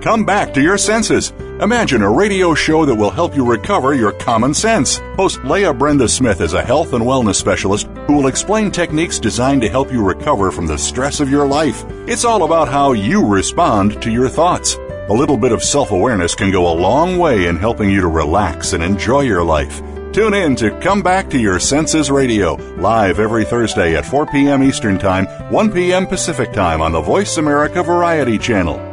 Come 0.00 0.24
back 0.24 0.52
to 0.54 0.60
your 0.60 0.76
senses. 0.76 1.30
Imagine 1.60 2.02
a 2.02 2.10
radio 2.10 2.54
show 2.54 2.84
that 2.84 2.94
will 2.96 3.10
help 3.10 3.36
you 3.36 3.48
recover 3.48 3.94
your 3.94 4.10
common 4.10 4.52
sense. 4.52 4.98
Host 5.14 5.44
Leah 5.44 5.72
Brenda 5.72 6.08
Smith 6.08 6.40
is 6.40 6.54
a 6.54 6.64
health 6.64 6.92
and 6.92 7.04
wellness 7.04 7.36
specialist 7.36 7.86
who 8.08 8.14
will 8.14 8.26
explain 8.26 8.72
techniques 8.72 9.20
designed 9.20 9.62
to 9.62 9.68
help 9.68 9.92
you 9.92 10.04
recover 10.04 10.50
from 10.50 10.66
the 10.66 10.76
stress 10.76 11.20
of 11.20 11.30
your 11.30 11.46
life. 11.46 11.84
It's 12.08 12.24
all 12.24 12.42
about 12.42 12.66
how 12.66 12.94
you 12.94 13.24
respond 13.24 14.02
to 14.02 14.10
your 14.10 14.28
thoughts. 14.28 14.74
A 14.74 15.12
little 15.12 15.36
bit 15.36 15.52
of 15.52 15.62
self 15.62 15.92
awareness 15.92 16.34
can 16.34 16.50
go 16.50 16.66
a 16.66 16.74
long 16.74 17.16
way 17.16 17.46
in 17.46 17.56
helping 17.56 17.90
you 17.90 18.00
to 18.00 18.08
relax 18.08 18.72
and 18.72 18.82
enjoy 18.82 19.20
your 19.20 19.44
life. 19.44 19.80
Tune 20.12 20.34
in 20.34 20.56
to 20.56 20.70
Come 20.80 21.02
Back 21.02 21.30
to 21.30 21.38
Your 21.38 21.60
Senses 21.60 22.10
Radio, 22.10 22.54
live 22.78 23.20
every 23.20 23.44
Thursday 23.44 23.94
at 23.96 24.04
4 24.04 24.26
p.m. 24.26 24.60
Eastern 24.62 24.98
Time, 24.98 25.26
1 25.52 25.70
p.m. 25.70 26.04
Pacific 26.04 26.52
Time 26.52 26.82
on 26.82 26.90
the 26.90 27.00
Voice 27.00 27.36
America 27.36 27.80
Variety 27.80 28.36
Channel. 28.36 28.88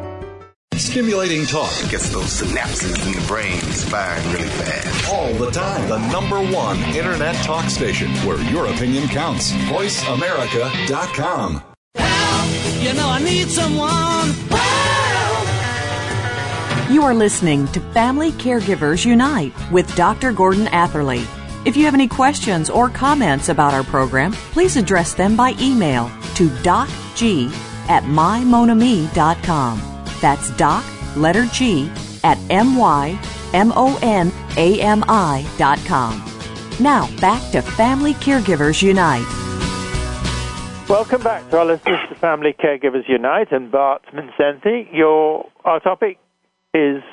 Stimulating 0.76 1.48
talk 1.48 1.72
Gets 1.90 2.10
those 2.10 2.40
synapses 2.42 3.04
in 3.08 3.14
the 3.20 3.26
brain 3.28 3.60
firing 3.62 4.32
really 4.32 4.48
fast. 4.48 5.12
all 5.12 5.34
the 5.34 5.50
time. 5.50 5.90
The 5.90 5.98
number 6.12 6.40
one 6.56 6.78
internet 6.96 7.34
talk 7.44 7.68
station 7.72 8.12
where 8.18 8.40
your 8.52 8.68
opinion 8.68 9.08
counts. 9.08 9.52
VoiceAmerica.com. 9.54 11.64
You 12.80 12.94
know 12.94 13.10
I 13.10 13.20
need 13.24 13.48
someone. 13.50 14.36
You 16.90 17.04
are 17.04 17.14
listening 17.14 17.68
to 17.74 17.82
Family 17.92 18.32
Caregivers 18.32 19.04
Unite 19.04 19.52
with 19.74 19.94
Dr. 19.98 20.32
Gordon 20.32 20.68
Atherley. 20.68 21.22
If 21.66 21.76
you 21.76 21.84
have 21.84 21.94
any 21.94 22.08
questions 22.08 22.70
or 22.70 22.88
comments 22.90 23.50
about 23.50 23.74
our 23.74 23.84
program, 23.84 24.32
please 24.32 24.78
address 24.78 25.14
them 25.14 25.36
by 25.36 25.54
email 25.60 26.08
to 26.36 26.48
docg 26.64 27.52
at 27.90 28.04
mymonami.com. 28.04 29.82
That's 30.22 30.50
doc, 30.52 30.86
letter 31.18 31.46
G, 31.48 31.92
at 32.24 32.38
M-Y-M-O-N-A-M-I 32.50 33.18
dot 35.58 35.80
com. 35.86 36.24
Now, 36.80 37.10
back 37.20 37.52
to 37.52 37.62
Family 37.62 38.14
Caregivers 38.14 38.82
Unite. 38.82 39.28
Welcome 40.88 41.22
back 41.22 41.50
to 41.50 41.58
our 41.58 41.66
listeners 41.66 42.00
to 42.08 42.16
Family 42.16 42.54
Caregivers 42.58 43.10
Unite 43.10 43.52
and 43.52 43.70
Bart 43.70 44.04
Mindszenthy. 44.14 44.88
Your 44.94 45.50
our 45.66 45.82
topic 45.82 46.18
is 46.78 47.04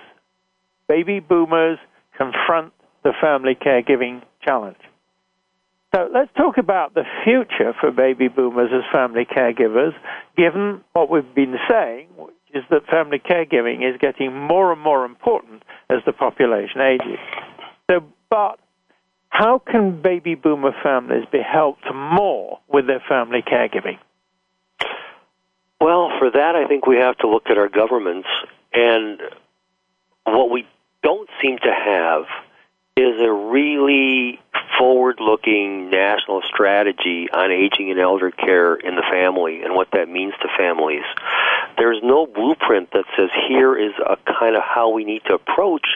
baby 0.89 1.21
boomers 1.21 1.79
confront 2.17 2.73
the 3.03 3.13
family 3.21 3.55
caregiving 3.55 4.23
challenge. 4.43 4.79
So 5.95 6.09
let's 6.13 6.33
talk 6.37 6.59
about 6.59 6.95
the 6.95 7.05
future 7.23 7.73
for 7.81 7.93
baby 7.93 8.29
boomers 8.29 8.71
as 8.73 8.83
family 8.93 9.25
caregivers, 9.25 9.95
given 10.37 10.83
what 10.93 11.09
we've 11.09 11.35
been 11.35 11.57
saying, 11.71 12.09
which 12.17 12.35
is 12.53 12.65
that 12.71 12.87
family 12.87 13.21
caregiving 13.21 13.89
is 13.89 13.97
getting 14.01 14.37
more 14.37 14.73
and 14.73 14.81
more 14.81 15.05
important 15.05 15.63
as 15.89 15.99
the 16.05 16.13
population 16.13 16.81
ages. 16.81 17.19
So, 17.89 18.03
Bart, 18.29 18.59
how 19.29 19.61
can 19.61 20.03
baby 20.03 20.35
boomer 20.35 20.73
families 20.83 21.27
be 21.31 21.41
helped 21.41 21.85
more 21.95 22.59
with 22.69 22.87
their 22.87 23.03
family 23.09 23.43
caregiving? 23.43 23.99
Well, 25.81 26.11
for 26.19 26.31
that, 26.31 26.57
I 26.57 26.67
think 26.67 26.87
we 26.87 26.97
have 26.97 27.19
to 27.19 27.29
look 27.29 27.45
at 27.51 27.59
our 27.59 27.69
governments. 27.69 28.29
And 28.73 29.21
what 30.25 30.51
we 30.51 30.67
don't 31.03 31.29
seem 31.43 31.59
to 31.59 31.73
have 31.73 32.25
is 32.97 33.21
a 33.21 33.33
really 33.33 34.41
forward 34.79 35.19
looking 35.21 35.91
national 35.91 36.43
strategy 36.43 37.29
on 37.33 37.51
aging 37.51 37.91
and 37.91 38.01
elder 38.01 38.31
care 38.31 38.75
in 38.75 38.95
the 38.97 39.03
family 39.11 39.63
and 39.63 39.75
what 39.75 39.89
that 39.93 40.09
means 40.09 40.35
to 40.41 40.49
families. 40.57 41.05
There's 41.77 42.01
no 42.03 42.27
blueprint 42.27 42.91
that 42.93 43.05
says 43.17 43.31
here 43.49 43.77
is 43.77 43.93
a 43.99 44.17
kind 44.39 44.57
of 44.57 44.63
how 44.63 44.91
we 44.91 45.05
need 45.05 45.23
to 45.27 45.35
approach 45.35 45.87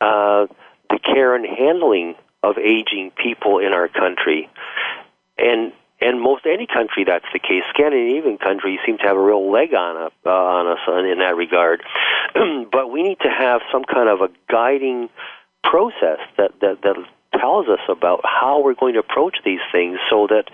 uh, 0.00 0.46
the 0.90 0.98
care 0.98 1.34
and 1.34 1.46
handling 1.46 2.14
of 2.42 2.56
aging 2.58 3.12
people 3.12 3.58
in 3.58 3.72
our 3.72 3.88
country. 3.88 4.48
And 5.36 5.72
and 6.00 6.20
most 6.20 6.46
any 6.46 6.66
country 6.66 7.04
that's 7.04 7.26
the 7.32 7.38
case. 7.38 7.62
Scandinavian 7.70 8.38
countries 8.38 8.78
seem 8.86 8.98
to 8.98 9.04
have 9.04 9.16
a 9.16 9.22
real 9.22 9.50
leg 9.50 9.74
on, 9.74 9.96
up, 9.96 10.12
uh, 10.24 10.30
on 10.30 10.66
us 10.66 10.78
in, 10.86 11.18
that 11.18 11.36
regard. 11.36 11.82
but 12.72 12.90
we 12.90 13.02
need 13.02 13.18
to 13.20 13.30
have 13.30 13.60
some 13.72 13.84
kind 13.84 14.08
of 14.08 14.20
a 14.20 14.28
guiding 14.50 15.08
process 15.64 16.20
that, 16.36 16.52
that, 16.60 16.82
that 16.82 16.96
tells 17.38 17.68
us 17.68 17.80
about 17.88 18.20
how 18.24 18.62
we're 18.62 18.74
going 18.74 18.94
to 18.94 19.00
approach 19.00 19.38
these 19.44 19.60
things 19.72 19.98
so 20.10 20.26
that 20.28 20.44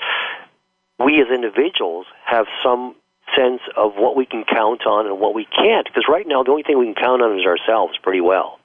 we 0.98 1.20
as 1.20 1.28
individuals 1.32 2.06
have 2.24 2.46
some 2.62 2.94
sense 3.36 3.60
of 3.76 3.94
what 3.96 4.16
we 4.16 4.26
can 4.26 4.44
count 4.44 4.86
on 4.86 5.06
and 5.06 5.18
what 5.18 5.34
we 5.34 5.44
can't. 5.44 5.86
Because 5.86 6.04
right 6.08 6.26
now, 6.26 6.42
the 6.42 6.50
only 6.50 6.62
thing 6.62 6.78
we 6.78 6.86
can 6.86 6.94
count 6.94 7.22
on 7.22 7.38
is 7.38 7.46
ourselves 7.46 7.94
pretty 8.02 8.20
well. 8.20 8.58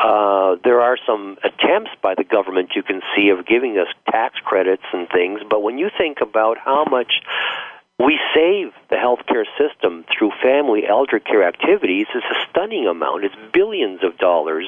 Uh, 0.00 0.56
there 0.64 0.80
are 0.80 0.96
some 1.06 1.36
attempts 1.44 1.90
by 2.02 2.14
the 2.14 2.24
government 2.24 2.70
you 2.74 2.82
can 2.82 3.02
see 3.14 3.28
of 3.28 3.46
giving 3.46 3.76
us 3.76 3.88
tax 4.10 4.36
credits 4.42 4.84
and 4.94 5.08
things, 5.10 5.40
but 5.48 5.62
when 5.62 5.76
you 5.76 5.90
think 5.98 6.18
about 6.22 6.56
how 6.56 6.84
much 6.90 7.12
we 7.98 8.18
save 8.34 8.72
the 8.88 8.96
healthcare 8.96 9.44
system 9.58 10.06
through 10.10 10.30
family 10.42 10.86
elder 10.88 11.18
care 11.18 11.46
activities, 11.46 12.06
it's 12.14 12.24
a 12.24 12.50
stunning 12.50 12.86
amount. 12.86 13.24
It's 13.24 13.34
billions 13.52 14.00
of 14.02 14.16
dollars, 14.16 14.66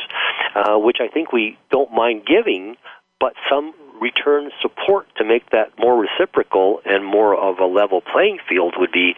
uh, 0.54 0.76
which 0.76 0.98
I 1.00 1.08
think 1.08 1.32
we 1.32 1.58
don't 1.70 1.90
mind 1.92 2.26
giving, 2.26 2.76
but 3.18 3.32
some 3.48 3.72
return 4.02 4.50
support 4.60 5.06
to 5.16 5.24
make 5.24 5.48
that 5.50 5.70
more 5.78 5.96
reciprocal 5.98 6.82
and 6.84 7.06
more 7.06 7.34
of 7.34 7.58
a 7.58 7.64
level 7.64 8.02
playing 8.02 8.38
field 8.48 8.74
would 8.76 8.92
be 8.92 9.14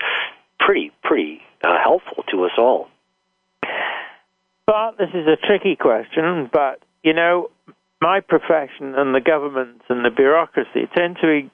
pretty, 0.60 0.92
pretty 1.02 1.42
uh, 1.64 1.76
helpful 1.82 2.22
to 2.30 2.44
us 2.44 2.52
all. 2.56 2.88
But 4.66 4.96
this 4.98 5.10
is 5.12 5.26
a 5.26 5.36
tricky 5.36 5.76
question, 5.76 6.48
but 6.52 6.80
you 7.02 7.12
know, 7.12 7.50
my 8.00 8.20
profession 8.20 8.94
and 8.96 9.14
the 9.14 9.20
government 9.20 9.82
and 9.88 10.04
the 10.04 10.10
bureaucracy 10.10 10.88
tend 10.96 11.16
to 11.20 11.50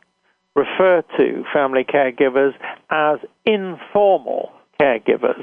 refer 0.54 1.02
to 1.16 1.44
family 1.52 1.84
caregivers 1.84 2.52
as 2.90 3.18
informal 3.44 4.52
caregivers. 4.80 5.42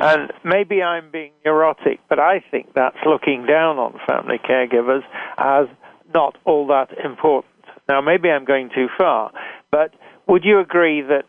And 0.00 0.32
maybe 0.44 0.82
I'm 0.82 1.10
being 1.10 1.32
neurotic, 1.44 2.00
but 2.08 2.18
I 2.18 2.42
think 2.50 2.74
that's 2.74 2.96
looking 3.06 3.46
down 3.46 3.78
on 3.78 4.00
family 4.08 4.38
caregivers 4.38 5.02
as 5.38 5.66
not 6.12 6.36
all 6.44 6.66
that 6.68 6.88
important. 7.04 7.52
Now, 7.88 8.00
maybe 8.00 8.30
I'm 8.30 8.44
going 8.44 8.70
too 8.74 8.88
far, 8.98 9.32
but 9.70 9.94
would 10.26 10.44
you 10.44 10.60
agree 10.60 11.02
that 11.02 11.24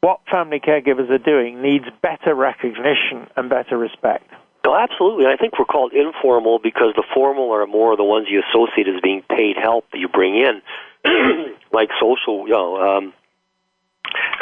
what 0.00 0.20
family 0.30 0.60
caregivers 0.60 1.10
are 1.10 1.18
doing 1.18 1.60
needs 1.60 1.84
better 2.02 2.34
recognition 2.34 3.28
and 3.36 3.50
better 3.50 3.76
respect? 3.76 4.28
No, 4.68 4.76
absolutely. 4.76 5.24
I 5.24 5.36
think 5.36 5.58
we're 5.58 5.64
called 5.64 5.94
informal 5.94 6.58
because 6.58 6.92
the 6.94 7.02
formal 7.14 7.54
are 7.54 7.66
more 7.66 7.96
the 7.96 8.04
ones 8.04 8.26
you 8.28 8.42
associate 8.50 8.86
as 8.86 9.00
being 9.00 9.22
paid 9.30 9.56
help 9.56 9.90
that 9.92 9.98
you 9.98 10.08
bring 10.08 10.36
in, 10.36 10.60
like 11.72 11.88
social, 11.98 12.44
you 12.46 12.52
know, 12.52 12.76
um, 12.76 13.14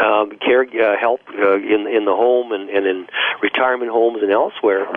um, 0.04 0.32
care 0.44 0.62
uh, 0.62 0.98
help 0.98 1.20
uh, 1.38 1.54
in 1.54 1.86
in 1.86 2.06
the 2.06 2.16
home 2.16 2.50
and, 2.50 2.68
and 2.70 2.86
in 2.88 3.06
retirement 3.40 3.92
homes 3.92 4.18
and 4.20 4.32
elsewhere. 4.32 4.88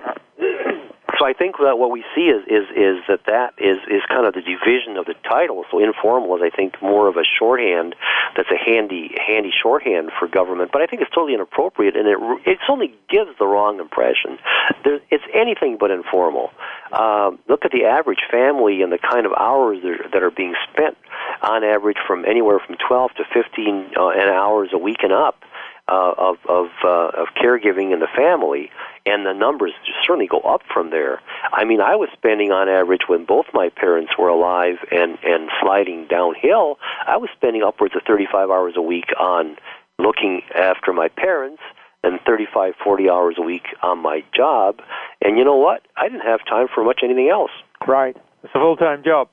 So 1.20 1.26
I 1.26 1.34
think 1.34 1.58
that 1.58 1.78
what 1.78 1.92
we 1.92 2.06
see 2.16 2.32
is 2.32 2.48
is 2.48 2.66
is 2.72 3.04
that 3.10 3.26
that 3.28 3.54
is 3.58 3.78
is 3.92 4.02
kind 4.08 4.26
of 4.26 4.34
the 4.34 4.42
division 4.42 4.96
of 4.96 5.06
the 5.06 5.16
title. 5.28 5.66
So 5.70 5.80
informal 5.80 6.34
is 6.38 6.42
I 6.42 6.50
think 6.50 6.82
more 6.82 7.10
of 7.10 7.18
a 7.18 7.26
shorthand 7.38 7.94
that's 8.38 8.50
a 8.50 8.58
handy 8.58 9.16
handy 9.20 9.52
shorthand 9.52 10.12
for 10.18 10.30
government. 10.30 10.72
But 10.72 10.82
I 10.82 10.86
think 10.86 11.02
it's 11.02 11.12
totally 11.12 11.34
inappropriate, 11.34 11.98
and 11.98 12.08
it 12.08 12.18
it 12.48 12.60
only 12.70 12.96
gives 13.10 13.38
the 13.38 13.46
wrong 13.46 13.82
impression. 13.82 14.40
There, 14.86 15.02
it's 15.12 15.24
anything 15.34 15.78
but 15.78 15.92
informal. 15.92 16.52
Um, 16.94 17.40
look 17.50 17.66
at 17.66 17.72
the 17.72 17.84
average 17.84 18.24
family 18.32 18.82
and 18.82 18.92
the 18.92 18.98
kind 18.98 19.26
of 19.26 19.34
hours 19.34 19.84
that 19.84 19.92
are, 19.92 20.10
that 20.14 20.24
are 20.24 20.32
being 20.32 20.56
spent 20.72 20.98
on 21.42 21.64
average 21.64 21.98
from 22.08 22.24
anywhere 22.24 22.60
from 22.60 22.78
12 22.88 23.12
to 23.18 23.24
15 23.34 23.92
uh, 23.96 24.02
hours 24.32 24.70
a 24.72 24.78
week 24.78 25.04
and 25.04 25.12
up 25.12 25.44
uh, 25.90 26.14
of 26.18 26.38
of, 26.48 26.68
uh, 26.84 27.22
of 27.22 27.28
caregiving 27.42 27.94
in 27.94 28.00
the 28.00 28.08
family, 28.16 28.70
and 29.06 29.26
the 29.26 29.34
numbers 29.34 29.72
certainly 30.06 30.28
go 30.28 30.40
up 30.42 30.62
from 30.72 30.92
there. 30.92 31.22
I 31.52 31.66
mean, 31.66 31.82
I 31.82 31.96
was 31.96 32.10
spending 32.14 32.52
on 32.52 32.70
average 32.70 33.02
when 33.08 33.26
both 33.26 33.46
my 33.54 33.70
parents 33.70 34.14
were 34.18 34.30
alive 34.30 34.78
and 34.92 35.18
and 35.24 35.50
sliding 35.62 36.08
downhill. 36.08 36.78
I 37.08 37.18
was 37.18 37.30
spending 37.36 37.64
upwards 37.64 37.96
of 37.96 38.04
35 38.08 38.50
hours 38.50 38.74
a 38.78 38.82
week 38.82 39.10
on 39.20 39.58
looking 39.98 40.42
after 40.56 40.94
my 40.94 41.10
parents 41.10 41.62
and 42.04 42.20
35, 42.26 42.76
40 42.82 43.10
hours 43.10 43.36
a 43.38 43.42
week 43.42 43.66
on 43.82 44.00
my 44.00 44.24
job. 44.34 44.80
And 45.22 45.38
you 45.38 45.44
know 45.44 45.58
what? 45.58 45.82
I 45.98 46.08
didn't 46.08 46.26
have 46.26 46.40
time 46.46 46.68
for 46.74 46.84
much 46.84 47.02
anything 47.04 47.30
else. 47.30 47.52
Right. 47.86 48.16
It's 48.44 48.56
a 48.56 48.60
full 48.60 48.78
time 48.78 49.04
job. 49.04 49.28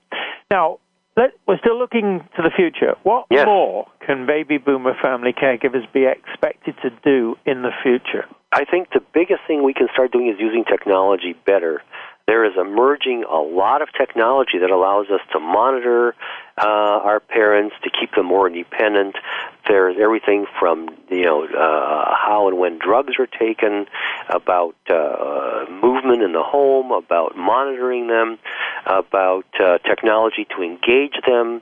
Now, 0.50 0.78
let, 1.16 1.32
we're 1.46 1.58
still 1.58 1.78
looking 1.78 2.20
to 2.36 2.42
the 2.42 2.50
future. 2.54 2.94
What 3.02 3.26
Yes. 3.30 3.46
more 3.46 3.88
can 4.06 4.26
baby 4.26 4.58
boomer 4.58 4.94
family 5.02 5.32
caregivers 5.32 5.90
be 5.92 6.04
expected 6.04 6.74
to 6.82 6.90
do 7.02 7.36
in 7.46 7.62
the 7.62 7.72
future? 7.82 8.26
I 8.52 8.64
think 8.64 8.90
the 8.90 9.00
biggest 9.12 9.40
thing 9.46 9.62
we 9.62 9.74
can 9.74 9.88
start 9.92 10.12
doing 10.12 10.28
is 10.28 10.38
using 10.38 10.64
technology 10.64 11.34
better. 11.46 11.82
There 12.26 12.44
is 12.44 12.52
emerging 12.58 13.24
a 13.24 13.40
lot 13.40 13.82
of 13.82 13.88
technology 13.96 14.58
that 14.60 14.70
allows 14.70 15.06
us 15.10 15.20
to 15.32 15.40
monitor 15.40 16.14
uh, 16.58 16.64
our 16.64 17.20
parents, 17.20 17.76
to 17.82 17.90
keep 17.90 18.14
them 18.14 18.26
more 18.26 18.46
independent. 18.46 19.16
There's 19.68 19.96
everything 20.00 20.46
from 20.58 20.88
you 21.10 21.24
know 21.24 21.44
uh, 21.44 22.14
how 22.16 22.48
and 22.48 22.58
when 22.58 22.78
drugs 22.78 23.14
are 23.18 23.26
taken, 23.26 23.86
about 24.28 24.74
uh, 24.88 25.66
movement 25.70 26.22
in 26.22 26.32
the 26.32 26.42
home, 26.42 26.92
about 26.92 27.36
monitoring 27.36 28.06
them, 28.06 28.38
about 28.86 29.46
uh, 29.60 29.78
technology 29.78 30.46
to 30.56 30.62
engage 30.62 31.16
them, 31.26 31.60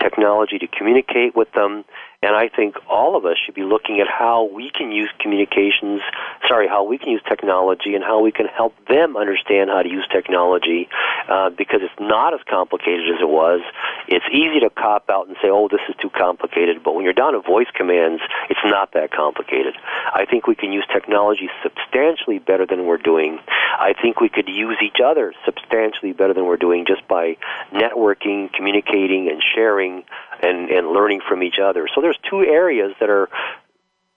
technology 0.00 0.58
to 0.58 0.66
communicate 0.66 1.34
with 1.34 1.50
them. 1.52 1.84
And 2.22 2.34
I 2.34 2.48
think 2.48 2.76
all 2.88 3.16
of 3.16 3.24
us 3.26 3.36
should 3.44 3.54
be 3.54 3.62
looking 3.62 4.00
at 4.00 4.08
how 4.08 4.44
we 4.44 4.70
can 4.70 4.90
use 4.90 5.10
communications, 5.20 6.00
sorry, 6.48 6.66
how 6.66 6.82
we 6.82 6.98
can 6.98 7.10
use 7.10 7.22
technology 7.28 7.94
and 7.94 8.02
how 8.02 8.20
we 8.20 8.32
can 8.32 8.46
help 8.46 8.74
them 8.88 9.16
understand 9.16 9.70
how 9.70 9.82
to 9.82 9.88
use 9.88 10.06
technology 10.10 10.88
uh, 11.28 11.50
because 11.50 11.80
it's 11.82 12.00
not 12.00 12.32
as 12.34 12.40
complicated 12.48 13.14
as 13.14 13.20
it 13.20 13.28
was. 13.28 13.60
It's 14.08 14.24
easy 14.36 14.60
to 14.60 14.70
cop 14.70 15.08
out 15.08 15.28
and 15.28 15.36
say, 15.40 15.48
oh, 15.48 15.68
this 15.68 15.80
is 15.88 15.94
too 16.00 16.10
complicated. 16.10 16.82
But 16.84 16.94
when 16.94 17.04
you're 17.04 17.14
down 17.14 17.32
to 17.32 17.40
voice 17.40 17.68
commands, 17.74 18.22
it's 18.50 18.60
not 18.64 18.92
that 18.92 19.10
complicated. 19.10 19.74
I 20.12 20.26
think 20.26 20.46
we 20.46 20.54
can 20.54 20.72
use 20.72 20.84
technology 20.92 21.48
substantially 21.62 22.38
better 22.38 22.66
than 22.66 22.84
we're 22.86 22.98
doing. 22.98 23.38
I 23.48 23.94
think 24.00 24.20
we 24.20 24.28
could 24.28 24.48
use 24.48 24.76
each 24.82 25.00
other 25.02 25.32
substantially 25.44 26.12
better 26.12 26.34
than 26.34 26.44
we're 26.44 26.58
doing 26.58 26.84
just 26.86 27.06
by 27.08 27.36
networking, 27.72 28.52
communicating, 28.52 29.30
and 29.30 29.42
sharing 29.54 30.04
and, 30.42 30.70
and 30.70 30.88
learning 30.88 31.20
from 31.26 31.42
each 31.42 31.58
other. 31.62 31.88
So 31.94 32.00
there's 32.00 32.18
two 32.28 32.40
areas 32.40 32.92
that 33.00 33.08
are 33.08 33.28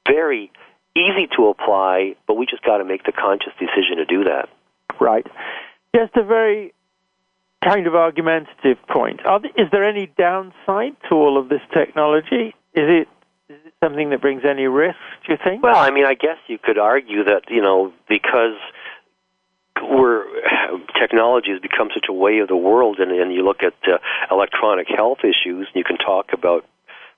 very 0.08 0.52
easy 0.96 1.28
to 1.38 1.48
apply, 1.48 2.16
but 2.28 2.36
we 2.36 2.46
just 2.46 2.64
got 2.64 2.78
to 2.80 2.84
make 2.84 3.04
the 3.04 3.12
conscious 3.14 3.54
decision 3.60 3.98
to 3.98 4.06
do 4.06 4.26
that. 4.26 4.50
Right. 5.00 5.26
Just 5.96 6.16
a 6.18 6.24
very 6.24 6.74
kind 7.64 7.88
of 7.88 7.96
argumentative 7.96 8.78
point. 8.88 9.26
Are 9.26 9.40
th- 9.40 9.54
is 9.58 9.68
there 9.72 9.84
any 9.84 10.12
downside 10.18 10.96
to 11.10 11.16
all 11.16 11.38
of 11.38 11.50
this 11.50 11.62
technology? 11.74 12.56
Is 12.74 13.04
it 13.04 13.08
is 13.50 13.58
it 13.66 13.74
something 13.84 14.12
that 14.12 14.22
brings 14.22 14.44
any 14.46 14.68
risks? 14.68 15.00
Do 15.26 15.34
you 15.34 15.40
think? 15.44 15.64
Well, 15.64 15.76
I 15.76 15.92
mean, 15.92 16.06
I 16.06 16.14
guess 16.14 16.38
you 16.48 16.58
could 16.58 16.78
argue 16.78 17.24
that 17.26 17.44
you 17.50 17.62
know 17.62 17.94
because 18.08 18.58
we're 19.82 20.24
technology 21.00 21.52
has 21.52 21.62
become 21.62 21.90
such 21.94 22.06
a 22.10 22.14
way 22.14 22.40
of 22.40 22.48
the 22.48 22.56
world, 22.56 23.00
and, 23.00 23.12
and 23.12 23.34
you 23.34 23.44
look 23.44 23.64
at 23.64 23.74
uh, 23.88 23.98
electronic 24.32 24.88
health 24.88 25.20
issues, 25.24 25.68
and 25.68 25.76
you 25.76 25.84
can 25.84 25.98
talk 25.98 26.28
about 26.34 26.66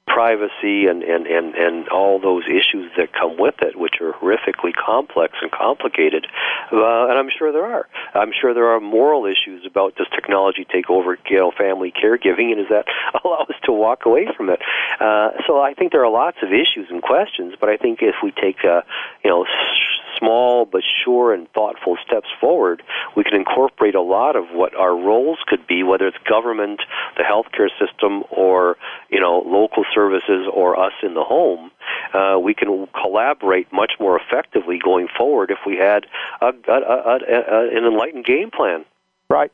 privacy 0.08 0.88
and, 0.88 1.04
and, 1.04 1.26
and, 1.28 1.56
and 1.56 1.90
all 1.90 2.20
those 2.20 2.44
issues 2.46 2.92
that 2.98 3.14
come 3.14 3.38
with 3.38 3.56
it, 3.62 3.78
which 3.78 3.96
are 4.02 4.14
horrifically 4.14 4.74
complex 4.74 5.36
and 5.42 5.52
complicated. 5.52 6.28
Uh, 6.72 7.08
and 7.08 7.18
I'm 7.18 7.30
sure 7.30 7.52
there 7.52 7.66
are. 7.66 7.88
I'm 8.14 8.32
sure 8.40 8.54
there 8.54 8.68
are 8.68 8.80
moral 8.80 9.26
issues 9.26 9.66
about 9.66 9.96
does 9.96 10.08
technology 10.14 10.66
take 10.70 10.90
over 10.90 11.18
you 11.30 11.38
know, 11.38 11.52
family 11.58 11.92
caregiving, 11.92 12.52
and 12.52 12.58
does 12.58 12.70
that 12.70 12.86
allow 13.24 13.46
us 13.50 13.56
to 13.64 13.72
walk 13.72 14.06
away 14.06 14.28
from 14.36 14.50
it? 14.50 14.60
Uh, 15.00 15.32
so 15.48 15.62
I 15.62 15.74
think 15.74 15.92
there 15.92 16.04
are 16.04 16.12
lots 16.12 16.38
of 16.42 16.50
issues 16.50 16.88
and 16.90 17.02
questions, 17.02 17.54
but 17.60 17.70
I 17.70 17.78
think 17.78 18.00
if 18.02 18.16
we 18.24 18.32
take 18.32 18.66
uh, 18.66 18.82
you 19.24 19.30
know 19.30 19.46
small 20.22 20.66
but 20.66 20.84
sure 21.04 21.34
and 21.34 21.50
thoughtful 21.52 21.98
steps 22.06 22.28
forward, 22.40 22.84
we 23.16 23.24
can 23.24 23.36
incorporate 23.36 23.96
a 23.96 24.02
lot 24.02 24.36
of 24.36 24.46
what 24.52 24.76
our 24.76 24.96
roles 24.96 25.40
could 25.48 25.66
be, 25.68 25.84
whether 25.84 26.08
it's 26.08 26.18
government, 26.30 26.82
the 27.18 27.24
healthcare 27.24 27.70
system, 27.80 28.24
or 28.30 28.78
you 29.10 29.20
know 29.20 29.40
local 29.46 29.84
services, 29.94 30.48
or 30.54 30.80
us 30.80 30.94
in 31.04 31.14
the 31.14 31.24
home. 31.24 31.72
Uh, 32.14 32.38
we 32.40 32.54
can 32.54 32.88
collaborate 33.02 33.72
much 33.72 33.94
more 34.00 34.20
effectively 34.20 34.80
going 34.84 35.08
forward 35.18 35.52
if 35.52 35.60
we 35.66 35.78
had 35.78 36.06
a, 36.42 36.48
a, 36.48 36.74
a, 36.74 37.78
an 37.78 37.86
enlightened 37.86 38.26
game 38.26 38.52
plan. 38.52 38.86
Right. 39.30 39.52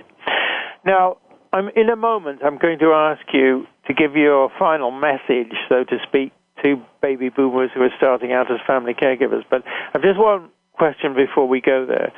Now, 0.85 1.17
I'm 1.53 1.69
in 1.69 1.89
a 1.89 1.95
moment. 1.95 2.41
I'm 2.43 2.57
going 2.57 2.79
to 2.79 2.93
ask 2.93 3.21
you 3.33 3.67
to 3.88 3.93
give 3.93 4.15
your 4.15 4.51
final 4.57 4.91
message, 4.91 5.53
so 5.69 5.83
to 5.83 5.97
speak, 6.07 6.31
to 6.63 6.81
baby 7.01 7.29
boomers 7.29 7.71
who 7.73 7.81
are 7.81 7.93
starting 7.97 8.33
out 8.33 8.51
as 8.51 8.59
family 8.65 8.93
caregivers. 8.93 9.43
But 9.49 9.63
I've 9.93 10.01
just 10.01 10.19
one 10.19 10.49
question 10.73 11.13
before 11.15 11.47
we 11.47 11.61
go 11.61 11.85
there. 11.85 12.11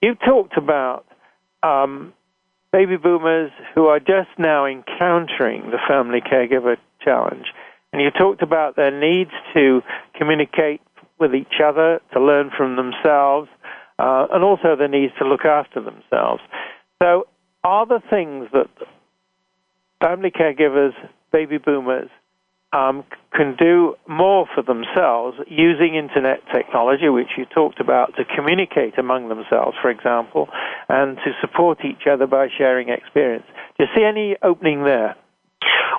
You 0.00 0.14
talked 0.14 0.56
about 0.56 1.04
um, 1.62 2.12
baby 2.72 2.96
boomers 2.96 3.52
who 3.74 3.86
are 3.86 4.00
just 4.00 4.30
now 4.38 4.66
encountering 4.66 5.70
the 5.70 5.78
family 5.86 6.20
caregiver 6.20 6.76
challenge, 7.00 7.46
and 7.92 8.02
you 8.02 8.10
talked 8.10 8.42
about 8.42 8.76
their 8.76 8.90
needs 8.90 9.30
to 9.54 9.82
communicate 10.14 10.80
with 11.18 11.34
each 11.34 11.60
other, 11.64 12.00
to 12.12 12.20
learn 12.20 12.50
from 12.56 12.76
themselves, 12.76 13.48
uh, 13.98 14.26
and 14.32 14.42
also 14.42 14.74
their 14.76 14.88
needs 14.88 15.12
to 15.18 15.24
look 15.24 15.44
after 15.44 15.80
themselves. 15.80 16.42
So, 17.02 17.26
are 17.64 17.86
the 17.86 18.00
things 18.10 18.48
that 18.52 18.68
family 20.00 20.30
caregivers, 20.30 20.94
baby 21.32 21.58
boomers, 21.58 22.08
um, 22.72 23.04
can 23.34 23.54
do 23.56 23.94
more 24.08 24.46
for 24.54 24.62
themselves 24.62 25.36
using 25.46 25.94
internet 25.94 26.40
technology, 26.52 27.08
which 27.08 27.28
you 27.36 27.44
talked 27.44 27.80
about, 27.80 28.16
to 28.16 28.24
communicate 28.24 28.98
among 28.98 29.28
themselves, 29.28 29.76
for 29.80 29.90
example, 29.90 30.48
and 30.88 31.18
to 31.18 31.32
support 31.40 31.84
each 31.84 32.06
other 32.10 32.26
by 32.26 32.48
sharing 32.56 32.88
experience. 32.88 33.44
Do 33.78 33.84
you 33.84 33.90
see 33.94 34.04
any 34.04 34.36
opening 34.42 34.84
there? 34.84 35.16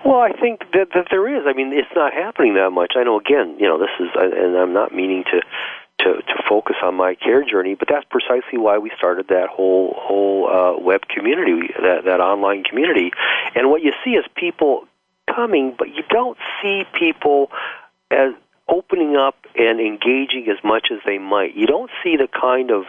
Well, 0.06 0.20
I 0.20 0.32
think 0.34 0.60
that, 0.74 0.90
that 0.94 1.08
there 1.10 1.28
is. 1.38 1.44
I 1.48 1.54
mean, 1.54 1.72
it's 1.72 1.88
not 1.96 2.14
happening 2.14 2.56
that 2.56 2.72
much. 2.72 2.94
I 2.96 3.04
know. 3.04 3.20
Again, 3.20 3.56
you 3.60 3.68
know, 3.68 3.78
this 3.80 3.90
is, 4.00 4.10
and 4.16 4.58
I'm 4.58 4.74
not 4.74 4.94
meaning 4.94 5.24
to 5.32 5.42
to 6.00 6.22
to 6.22 6.44
focus 6.50 6.76
on 6.84 6.96
my 6.96 7.16
care 7.16 7.44
journey, 7.44 7.76
but 7.76 7.88
that's 7.88 8.06
precisely 8.10 8.58
why 8.58 8.78
we 8.78 8.92
started 8.98 9.28
that 9.30 9.48
whole 9.50 9.96
whole 9.98 10.50
uh, 10.50 10.80
web 10.80 11.02
community, 11.08 11.70
that 11.82 12.06
that 12.06 12.20
online 12.20 12.64
community. 12.64 13.12
And 13.56 13.70
what 13.70 13.82
you 13.82 13.94
see 14.04 14.12
is 14.12 14.26
people 14.36 14.86
coming, 15.34 15.76
but 15.78 15.90
you 15.90 16.04
don't 16.10 16.38
see 16.62 16.84
people 16.94 17.50
as 18.12 18.34
opening 18.68 19.16
up 19.16 19.36
and 19.56 19.80
engaging 19.80 20.48
as 20.50 20.62
much 20.64 20.88
as 20.92 21.00
they 21.06 21.18
might. 21.18 21.56
You 21.56 21.68
don't 21.68 21.92
see 22.04 22.18
the 22.18 22.28
kind 22.28 22.72
of 22.72 22.86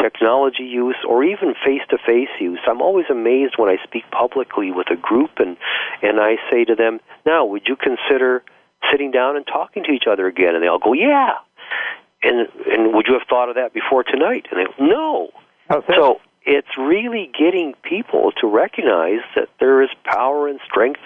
technology 0.00 0.64
use 0.64 0.96
or 1.08 1.24
even 1.24 1.54
face 1.64 1.82
to 1.90 1.98
face 1.98 2.28
use. 2.40 2.60
I'm 2.66 2.80
always 2.80 3.06
amazed 3.10 3.54
when 3.56 3.68
I 3.68 3.82
speak 3.84 4.04
publicly 4.10 4.70
with 4.70 4.88
a 4.90 4.96
group 4.96 5.38
and 5.38 5.56
and 6.02 6.20
I 6.20 6.36
say 6.50 6.64
to 6.64 6.74
them, 6.74 7.00
"Now, 7.26 7.44
would 7.44 7.66
you 7.66 7.76
consider 7.76 8.42
sitting 8.90 9.10
down 9.10 9.36
and 9.36 9.46
talking 9.46 9.84
to 9.84 9.92
each 9.92 10.06
other 10.06 10.26
again?" 10.26 10.54
And 10.54 10.62
they 10.62 10.68
all 10.68 10.78
go, 10.78 10.92
"Yeah." 10.92 11.34
And 12.22 12.48
and 12.66 12.94
would 12.94 13.06
you 13.06 13.14
have 13.14 13.28
thought 13.28 13.48
of 13.48 13.54
that 13.56 13.72
before 13.72 14.02
tonight? 14.04 14.46
And 14.50 14.60
they 14.60 14.64
go, 14.64 14.84
"No." 14.84 15.30
Oh, 15.70 15.84
so 15.88 16.20
it's 16.44 16.76
really 16.78 17.30
getting 17.38 17.74
people 17.82 18.32
to 18.40 18.46
recognize 18.46 19.20
that 19.36 19.48
there 19.60 19.82
is 19.82 19.90
power 20.04 20.48
and 20.48 20.58
strength 20.64 21.00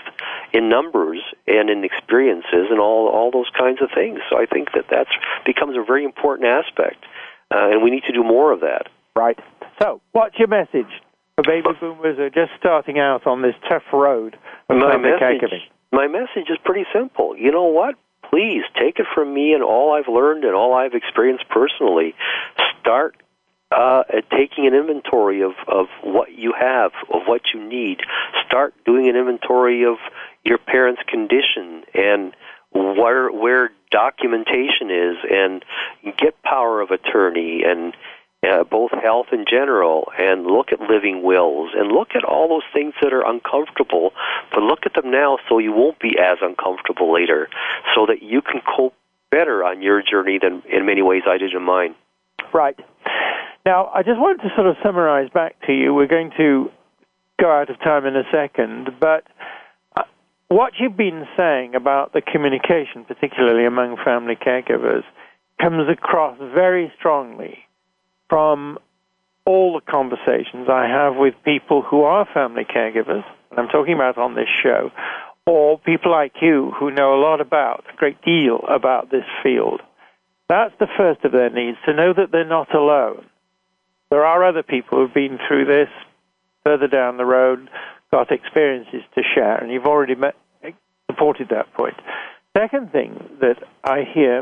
in 0.53 0.69
numbers 0.69 1.21
and 1.47 1.69
in 1.69 1.85
experiences 1.85 2.69
and 2.71 2.79
all 2.81 3.09
all 3.09 3.31
those 3.31 3.51
kinds 3.59 3.83
of 3.83 3.91
things. 3.95 4.21
So 4.31 4.39
I 4.39 4.47
think 4.47 4.73
that 4.73 4.87
that's 4.89 5.11
becomes 5.45 5.77
a 5.77 5.83
very 5.83 6.05
important 6.05 6.49
aspect, 6.49 7.05
uh, 7.55 7.71
and 7.71 7.83
we 7.83 7.91
need 7.91 8.03
to 8.07 8.13
do 8.13 8.25
more 8.25 8.53
of 8.53 8.61
that. 8.61 8.89
Right. 9.15 9.39
So, 9.81 10.01
what's 10.13 10.37
your 10.39 10.49
message 10.49 10.91
for 11.37 11.45
baby 11.45 11.69
boomers 11.81 12.17
who 12.17 12.25
are 12.25 12.31
just 12.31 12.51
starting 12.59 12.99
out 12.99 13.27
on 13.27 13.43
this 13.43 13.55
tough 13.69 13.85
road 13.93 14.37
of 14.69 14.77
My 14.77 14.97
message, 14.97 15.71
my 15.93 16.09
message 16.09 16.51
is 16.51 16.59
pretty 16.65 16.85
simple. 16.93 17.37
You 17.37 17.53
know 17.53 17.65
what? 17.67 17.95
Please 18.29 18.63
take 18.81 18.99
it 18.99 19.07
from 19.15 19.33
me 19.33 19.53
and 19.53 19.63
all 19.63 19.95
I've 19.95 20.13
learned 20.13 20.45
and 20.45 20.55
all 20.55 20.75
I've 20.75 20.95
experienced 20.95 21.45
personally. 21.49 22.15
Start 22.81 23.17
uh, 23.71 24.03
taking 24.31 24.67
an 24.67 24.75
inventory 24.75 25.43
of, 25.43 25.53
of 25.69 25.87
what 26.03 26.33
you 26.33 26.53
have, 26.59 26.93
of 27.13 27.23
what 27.27 27.43
you 27.53 27.63
need. 27.63 27.99
Start 28.47 28.75
doing 28.85 29.09
an 29.09 29.17
inventory 29.17 29.85
of 29.85 29.97
your 30.45 30.59
parents' 30.59 31.03
condition 31.09 31.85
and 31.95 32.35
where 32.73 33.31
where 33.31 33.71
documentation 33.95 34.91
is, 34.91 35.17
and 35.31 35.65
get 36.19 36.43
power 36.43 36.81
of 36.81 36.91
attorney 36.91 37.63
and 37.65 37.95
uh, 38.45 38.65
both 38.65 38.91
health 38.91 39.29
in 39.33 39.45
general, 39.49 40.11
and 40.19 40.45
look 40.47 40.73
at 40.73 40.81
living 40.81 41.23
wills, 41.23 41.71
and 41.75 41.93
look 41.93 42.09
at 42.15 42.25
all 42.25 42.49
those 42.49 42.69
things 42.75 42.93
that 43.01 43.13
are 43.13 43.25
uncomfortable, 43.25 44.13
but 44.51 44.63
look 44.63 44.81
at 44.85 44.93
them 44.95 45.11
now 45.11 45.39
so 45.49 45.59
you 45.59 45.73
won't 45.73 45.99
be 45.99 46.19
as 46.19 46.39
uncomfortable 46.43 47.13
later, 47.15 47.49
so 47.95 48.05
that 48.05 48.23
you 48.23 48.43
can 48.43 48.61
cope 48.77 48.95
better 49.31 49.65
on 49.65 49.81
your 49.81 50.03
journey 50.03 50.39
than 50.43 50.63
in 50.69 50.85
many 50.85 51.01
ways 51.01 51.23
I 51.27 51.39
did 51.39 51.55
in 51.55 51.63
mine. 51.63 51.95
Right. 52.53 52.79
Now, 53.65 53.91
I 53.95 54.03
just 54.03 54.21
wanted 54.21 54.43
to 54.43 54.55
sort 54.55 54.67
of 54.67 54.77
summarize 54.83 55.31
back 55.31 55.57
to 55.67 55.73
you. 55.73 55.95
We're 55.95 56.07
going 56.07 56.33
to 56.37 56.71
go 57.41 57.51
out 57.51 57.71
of 57.71 57.79
time 57.81 58.05
in 58.05 58.15
a 58.15 58.25
second, 58.31 58.91
but 59.01 59.25
what 60.55 60.75
you've 60.79 60.97
been 60.97 61.27
saying 61.37 61.75
about 61.75 62.13
the 62.13 62.21
communication, 62.21 63.05
particularly 63.05 63.67
among 63.67 63.97
family 64.05 64.37
caregivers, 64.37 65.03
comes 65.61 65.89
across 65.89 66.39
very 66.39 66.93
strongly 66.97 67.59
from 68.29 68.79
all 69.45 69.75
the 69.75 69.91
conversations 69.91 70.69
I 70.71 70.87
have 70.87 71.17
with 71.17 71.35
people 71.45 71.83
who 71.83 72.03
are 72.03 72.25
family 72.33 72.65
caregivers, 72.65 73.25
and 73.51 73.59
I'm 73.59 73.67
talking 73.67 73.95
about 73.95 74.17
on 74.17 74.37
this 74.37 74.49
show, 74.63 74.93
or 75.45 75.77
people 75.81 76.13
like 76.13 76.35
you 76.41 76.73
who 76.79 76.93
know 76.93 77.15
a 77.15 77.21
lot 77.21 77.41
about, 77.41 77.85
a 77.93 77.97
great 77.97 78.23
deal 78.23 78.61
about 78.69 79.11
this 79.11 79.27
field. 79.43 79.81
That's 80.49 80.75
the 80.79 80.87
first 80.97 81.25
of 81.25 81.33
their 81.33 81.51
needs, 81.51 81.79
to 81.87 81.93
know 81.93 82.13
that 82.13 82.31
they're 82.31 82.45
not 82.45 82.73
alone. 82.73 83.27
There 84.11 84.25
are 84.25 84.45
other 84.45 84.63
people 84.63 84.99
who've 84.99 85.13
been 85.13 85.41
through 85.49 85.65
this 85.65 85.89
further 86.63 86.87
down 86.87 87.17
the 87.17 87.25
road, 87.25 87.69
got 88.13 88.31
experiences 88.31 89.03
to 89.17 89.23
share, 89.35 89.57
and 89.57 89.73
you've 89.73 89.87
already 89.87 90.15
met, 90.15 90.37
supported 91.15 91.49
that 91.51 91.73
point. 91.75 91.95
Second 92.57 92.93
thing 92.93 93.29
that 93.41 93.57
I 93.85 94.03
hear 94.13 94.41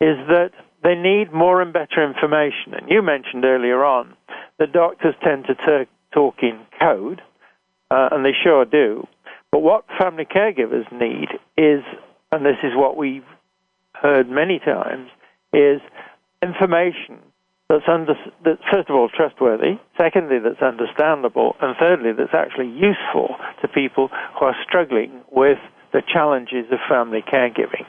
is 0.00 0.16
that 0.28 0.50
they 0.82 0.94
need 0.94 1.32
more 1.32 1.60
and 1.60 1.72
better 1.72 2.06
information. 2.06 2.74
And 2.74 2.88
you 2.88 3.02
mentioned 3.02 3.44
earlier 3.44 3.84
on 3.84 4.14
that 4.58 4.72
doctors 4.72 5.14
tend 5.22 5.46
to 5.46 5.54
ter- 5.54 5.86
talk 6.12 6.36
in 6.42 6.60
code, 6.80 7.22
uh, 7.90 8.08
and 8.12 8.24
they 8.24 8.32
sure 8.44 8.64
do. 8.64 9.06
But 9.52 9.60
what 9.60 9.84
family 9.98 10.24
caregivers 10.24 10.90
need 10.92 11.28
is, 11.56 11.82
and 12.32 12.44
this 12.44 12.58
is 12.62 12.72
what 12.74 12.96
we've 12.96 13.24
heard 13.94 14.28
many 14.28 14.58
times, 14.58 15.08
is 15.52 15.80
information 16.42 17.18
that's, 17.68 17.88
under, 17.88 18.14
that's 18.44 18.62
first 18.70 18.88
of 18.88 18.96
all 18.96 19.08
trustworthy, 19.08 19.78
secondly 19.96 20.38
that's 20.38 20.62
understandable, 20.62 21.56
and 21.60 21.76
thirdly 21.78 22.12
that's 22.12 22.34
actually 22.34 22.68
useful 22.68 23.36
to 23.60 23.68
people 23.68 24.08
who 24.38 24.46
are 24.46 24.56
struggling 24.66 25.22
with 25.30 25.58
the 25.96 26.02
challenges 26.12 26.66
of 26.70 26.78
family 26.90 27.24
caregiving. 27.26 27.86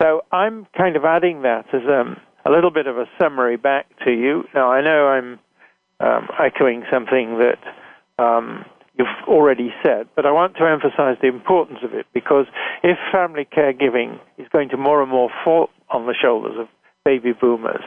So 0.00 0.22
I'm 0.30 0.68
kind 0.76 0.94
of 0.94 1.04
adding 1.04 1.42
that 1.42 1.66
as 1.74 1.82
um, 1.90 2.16
a 2.46 2.50
little 2.50 2.70
bit 2.70 2.86
of 2.86 2.96
a 2.96 3.06
summary 3.20 3.56
back 3.56 3.86
to 4.04 4.12
you. 4.12 4.44
Now 4.54 4.70
I 4.70 4.82
know 4.82 5.08
I'm 5.08 5.40
um, 5.98 6.28
echoing 6.38 6.84
something 6.92 7.40
that 7.40 7.58
um, 8.22 8.64
you've 8.96 9.08
already 9.26 9.74
said, 9.84 10.06
but 10.14 10.26
I 10.26 10.30
want 10.30 10.56
to 10.58 10.64
emphasize 10.64 11.16
the 11.20 11.26
importance 11.26 11.80
of 11.82 11.92
it 11.92 12.06
because 12.14 12.46
if 12.84 12.96
family 13.10 13.48
caregiving 13.50 14.20
is 14.38 14.46
going 14.52 14.68
to 14.68 14.76
more 14.76 15.02
and 15.02 15.10
more 15.10 15.30
fall 15.44 15.70
on 15.90 16.06
the 16.06 16.14
shoulders 16.14 16.54
of 16.56 16.68
baby 17.04 17.32
boomers, 17.32 17.82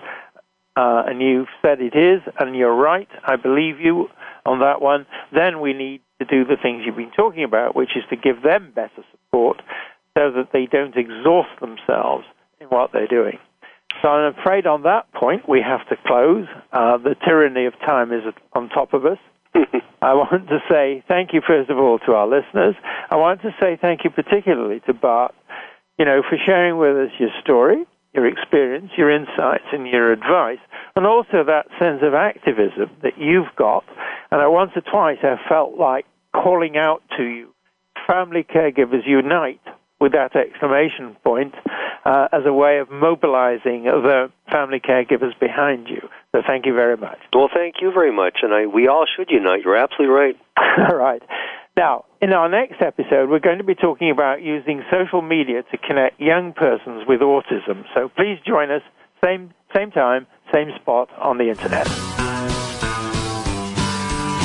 uh, 0.76 1.04
and 1.08 1.22
you've 1.22 1.48
said 1.62 1.80
it 1.80 1.96
is, 1.96 2.22
and 2.38 2.54
you're 2.54 2.76
right, 2.76 3.08
I 3.26 3.38
believe 3.38 3.80
you 3.80 4.10
on 4.46 4.60
that 4.60 4.82
one, 4.82 5.06
then 5.34 5.62
we 5.62 5.72
need 5.72 6.02
to 6.22 6.26
do 6.26 6.46
the 6.46 6.58
things 6.62 6.84
you've 6.86 6.96
been 6.96 7.12
talking 7.12 7.44
about, 7.44 7.76
which 7.76 7.98
is 7.98 8.04
to 8.10 8.16
give 8.16 8.44
them 8.44 8.72
better 8.76 9.04
support 9.12 9.58
so 10.18 10.32
that 10.32 10.50
they 10.54 10.68
don't 10.68 10.96
exhaust 10.96 11.50
themselves 11.60 12.26
in 12.60 12.68
what 12.68 12.92
they're 12.94 13.08
doing. 13.08 13.40
So 14.02 14.08
I'm 14.10 14.34
afraid 14.38 14.68
on 14.68 14.84
that 14.84 15.12
point 15.14 15.50
we 15.50 15.62
have 15.62 15.88
to 15.90 15.96
close. 16.06 16.48
Uh, 16.72 16.98
the 16.98 17.16
tyranny 17.26 17.66
of 17.66 17.74
time 17.80 18.12
is 18.12 18.24
on 18.54 18.70
top 18.70 18.94
of 18.94 19.06
us. 19.06 19.18
I 20.02 20.14
want 20.14 20.48
to 20.48 20.60
say 20.70 21.04
thank 21.08 21.34
you 21.34 21.42
first 21.46 21.70
of 21.70 21.78
all 21.78 22.00
to 22.06 22.14
our 22.14 22.28
listeners. 22.28 22.76
I 23.10 23.16
want 23.18 23.42
to 23.42 23.52
say 23.60 23.78
thank 23.82 24.04
you 24.04 24.10
particularly 24.10 24.80
to 24.88 24.94
Bart, 24.94 25.36
you 26.00 26.06
know, 26.06 26.22
for 26.28 26.38
sharing 26.44 26.78
with 26.78 26.96
us 26.96 27.12
your 27.20 27.30
story, 27.42 27.86
your 28.14 28.28
experience, 28.28 28.92
your 28.98 29.12
insights, 29.12 29.66
and 29.72 29.88
your 29.88 30.12
advice, 30.12 30.60
and 30.96 31.06
also 31.06 31.44
that 31.46 31.68
sense 31.80 32.02
of 32.02 32.14
activism 32.14 32.90
that 33.04 33.18
you've 33.18 33.54
got. 33.56 33.84
And 34.32 34.42
I 34.42 34.48
once 34.48 34.72
or 34.76 34.82
twice 34.82 35.20
have 35.22 35.40
felt 35.48 35.78
like 35.78 36.06
calling 36.34 36.78
out 36.78 37.02
to 37.18 37.24
you, 37.24 37.54
family 38.08 38.44
caregivers 38.44 39.06
unite 39.06 39.62
with 40.00 40.14
that 40.14 40.36
exclamation 40.36 41.16
point 41.24 41.54
uh, 42.06 42.28
as 42.32 42.42
a 42.46 42.54
way 42.54 42.80
of 42.80 42.90
mobilizing 42.90 43.84
the 43.84 44.32
family 44.52 44.80
caregivers 44.80 45.40
behind 45.40 45.88
you. 45.88 46.02
So 46.34 46.42
thank 46.46 46.66
you 46.66 46.74
very 46.74 46.98
much. 46.98 47.20
Well, 47.34 47.50
thank 47.54 47.76
you 47.82 47.92
very 47.94 48.12
much, 48.12 48.40
and 48.42 48.54
I, 48.54 48.66
we 48.66 48.88
all 48.88 49.06
should 49.16 49.30
unite. 49.30 49.62
You're 49.64 49.78
absolutely 49.78 50.16
right. 50.16 50.36
all 50.90 50.96
right. 50.96 51.22
Now, 51.78 52.06
in 52.22 52.34
our 52.34 52.50
next 52.50 52.82
episode, 52.82 53.30
we're 53.30 53.40
going 53.40 53.60
to 53.60 53.64
be 53.64 53.76
talking 53.76 54.12
about 54.12 54.42
using 54.42 54.84
social 54.92 55.22
media 55.22 55.64
to 55.72 55.78
connect 55.78 56.20
young 56.20 56.54
persons 56.54 57.04
with 57.08 57.22
autism. 57.22 57.86
So 57.94 58.10
please 58.10 58.40
join 58.46 58.72
us, 58.72 58.82
same, 59.24 59.54
same 59.74 59.92
time, 59.92 60.28
same 60.54 60.72
spot 60.82 61.10
on 61.18 61.38
the 61.38 61.50
internet. 61.50 62.11